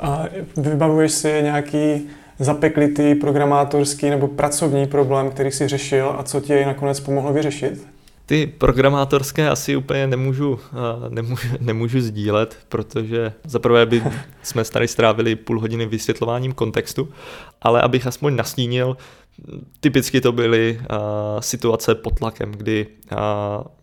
A 0.00 0.24
vybavuješ 0.56 1.12
si 1.12 1.42
nějaký 1.42 2.08
zapeklitý 2.40 3.14
programátorský 3.14 4.10
nebo 4.10 4.28
pracovní 4.28 4.86
problém, 4.86 5.30
který 5.30 5.50
si 5.50 5.68
řešil 5.68 6.14
a 6.18 6.22
co 6.22 6.40
ti 6.40 6.64
nakonec 6.64 7.00
pomohlo 7.00 7.32
vyřešit? 7.32 7.86
Ty 8.26 8.46
programátorské 8.46 9.50
asi 9.50 9.76
úplně 9.76 10.06
nemůžu, 10.06 10.60
nemůžu, 11.08 11.48
nemůžu 11.60 12.00
sdílet, 12.00 12.56
protože 12.68 13.32
zaprvé 13.44 13.86
by 13.86 14.02
jsme 14.42 14.64
tady 14.64 14.88
strávili 14.88 15.36
půl 15.36 15.60
hodiny 15.60 15.86
vysvětlováním 15.86 16.52
kontextu, 16.52 17.08
ale 17.62 17.82
abych 17.82 18.06
aspoň 18.06 18.36
nastínil, 18.36 18.96
Typicky 19.80 20.20
to 20.20 20.32
byly 20.32 20.80
uh, 20.80 21.40
situace 21.40 21.94
pod 21.94 22.18
tlakem, 22.18 22.52
kdy 22.52 22.86
uh, 23.12 23.18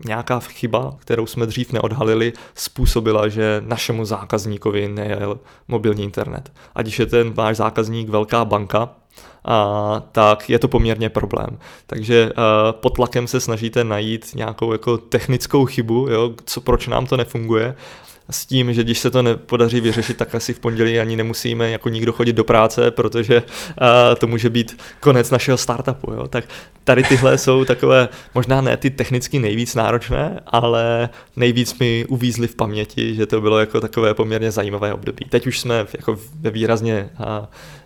nějaká 0.05 0.39
chyba, 0.39 0.95
kterou 0.99 1.25
jsme 1.25 1.45
dřív 1.45 1.71
neodhalili, 1.71 2.33
způsobila, 2.55 3.27
že 3.27 3.63
našemu 3.65 4.05
zákazníkovi 4.05 4.87
nejel 4.87 5.39
mobilní 5.67 6.03
internet. 6.03 6.51
Ať 6.75 6.85
když 6.85 6.99
je 6.99 7.05
ten 7.05 7.33
váš 7.33 7.57
zákazník 7.57 8.09
velká 8.09 8.45
banka, 8.45 8.89
a, 9.45 10.03
tak 10.11 10.49
je 10.49 10.59
to 10.59 10.67
poměrně 10.67 11.09
problém. 11.09 11.59
Takže 11.87 12.31
a, 12.35 12.71
pod 12.71 12.89
tlakem 12.89 13.27
se 13.27 13.39
snažíte 13.39 13.83
najít 13.83 14.35
nějakou 14.35 14.71
jako 14.71 14.97
technickou 14.97 15.65
chybu, 15.65 16.07
jo, 16.09 16.33
co, 16.45 16.61
proč 16.61 16.87
nám 16.87 17.05
to 17.05 17.17
nefunguje 17.17 17.75
s 18.29 18.45
tím, 18.45 18.73
že 18.73 18.83
když 18.83 18.99
se 18.99 19.11
to 19.11 19.21
nepodaří 19.21 19.81
vyřešit, 19.81 20.17
tak 20.17 20.35
asi 20.35 20.53
v 20.53 20.59
pondělí 20.59 20.99
ani 20.99 21.15
nemusíme 21.15 21.71
jako 21.71 21.89
nikdo 21.89 22.13
chodit 22.13 22.33
do 22.33 22.43
práce, 22.43 22.91
protože 22.91 23.41
uh, 23.41 23.87
to 24.17 24.27
může 24.27 24.49
být 24.49 24.81
konec 24.99 25.31
našeho 25.31 25.57
startupu. 25.57 26.13
Jo? 26.13 26.27
Tak 26.27 26.45
tady 26.83 27.03
tyhle 27.03 27.37
jsou 27.37 27.65
takové, 27.65 28.09
možná 28.35 28.61
ne 28.61 28.77
ty 28.77 28.89
technicky 28.89 29.39
nejvíc 29.39 29.75
náročné, 29.75 30.39
ale 30.47 31.09
nejvíc 31.35 31.79
mi 31.79 32.05
uvízly 32.05 32.47
v 32.47 32.55
paměti, 32.55 33.15
že 33.15 33.25
to 33.25 33.41
bylo 33.41 33.59
jako 33.59 33.81
takové 33.81 34.13
poměrně 34.13 34.51
zajímavé 34.51 34.93
období. 34.93 35.25
Teď 35.29 35.47
už 35.47 35.59
jsme 35.59 35.85
jako 35.97 36.19
ve 36.41 36.49
výrazně 36.49 37.09
uh, 37.19 37.45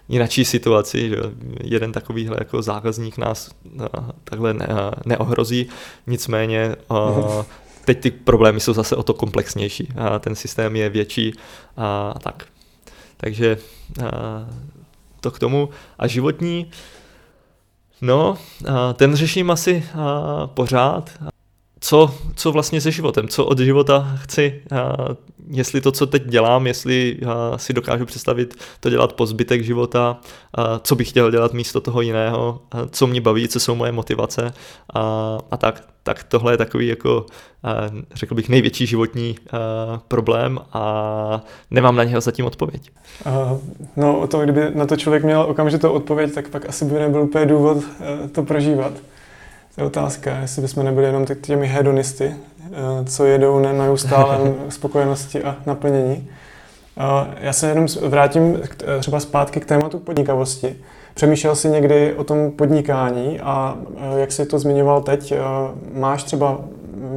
jinačí 0.09 0.45
situaci, 0.45 1.09
že 1.09 1.15
jeden 1.63 1.91
takovýhle 1.91 2.37
jako 2.39 2.61
zákazník 2.61 3.17
nás 3.17 3.51
uh, 3.63 3.85
takhle 4.23 4.53
ne, 4.53 4.67
uh, 4.67 4.75
neohrozí, 5.05 5.67
nicméně 6.07 6.75
uh, 6.91 7.43
teď 7.85 7.99
ty 7.99 8.11
problémy 8.11 8.59
jsou 8.59 8.73
zase 8.73 8.95
o 8.95 9.03
to 9.03 9.13
komplexnější 9.13 9.87
a 9.95 10.19
ten 10.19 10.35
systém 10.35 10.75
je 10.75 10.89
větší 10.89 11.33
a 11.77 12.13
tak. 12.23 12.47
Takže 13.17 13.57
a, 14.05 14.11
to 15.19 15.31
k 15.31 15.39
tomu. 15.39 15.69
A 15.99 16.07
životní, 16.07 16.71
no, 18.01 18.37
a 18.67 18.93
ten 18.93 19.15
řeším 19.15 19.51
asi 19.51 19.83
a, 19.93 20.47
pořád. 20.47 21.09
Co, 21.79 22.15
co 22.35 22.51
vlastně 22.51 22.81
se 22.81 22.91
životem, 22.91 23.27
co 23.27 23.45
od 23.45 23.59
života 23.59 24.17
chci, 24.21 24.61
a, 24.71 24.97
jestli 25.51 25.81
to, 25.81 25.91
co 25.91 26.07
teď 26.07 26.23
dělám, 26.25 26.67
jestli 26.67 27.17
si 27.55 27.73
dokážu 27.73 28.05
představit 28.05 28.55
to 28.79 28.89
dělat 28.89 29.13
po 29.13 29.25
zbytek 29.25 29.63
života, 29.63 30.19
co 30.81 30.95
bych 30.95 31.09
chtěl 31.09 31.31
dělat 31.31 31.53
místo 31.53 31.81
toho 31.81 32.01
jiného, 32.01 32.61
co 32.91 33.07
mě 33.07 33.21
baví, 33.21 33.47
co 33.47 33.59
jsou 33.59 33.75
moje 33.75 33.91
motivace 33.91 34.53
a, 34.93 35.37
a 35.51 35.57
tak, 35.57 35.83
tak 36.03 36.23
tohle 36.23 36.53
je 36.53 36.57
takový 36.57 36.87
jako, 36.87 37.25
řekl 38.13 38.35
bych, 38.35 38.49
největší 38.49 38.85
životní 38.85 39.35
problém 40.07 40.59
a 40.73 41.41
nemám 41.71 41.95
na 41.95 42.03
něho 42.03 42.21
zatím 42.21 42.45
odpověď. 42.45 42.91
No 43.95 44.27
to, 44.27 44.39
kdyby 44.39 44.61
na 44.75 44.85
to 44.85 44.97
člověk 44.97 45.23
měl 45.23 45.41
okamžitou 45.41 45.91
odpověď, 45.91 46.33
tak 46.33 46.49
pak 46.49 46.69
asi 46.69 46.85
by 46.85 46.99
nebyl 46.99 47.21
úplně 47.21 47.45
důvod 47.45 47.77
uh, 47.77 47.83
to 48.31 48.43
prožívat. 48.43 48.93
To 49.75 49.81
je 49.81 49.87
otázka, 49.87 50.37
jestli 50.37 50.61
bychom 50.61 50.85
nebyli 50.85 51.05
jenom 51.05 51.25
těmi 51.41 51.67
hedonisty, 51.67 52.35
uh, 52.69 53.05
co 53.05 53.25
jedou 53.25 53.59
na 53.59 53.73
neustálém 53.73 54.55
spokojenosti 54.69 55.43
a 55.43 55.55
naplnění. 55.65 56.29
Já 57.39 57.53
se 57.53 57.69
jenom 57.69 57.85
vrátím 58.01 58.61
třeba 58.99 59.19
zpátky 59.19 59.59
k 59.59 59.65
tématu 59.65 59.99
podnikavosti. 59.99 60.75
Přemýšlel 61.13 61.55
jsi 61.55 61.69
někdy 61.69 62.13
o 62.13 62.23
tom 62.23 62.51
podnikání 62.51 63.39
a 63.39 63.77
jak 64.17 64.31
jsi 64.31 64.45
to 64.45 64.59
zmiňoval 64.59 65.01
teď, 65.01 65.33
máš 65.93 66.23
třeba 66.23 66.59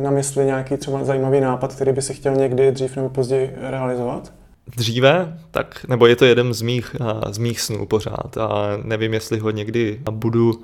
na 0.02 0.10
mysli 0.10 0.44
nějaký 0.44 0.76
třeba 0.76 1.04
zajímavý 1.04 1.40
nápad, 1.40 1.74
který 1.74 1.92
by 1.92 2.02
si 2.02 2.14
chtěl 2.14 2.34
někdy 2.34 2.72
dřív 2.72 2.96
nebo 2.96 3.08
později 3.08 3.50
realizovat? 3.60 4.32
Dříve, 4.76 5.38
tak, 5.50 5.84
nebo 5.88 6.06
je 6.06 6.16
to 6.16 6.24
jeden 6.24 6.54
z 6.54 6.62
mých, 6.62 6.96
z 7.30 7.38
mých 7.38 7.60
snů 7.60 7.86
pořád 7.86 8.36
a 8.36 8.78
nevím, 8.82 9.14
jestli 9.14 9.38
ho 9.38 9.50
někdy 9.50 10.00
budu 10.10 10.62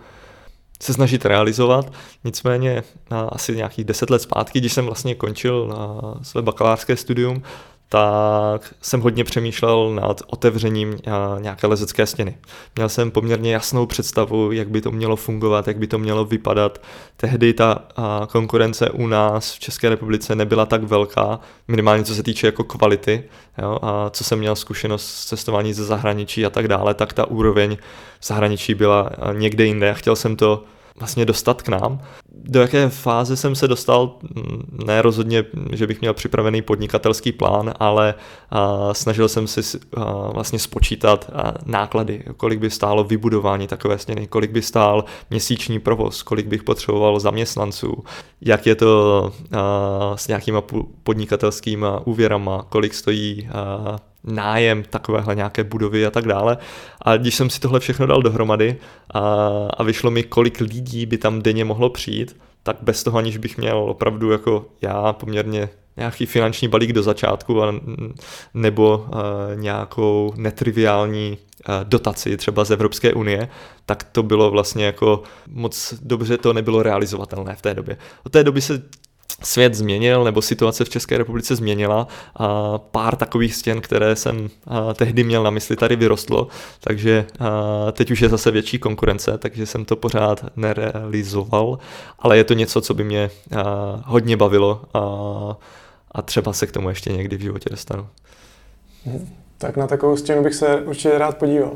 se 0.82 0.94
snažit 0.94 1.24
realizovat. 1.24 1.92
Nicméně 2.24 2.82
asi 3.28 3.56
nějakých 3.56 3.84
deset 3.84 4.10
let 4.10 4.22
zpátky, 4.22 4.60
když 4.60 4.72
jsem 4.72 4.86
vlastně 4.86 5.14
končil 5.14 5.74
své 6.22 6.42
bakalářské 6.42 6.96
studium, 6.96 7.42
tak 7.92 8.74
jsem 8.82 9.00
hodně 9.00 9.24
přemýšlel 9.24 9.94
nad 9.94 10.22
otevřením 10.26 10.98
nějaké 11.38 11.66
lezecké 11.66 12.06
stěny. 12.06 12.38
Měl 12.76 12.88
jsem 12.88 13.10
poměrně 13.10 13.52
jasnou 13.52 13.86
představu, 13.86 14.52
jak 14.52 14.68
by 14.68 14.80
to 14.80 14.90
mělo 14.90 15.16
fungovat, 15.16 15.68
jak 15.68 15.78
by 15.78 15.86
to 15.86 15.98
mělo 15.98 16.24
vypadat. 16.24 16.82
Tehdy 17.16 17.52
ta 17.52 17.78
konkurence 18.28 18.90
u 18.90 19.06
nás 19.06 19.52
v 19.52 19.58
České 19.58 19.88
republice 19.88 20.34
nebyla 20.34 20.66
tak 20.66 20.82
velká, 20.82 21.40
minimálně 21.68 22.04
co 22.04 22.14
se 22.14 22.22
týče 22.22 22.46
jako 22.46 22.64
kvality, 22.64 23.24
jo, 23.58 23.78
a 23.82 24.10
co 24.10 24.24
jsem 24.24 24.38
měl 24.38 24.56
zkušenost 24.56 25.06
s 25.06 25.24
cestování 25.26 25.72
ze 25.72 25.84
zahraničí 25.84 26.46
a 26.46 26.50
tak 26.50 26.68
dále, 26.68 26.94
tak 26.94 27.12
ta 27.12 27.26
úroveň 27.26 27.76
v 28.20 28.26
zahraničí 28.26 28.74
byla 28.74 29.10
někde 29.32 29.64
jinde. 29.64 29.94
Chtěl 29.94 30.16
jsem 30.16 30.36
to 30.36 30.64
vlastně 30.98 31.24
dostat 31.24 31.62
k 31.62 31.68
nám. 31.68 32.00
Do 32.32 32.60
jaké 32.60 32.88
fáze 32.88 33.36
jsem 33.36 33.54
se 33.54 33.68
dostal, 33.68 34.14
ne 34.84 35.02
rozhodně, 35.02 35.44
že 35.72 35.86
bych 35.86 36.00
měl 36.00 36.14
připravený 36.14 36.62
podnikatelský 36.62 37.32
plán, 37.32 37.74
ale 37.78 38.14
a, 38.50 38.94
snažil 38.94 39.28
jsem 39.28 39.46
si 39.46 39.78
a, 39.96 40.30
vlastně 40.32 40.58
spočítat 40.58 41.30
a, 41.32 41.54
náklady, 41.66 42.24
kolik 42.36 42.58
by 42.58 42.70
stálo 42.70 43.04
vybudování 43.04 43.66
takové 43.66 43.98
stěny, 43.98 44.26
kolik 44.26 44.50
by 44.50 44.62
stál 44.62 45.04
měsíční 45.30 45.78
provoz, 45.78 46.22
kolik 46.22 46.46
bych 46.46 46.62
potřeboval 46.62 47.20
zaměstnanců, 47.20 48.04
jak 48.40 48.66
je 48.66 48.74
to 48.74 49.32
a, 49.52 50.16
s 50.16 50.28
nějakýma 50.28 50.62
podnikatelskýma 51.02 52.06
úvěrama, 52.06 52.66
kolik 52.68 52.94
stojí 52.94 53.48
a, 53.52 53.98
nájem 54.24 54.82
takovéhle 54.90 55.34
nějaké 55.34 55.64
budovy 55.64 56.06
a 56.06 56.10
tak 56.10 56.26
dále. 56.26 56.58
A 57.02 57.16
když 57.16 57.34
jsem 57.34 57.50
si 57.50 57.60
tohle 57.60 57.80
všechno 57.80 58.06
dal 58.06 58.22
dohromady 58.22 58.76
a, 59.14 59.20
a 59.76 59.82
vyšlo 59.82 60.10
mi, 60.10 60.22
kolik 60.22 60.60
lidí 60.60 61.06
by 61.06 61.18
tam 61.18 61.42
denně 61.42 61.64
mohlo 61.64 61.90
přijít, 61.90 62.36
tak 62.62 62.76
bez 62.82 63.02
toho, 63.02 63.18
aniž 63.18 63.36
bych 63.36 63.58
měl 63.58 63.78
opravdu 63.78 64.30
jako 64.30 64.66
já 64.82 65.12
poměrně 65.12 65.68
nějaký 65.96 66.26
finanční 66.26 66.68
balík 66.68 66.92
do 66.92 67.02
začátku 67.02 67.62
a, 67.62 67.74
nebo 68.54 69.06
uh, 69.08 69.20
nějakou 69.54 70.32
netriviální 70.36 71.38
uh, 71.38 71.74
dotaci 71.84 72.36
třeba 72.36 72.64
z 72.64 72.70
Evropské 72.70 73.12
unie, 73.12 73.48
tak 73.86 74.04
to 74.04 74.22
bylo 74.22 74.50
vlastně 74.50 74.84
jako 74.84 75.22
moc 75.48 75.94
dobře 76.02 76.38
to 76.38 76.52
nebylo 76.52 76.82
realizovatelné 76.82 77.56
v 77.56 77.62
té 77.62 77.74
době. 77.74 77.96
Od 78.24 78.32
té 78.32 78.44
doby 78.44 78.60
se 78.60 78.82
svět 79.42 79.74
změnil, 79.74 80.24
nebo 80.24 80.42
situace 80.42 80.84
v 80.84 80.88
České 80.88 81.18
republice 81.18 81.56
změnila 81.56 82.06
a 82.36 82.78
pár 82.78 83.16
takových 83.16 83.54
stěn, 83.54 83.80
které 83.80 84.16
jsem 84.16 84.50
tehdy 84.94 85.24
měl 85.24 85.42
na 85.42 85.50
mysli, 85.50 85.76
tady 85.76 85.96
vyrostlo, 85.96 86.48
takže 86.80 87.26
teď 87.92 88.10
už 88.10 88.20
je 88.20 88.28
zase 88.28 88.50
větší 88.50 88.78
konkurence, 88.78 89.38
takže 89.38 89.66
jsem 89.66 89.84
to 89.84 89.96
pořád 89.96 90.44
nerealizoval, 90.56 91.78
ale 92.18 92.36
je 92.36 92.44
to 92.44 92.54
něco, 92.54 92.80
co 92.80 92.94
by 92.94 93.04
mě 93.04 93.30
hodně 94.04 94.36
bavilo 94.36 94.82
a, 94.94 95.00
a 96.12 96.22
třeba 96.22 96.52
se 96.52 96.66
k 96.66 96.72
tomu 96.72 96.88
ještě 96.88 97.12
někdy 97.12 97.36
v 97.36 97.40
životě 97.40 97.70
dostanu. 97.70 98.06
Tak 99.58 99.76
na 99.76 99.86
takovou 99.86 100.16
stěnu 100.16 100.42
bych 100.42 100.54
se 100.54 100.76
určitě 100.76 101.18
rád 101.18 101.36
podíval. 101.36 101.72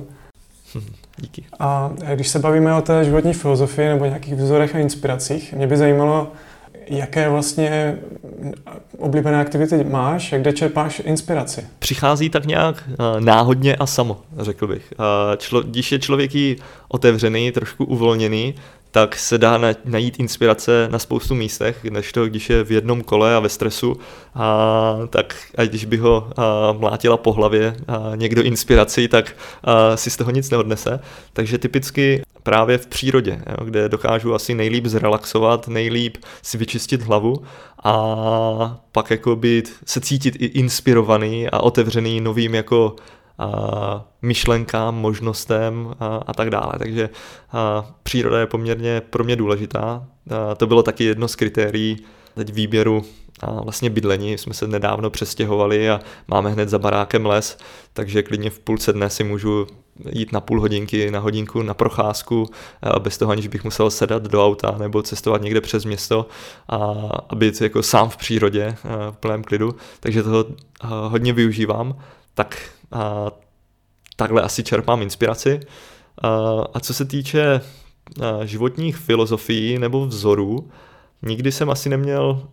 Díky. 1.16 1.44
A 1.58 1.92
když 2.14 2.28
se 2.28 2.38
bavíme 2.38 2.74
o 2.74 2.82
té 2.82 3.04
životní 3.04 3.34
filozofii 3.34 3.88
nebo 3.88 4.04
nějakých 4.04 4.34
vzorech 4.34 4.74
a 4.74 4.78
inspiracích, 4.78 5.52
mě 5.52 5.66
by 5.66 5.76
zajímalo, 5.76 6.32
jaké 6.86 7.28
vlastně 7.28 7.98
oblíbené 8.98 9.40
aktivity 9.40 9.84
máš 9.84 10.32
a 10.32 10.38
kde 10.38 10.52
čerpáš 10.52 11.02
inspiraci? 11.04 11.66
Přichází 11.78 12.30
tak 12.30 12.46
nějak 12.46 12.84
eh, 12.88 13.20
náhodně 13.20 13.76
a 13.76 13.86
samo, 13.86 14.20
řekl 14.38 14.66
bych. 14.66 14.94
Eh, 15.52 15.62
když 15.64 15.92
je 15.92 15.98
člověk 15.98 16.30
otevřený, 16.88 17.52
trošku 17.52 17.84
uvolněný, 17.84 18.54
tak 18.94 19.16
se 19.16 19.38
dá 19.38 19.60
najít 19.84 20.20
inspirace 20.20 20.88
na 20.90 20.98
spoustu 20.98 21.34
místech, 21.34 21.84
než 21.84 22.12
to, 22.12 22.26
když 22.26 22.50
je 22.50 22.64
v 22.64 22.72
jednom 22.72 23.02
kole 23.02 23.36
a 23.36 23.40
ve 23.40 23.48
stresu, 23.48 23.96
a, 24.34 24.96
tak 25.10 25.36
a 25.56 25.64
když 25.64 25.84
by 25.84 25.96
ho 25.96 26.30
a, 26.36 26.72
mlátila 26.72 27.16
po 27.16 27.32
hlavě 27.32 27.76
a, 27.88 28.12
někdo 28.14 28.42
inspirací, 28.42 29.08
tak 29.08 29.36
a, 29.64 29.96
si 29.96 30.10
z 30.10 30.16
toho 30.16 30.30
nic 30.30 30.50
neodnese. 30.50 31.00
Takže 31.32 31.58
typicky 31.58 32.22
právě 32.44 32.78
v 32.78 32.86
přírodě, 32.86 33.42
jo, 33.50 33.64
kde 33.64 33.88
dokážu 33.88 34.34
asi 34.34 34.54
nejlíp 34.54 34.86
zrelaxovat, 34.86 35.68
nejlíp 35.68 36.16
si 36.42 36.58
vyčistit 36.58 37.02
hlavu 37.02 37.42
a 37.84 38.80
pak 38.92 39.10
jako 39.10 39.36
být, 39.36 39.76
se 39.86 40.00
cítit 40.00 40.36
i 40.38 40.46
inspirovaný 40.46 41.48
a 41.48 41.58
otevřený 41.58 42.20
novým 42.20 42.54
jako 42.54 42.96
a 43.38 44.04
myšlenkám, 44.22 44.94
možnostem 44.94 45.94
a, 46.00 46.20
a 46.26 46.32
tak 46.34 46.50
dále. 46.50 46.72
Takže 46.78 47.10
a, 47.52 47.86
příroda 48.02 48.40
je 48.40 48.46
poměrně 48.46 49.00
pro 49.00 49.24
mě 49.24 49.36
důležitá. 49.36 50.06
A, 50.30 50.54
to 50.54 50.66
bylo 50.66 50.82
taky 50.82 51.04
jedno 51.04 51.28
z 51.28 51.36
kritérií 51.36 51.96
teď 52.34 52.52
výběru 52.52 53.04
a 53.40 53.62
vlastně 53.62 53.90
bydlení. 53.90 54.38
Jsme 54.38 54.54
se 54.54 54.68
nedávno 54.68 55.10
přestěhovali 55.10 55.90
a 55.90 56.00
máme 56.28 56.50
hned 56.50 56.68
za 56.68 56.78
barákem 56.78 57.26
les, 57.26 57.58
takže 57.92 58.22
klidně 58.22 58.50
v 58.50 58.58
půlce 58.58 58.92
dne 58.92 59.10
si 59.10 59.24
můžu 59.24 59.66
jít 60.10 60.32
na 60.32 60.40
půl 60.40 60.60
hodinky, 60.60 61.10
na 61.10 61.18
hodinku 61.18 61.62
na 61.62 61.74
procházku, 61.74 62.50
bez 62.98 63.18
toho, 63.18 63.32
aniž 63.32 63.48
bych 63.48 63.64
musel 63.64 63.90
sedat 63.90 64.22
do 64.22 64.46
auta 64.46 64.74
nebo 64.78 65.02
cestovat 65.02 65.42
někde 65.42 65.60
přes 65.60 65.84
město 65.84 66.26
a, 66.68 66.76
a 67.28 67.34
být 67.34 67.60
jako 67.60 67.82
sám 67.82 68.08
v 68.08 68.16
přírodě, 68.16 68.76
v 69.10 69.16
plném 69.16 69.44
klidu. 69.44 69.74
Takže 70.00 70.22
toho 70.22 70.44
hodně 71.08 71.32
využívám. 71.32 71.98
Tak 72.34 72.70
a 72.92 73.30
takhle 74.16 74.42
asi 74.42 74.64
čerpám 74.64 75.02
inspiraci. 75.02 75.60
A, 76.22 76.28
a 76.74 76.80
co 76.80 76.94
se 76.94 77.04
týče 77.04 77.60
životních 78.44 78.96
filozofií 78.96 79.78
nebo 79.78 80.06
vzorů, 80.06 80.70
nikdy 81.22 81.52
jsem 81.52 81.70
asi 81.70 81.88
neměl 81.88 82.48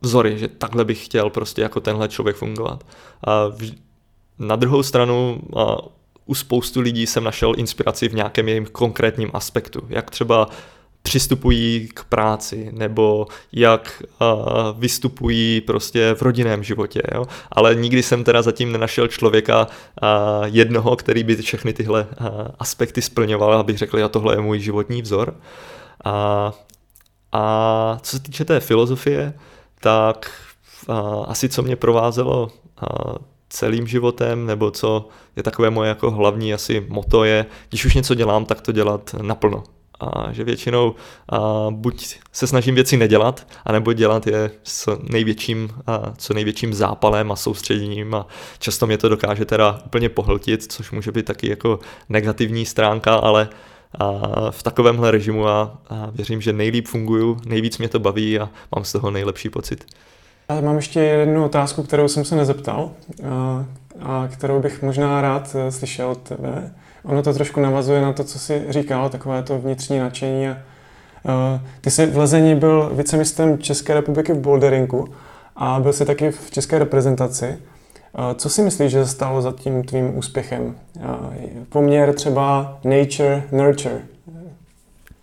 vzory, 0.00 0.38
že 0.38 0.48
takhle 0.48 0.84
bych 0.84 1.04
chtěl 1.04 1.30
prostě 1.30 1.62
jako 1.62 1.80
tenhle 1.80 2.08
člověk 2.08 2.36
fungovat. 2.36 2.86
A 3.24 3.48
v, 3.48 3.72
na 4.38 4.56
druhou 4.56 4.82
stranu 4.82 5.40
a, 5.56 5.76
u 6.26 6.34
spoustu 6.34 6.80
lidí 6.80 7.06
jsem 7.06 7.24
našel 7.24 7.54
inspiraci 7.56 8.08
v 8.08 8.14
nějakém 8.14 8.48
jejím 8.48 8.66
konkrétním 8.66 9.30
aspektu, 9.34 9.80
jak 9.88 10.10
třeba 10.10 10.48
přistupují 11.02 11.88
k 11.94 12.04
práci, 12.04 12.70
nebo 12.72 13.26
jak 13.52 14.02
vystupují 14.78 15.60
prostě 15.60 16.14
v 16.14 16.22
rodinném 16.22 16.62
životě. 16.62 17.02
Jo? 17.14 17.24
Ale 17.50 17.74
nikdy 17.74 18.02
jsem 18.02 18.24
teda 18.24 18.42
zatím 18.42 18.72
nenašel 18.72 19.08
člověka 19.08 19.66
jednoho, 20.44 20.96
který 20.96 21.24
by 21.24 21.36
všechny 21.36 21.72
tyhle 21.72 22.06
aspekty 22.58 23.02
splňoval, 23.02 23.52
abych 23.52 23.78
řekl, 23.78 23.98
že 23.98 24.08
tohle 24.08 24.34
je 24.34 24.40
můj 24.40 24.60
životní 24.60 25.02
vzor. 25.02 25.34
Uh, 26.06 26.52
a 27.32 27.98
co 28.02 28.16
se 28.16 28.22
týče 28.22 28.44
té 28.44 28.60
filozofie, 28.60 29.34
tak 29.80 30.30
asi 31.26 31.48
co 31.48 31.62
mě 31.62 31.76
provázelo 31.76 32.50
celým 33.52 33.86
životem, 33.86 34.46
nebo 34.46 34.70
co 34.70 35.08
je 35.36 35.42
takové 35.42 35.70
moje 35.70 35.88
jako 35.88 36.10
hlavní 36.10 36.54
asi 36.54 36.86
moto 36.88 37.24
je, 37.24 37.46
když 37.68 37.84
už 37.84 37.94
něco 37.94 38.14
dělám, 38.14 38.44
tak 38.44 38.60
to 38.60 38.72
dělat 38.72 39.14
naplno 39.22 39.64
a 40.00 40.32
že 40.32 40.44
většinou 40.44 40.94
a, 41.28 41.66
buď 41.70 42.18
se 42.32 42.46
snažím 42.46 42.74
věci 42.74 42.96
nedělat, 42.96 43.46
anebo 43.64 43.92
dělat 43.92 44.26
je 44.26 44.50
s 44.62 44.98
největším, 45.02 45.70
a, 45.86 46.12
co 46.16 46.34
největším 46.34 46.74
zápalem 46.74 47.32
a 47.32 47.36
soustředěním 47.36 48.14
a 48.14 48.26
často 48.58 48.86
mě 48.86 48.98
to 48.98 49.08
dokáže 49.08 49.44
teda 49.44 49.78
úplně 49.86 50.08
pohltit, 50.08 50.72
což 50.72 50.90
může 50.90 51.12
být 51.12 51.26
taky 51.26 51.48
jako 51.48 51.78
negativní 52.08 52.66
stránka, 52.66 53.14
ale 53.14 53.48
a 53.98 54.20
v 54.50 54.62
takovémhle 54.62 55.10
režimu 55.10 55.48
a, 55.48 55.78
a 55.88 56.10
věřím, 56.10 56.40
že 56.40 56.52
nejlíp 56.52 56.86
funguju, 56.86 57.40
nejvíc 57.46 57.78
mě 57.78 57.88
to 57.88 57.98
baví 57.98 58.38
a 58.38 58.50
mám 58.76 58.84
z 58.84 58.92
toho 58.92 59.10
nejlepší 59.10 59.50
pocit. 59.50 59.84
Já 60.54 60.60
mám 60.60 60.76
ještě 60.76 61.00
jednu 61.00 61.44
otázku, 61.44 61.82
kterou 61.82 62.08
jsem 62.08 62.24
se 62.24 62.36
nezeptal 62.36 62.90
a, 63.28 63.64
a 64.00 64.28
kterou 64.32 64.60
bych 64.60 64.82
možná 64.82 65.20
rád 65.20 65.56
e, 65.58 65.72
slyšel 65.72 66.08
od 66.08 66.18
tebe. 66.18 66.72
Ono 67.04 67.22
to 67.22 67.34
trošku 67.34 67.60
navazuje 67.60 68.02
na 68.02 68.12
to, 68.12 68.24
co 68.24 68.38
jsi 68.38 68.64
říkal, 68.68 69.08
takové 69.08 69.42
to 69.42 69.58
vnitřní 69.58 69.98
nadšení. 69.98 70.48
A, 70.48 70.52
a, 70.52 71.60
ty 71.80 71.90
jsi 71.90 72.06
v 72.06 72.16
lezení 72.16 72.54
byl 72.54 72.90
vicemistrem 72.94 73.58
České 73.58 73.94
republiky 73.94 74.32
v 74.32 74.38
boulderingu 74.38 75.08
a 75.56 75.80
byl 75.80 75.92
jsi 75.92 76.04
taky 76.04 76.30
v 76.30 76.50
české 76.50 76.78
reprezentaci. 76.78 77.58
Co 78.34 78.48
si 78.48 78.62
myslíš, 78.62 78.92
že 78.92 79.06
stalo 79.06 79.42
za 79.42 79.52
tím 79.52 79.82
tvým 79.82 80.18
úspěchem? 80.18 80.76
Poměr 81.68 82.12
třeba 82.12 82.78
nature, 82.84 83.42
nurture. 83.52 84.00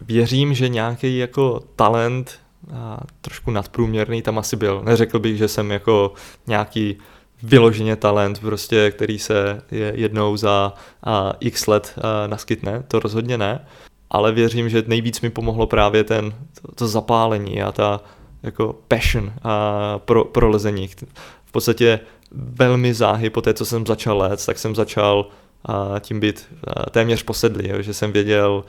Věřím, 0.02 0.54
že 0.54 0.70
nějaký 0.70 1.18
jako 1.18 1.60
talent 1.76 2.32
a 2.32 2.49
trošku 3.22 3.52
nadprůměrný 3.52 4.22
tam 4.22 4.40
asi 4.40 4.56
byl. 4.56 4.82
Neřekl 4.84 5.20
bych, 5.20 5.38
že 5.38 5.48
jsem 5.48 5.72
jako 5.72 6.14
nějaký 6.48 6.98
vyloženě 7.44 7.96
talent, 7.96 8.40
prostě, 8.40 8.92
který 8.92 9.20
se 9.20 9.62
jednou 9.94 10.38
za 10.38 10.74
x 11.40 11.68
let 11.68 11.96
naskytne, 12.28 12.84
to 12.88 13.00
rozhodně 13.00 13.38
ne, 13.38 13.66
ale 14.10 14.32
věřím, 14.32 14.70
že 14.70 14.84
nejvíc 14.88 15.22
mi 15.22 15.30
pomohlo 15.30 15.68
právě 15.68 16.04
ten, 16.04 16.34
to, 16.62 16.72
to 16.76 16.88
zapálení 16.88 17.62
a 17.62 17.72
ta 17.72 18.02
jako 18.44 18.76
passion 18.88 19.34
a 19.44 20.00
pro, 20.00 20.26
pro 20.26 20.50
lezení. 20.50 20.88
V 21.46 21.52
podstatě 21.52 22.00
velmi 22.32 22.94
záhy 22.94 23.30
po 23.30 23.42
té, 23.42 23.54
co 23.54 23.66
jsem 23.66 23.86
začal 23.86 24.18
let, 24.18 24.46
tak 24.46 24.60
jsem 24.60 24.76
začal 24.76 25.28
a 25.66 26.00
tím 26.00 26.20
být 26.20 26.48
téměř 26.92 27.24
posedlý, 27.24 27.70
jo, 27.70 27.82
že 27.82 27.94
jsem 27.94 28.12
věděl 28.12 28.64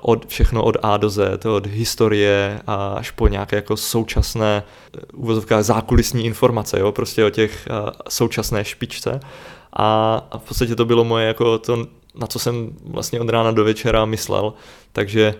od, 0.00 0.26
všechno 0.26 0.64
od 0.64 0.76
A 0.82 0.96
do 0.96 1.10
Z, 1.10 1.46
od 1.46 1.66
historie 1.66 2.60
až 2.96 3.10
po 3.10 3.28
nějaké 3.28 3.56
jako 3.56 3.76
současné 3.76 4.62
uvozovká 5.14 5.62
zákulisní 5.62 6.24
informace, 6.24 6.80
jo, 6.80 6.92
prostě 6.92 7.24
o 7.24 7.30
těch 7.30 7.68
současné 8.08 8.64
špičce. 8.64 9.20
A 9.72 10.22
v 10.38 10.48
podstatě 10.48 10.76
to 10.76 10.84
bylo 10.84 11.04
moje 11.04 11.26
jako 11.26 11.58
to, 11.58 11.86
na 12.14 12.26
co 12.26 12.38
jsem 12.38 12.70
vlastně 12.84 13.20
od 13.20 13.28
rána 13.28 13.52
do 13.52 13.64
večera 13.64 14.04
myslel, 14.04 14.52
takže 14.92 15.34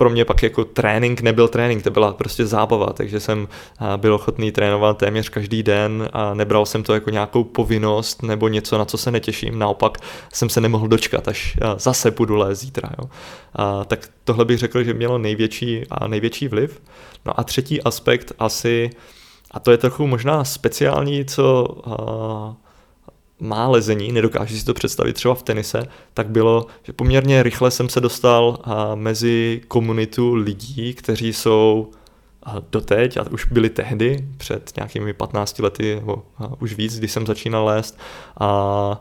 pro 0.00 0.10
mě 0.10 0.24
pak 0.24 0.42
jako 0.42 0.64
trénink 0.64 1.20
nebyl 1.20 1.48
trénink, 1.48 1.82
to 1.82 1.90
byla 1.90 2.12
prostě 2.12 2.46
zábava, 2.46 2.92
takže 2.92 3.20
jsem 3.20 3.48
byl 3.96 4.14
ochotný 4.14 4.52
trénovat 4.52 4.98
téměř 4.98 5.28
každý 5.28 5.62
den 5.62 6.08
a 6.12 6.34
nebral 6.34 6.66
jsem 6.66 6.82
to 6.82 6.94
jako 6.94 7.10
nějakou 7.10 7.44
povinnost 7.44 8.22
nebo 8.22 8.48
něco, 8.48 8.78
na 8.78 8.84
co 8.84 8.98
se 8.98 9.10
netěším, 9.10 9.58
naopak 9.58 9.98
jsem 10.32 10.48
se 10.48 10.60
nemohl 10.60 10.88
dočkat, 10.88 11.28
až 11.28 11.56
zase 11.76 12.10
budu 12.10 12.36
lézt 12.36 12.60
zítra. 12.60 12.90
Jo. 12.98 13.10
A, 13.54 13.84
tak 13.84 14.08
tohle 14.24 14.44
bych 14.44 14.58
řekl, 14.58 14.82
že 14.82 14.94
mělo 14.94 15.18
největší 15.18 15.84
a 15.90 16.08
největší 16.08 16.48
vliv. 16.48 16.82
No 17.26 17.40
a 17.40 17.44
třetí 17.44 17.82
aspekt 17.82 18.32
asi, 18.38 18.90
a 19.50 19.60
to 19.60 19.70
je 19.70 19.78
trochu 19.78 20.06
možná 20.06 20.44
speciální, 20.44 21.24
co 21.24 21.66
má 23.40 23.68
lezení, 23.68 24.12
nedokážu 24.12 24.56
si 24.56 24.64
to 24.64 24.74
představit 24.74 25.12
třeba 25.12 25.34
v 25.34 25.42
tenise, 25.42 25.82
tak 26.14 26.28
bylo, 26.28 26.66
že 26.82 26.92
poměrně 26.92 27.42
rychle 27.42 27.70
jsem 27.70 27.88
se 27.88 28.00
dostal 28.00 28.58
mezi 28.94 29.60
komunitu 29.68 30.34
lidí, 30.34 30.94
kteří 30.94 31.32
jsou 31.32 31.90
doteď, 32.70 33.16
a 33.16 33.24
už 33.30 33.44
byli 33.44 33.70
tehdy, 33.70 34.28
před 34.36 34.72
nějakými 34.76 35.12
15 35.12 35.58
lety 35.58 35.94
nebo 35.94 36.22
už 36.58 36.74
víc, 36.74 36.98
když 36.98 37.12
jsem 37.12 37.26
začínal 37.26 37.64
lézt, 37.64 37.98
a 38.40 39.00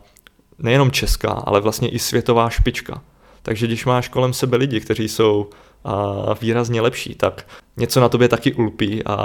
nejenom 0.59 0.91
česká, 0.91 1.29
ale 1.29 1.61
vlastně 1.61 1.89
i 1.89 1.99
světová 1.99 2.49
špička. 2.49 3.01
Takže 3.41 3.67
když 3.67 3.85
máš 3.85 4.07
kolem 4.07 4.33
sebe 4.33 4.57
lidi, 4.57 4.79
kteří 4.79 5.07
jsou 5.07 5.49
a 5.83 6.33
výrazně 6.33 6.81
lepší, 6.81 7.15
tak 7.15 7.47
něco 7.77 7.99
na 7.99 8.09
tobě 8.09 8.27
taky 8.27 8.53
ulpí 8.53 9.03
a, 9.05 9.15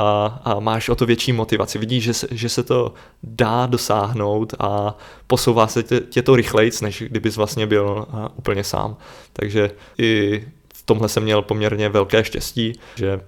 a 0.44 0.60
máš 0.60 0.88
o 0.88 0.94
to 0.94 1.06
větší 1.06 1.32
motivaci. 1.32 1.78
Vidíš, 1.78 2.04
že 2.04 2.14
se, 2.14 2.26
že 2.30 2.48
se 2.48 2.62
to 2.62 2.94
dá 3.22 3.66
dosáhnout 3.66 4.54
a 4.58 4.96
posouvá 5.26 5.66
se 5.66 5.82
tě, 5.82 6.00
tě 6.00 6.22
to 6.22 6.36
rychlejc, 6.36 6.80
než 6.80 7.02
kdybys 7.02 7.36
vlastně 7.36 7.66
byl 7.66 8.06
úplně 8.36 8.64
sám. 8.64 8.96
Takže 9.32 9.70
i 9.98 10.44
v 10.74 10.82
tomhle 10.82 11.08
jsem 11.08 11.22
měl 11.22 11.42
poměrně 11.42 11.88
velké 11.88 12.24
štěstí, 12.24 12.72
že 12.94 13.20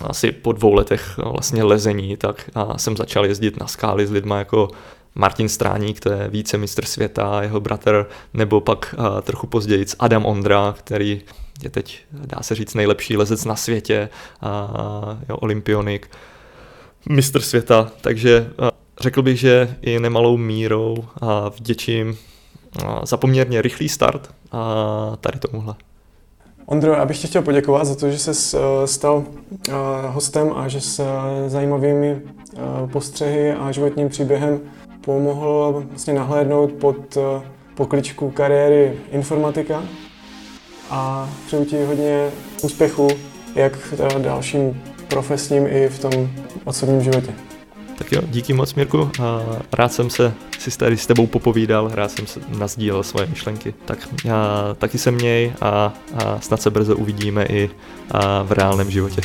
asi 0.00 0.32
po 0.32 0.52
dvou 0.52 0.74
letech 0.74 1.18
vlastně 1.18 1.64
lezení, 1.64 2.16
tak 2.16 2.50
jsem 2.76 2.96
začal 2.96 3.26
jezdit 3.26 3.60
na 3.60 3.66
skály 3.66 4.06
s 4.06 4.10
lidma 4.10 4.38
jako 4.38 4.68
Martin 5.14 5.48
Stráník, 5.48 6.00
to 6.00 6.12
je 6.12 6.28
více 6.28 6.58
mistr 6.58 6.84
světa, 6.84 7.42
jeho 7.42 7.60
bratr, 7.60 8.06
nebo 8.34 8.60
pak 8.60 8.94
uh, 8.98 9.20
trochu 9.20 9.46
později 9.46 9.86
Adam 9.98 10.26
Ondra, 10.26 10.74
který 10.78 11.22
je 11.62 11.70
teď, 11.70 12.00
dá 12.12 12.42
se 12.42 12.54
říct, 12.54 12.74
nejlepší 12.74 13.16
lezec 13.16 13.44
na 13.44 13.56
světě, 13.56 14.08
uh, 14.42 14.48
jo, 15.28 15.36
olympionik, 15.36 16.10
mistr 17.08 17.40
světa, 17.40 17.90
takže 18.00 18.50
uh, 18.58 18.68
řekl 19.00 19.22
bych, 19.22 19.40
že 19.40 19.76
i 19.82 20.00
nemalou 20.00 20.36
mírou 20.36 20.96
uh, 20.98 21.28
vděčím 21.58 22.08
uh, 22.08 23.04
za 23.04 23.16
poměrně 23.16 23.62
rychlý 23.62 23.88
start 23.88 24.30
a 24.52 25.06
uh, 25.10 25.16
tady 25.16 25.38
tomuhle. 25.38 25.74
Ondro, 26.66 26.92
já 26.92 27.04
bych 27.04 27.18
ti 27.18 27.26
chtěl 27.26 27.42
poděkovat 27.42 27.86
za 27.86 27.94
to, 27.94 28.10
že 28.10 28.18
jsi 28.18 28.56
stal 28.84 29.24
hostem 30.08 30.52
a 30.56 30.68
že 30.68 30.80
s 30.80 31.04
zajímavými 31.46 32.22
postřehy 32.92 33.52
a 33.52 33.72
životním 33.72 34.08
příběhem 34.08 34.60
pomohl 35.00 35.84
vlastně 35.90 36.14
nahlédnout 36.14 36.72
pod 36.72 37.16
eh, 37.16 37.42
pokličku 37.74 38.30
kariéry 38.30 38.92
informatika 39.10 39.82
a 40.90 41.30
přeju 41.46 41.64
ti 41.64 41.84
hodně 41.84 42.30
úspěchu 42.62 43.08
jak 43.54 43.76
v 43.76 44.22
dalším 44.22 44.82
profesním 45.08 45.66
i 45.66 45.88
v 45.88 45.98
tom 45.98 46.30
osobním 46.64 47.02
životě. 47.02 47.34
Tak 47.98 48.12
jo, 48.12 48.22
díky 48.26 48.52
moc 48.52 48.74
Mirku. 48.74 49.10
A 49.22 49.42
rád 49.72 49.92
jsem 49.92 50.10
se 50.10 50.34
si 50.58 50.78
tady 50.78 50.96
s 50.96 51.06
tebou 51.06 51.26
popovídal, 51.26 51.90
rád 51.94 52.10
jsem 52.10 52.26
se 52.26 52.40
nazdílel 52.58 53.02
svoje 53.02 53.26
myšlenky. 53.26 53.74
Tak 53.84 54.08
já 54.24 54.74
taky 54.78 54.98
se 54.98 55.10
měj 55.10 55.52
a, 55.60 55.94
a 56.14 56.40
snad 56.40 56.62
se 56.62 56.70
brzo 56.70 56.96
uvidíme 56.96 57.44
i 57.44 57.70
v 58.44 58.52
reálném 58.52 58.90
životě. 58.90 59.20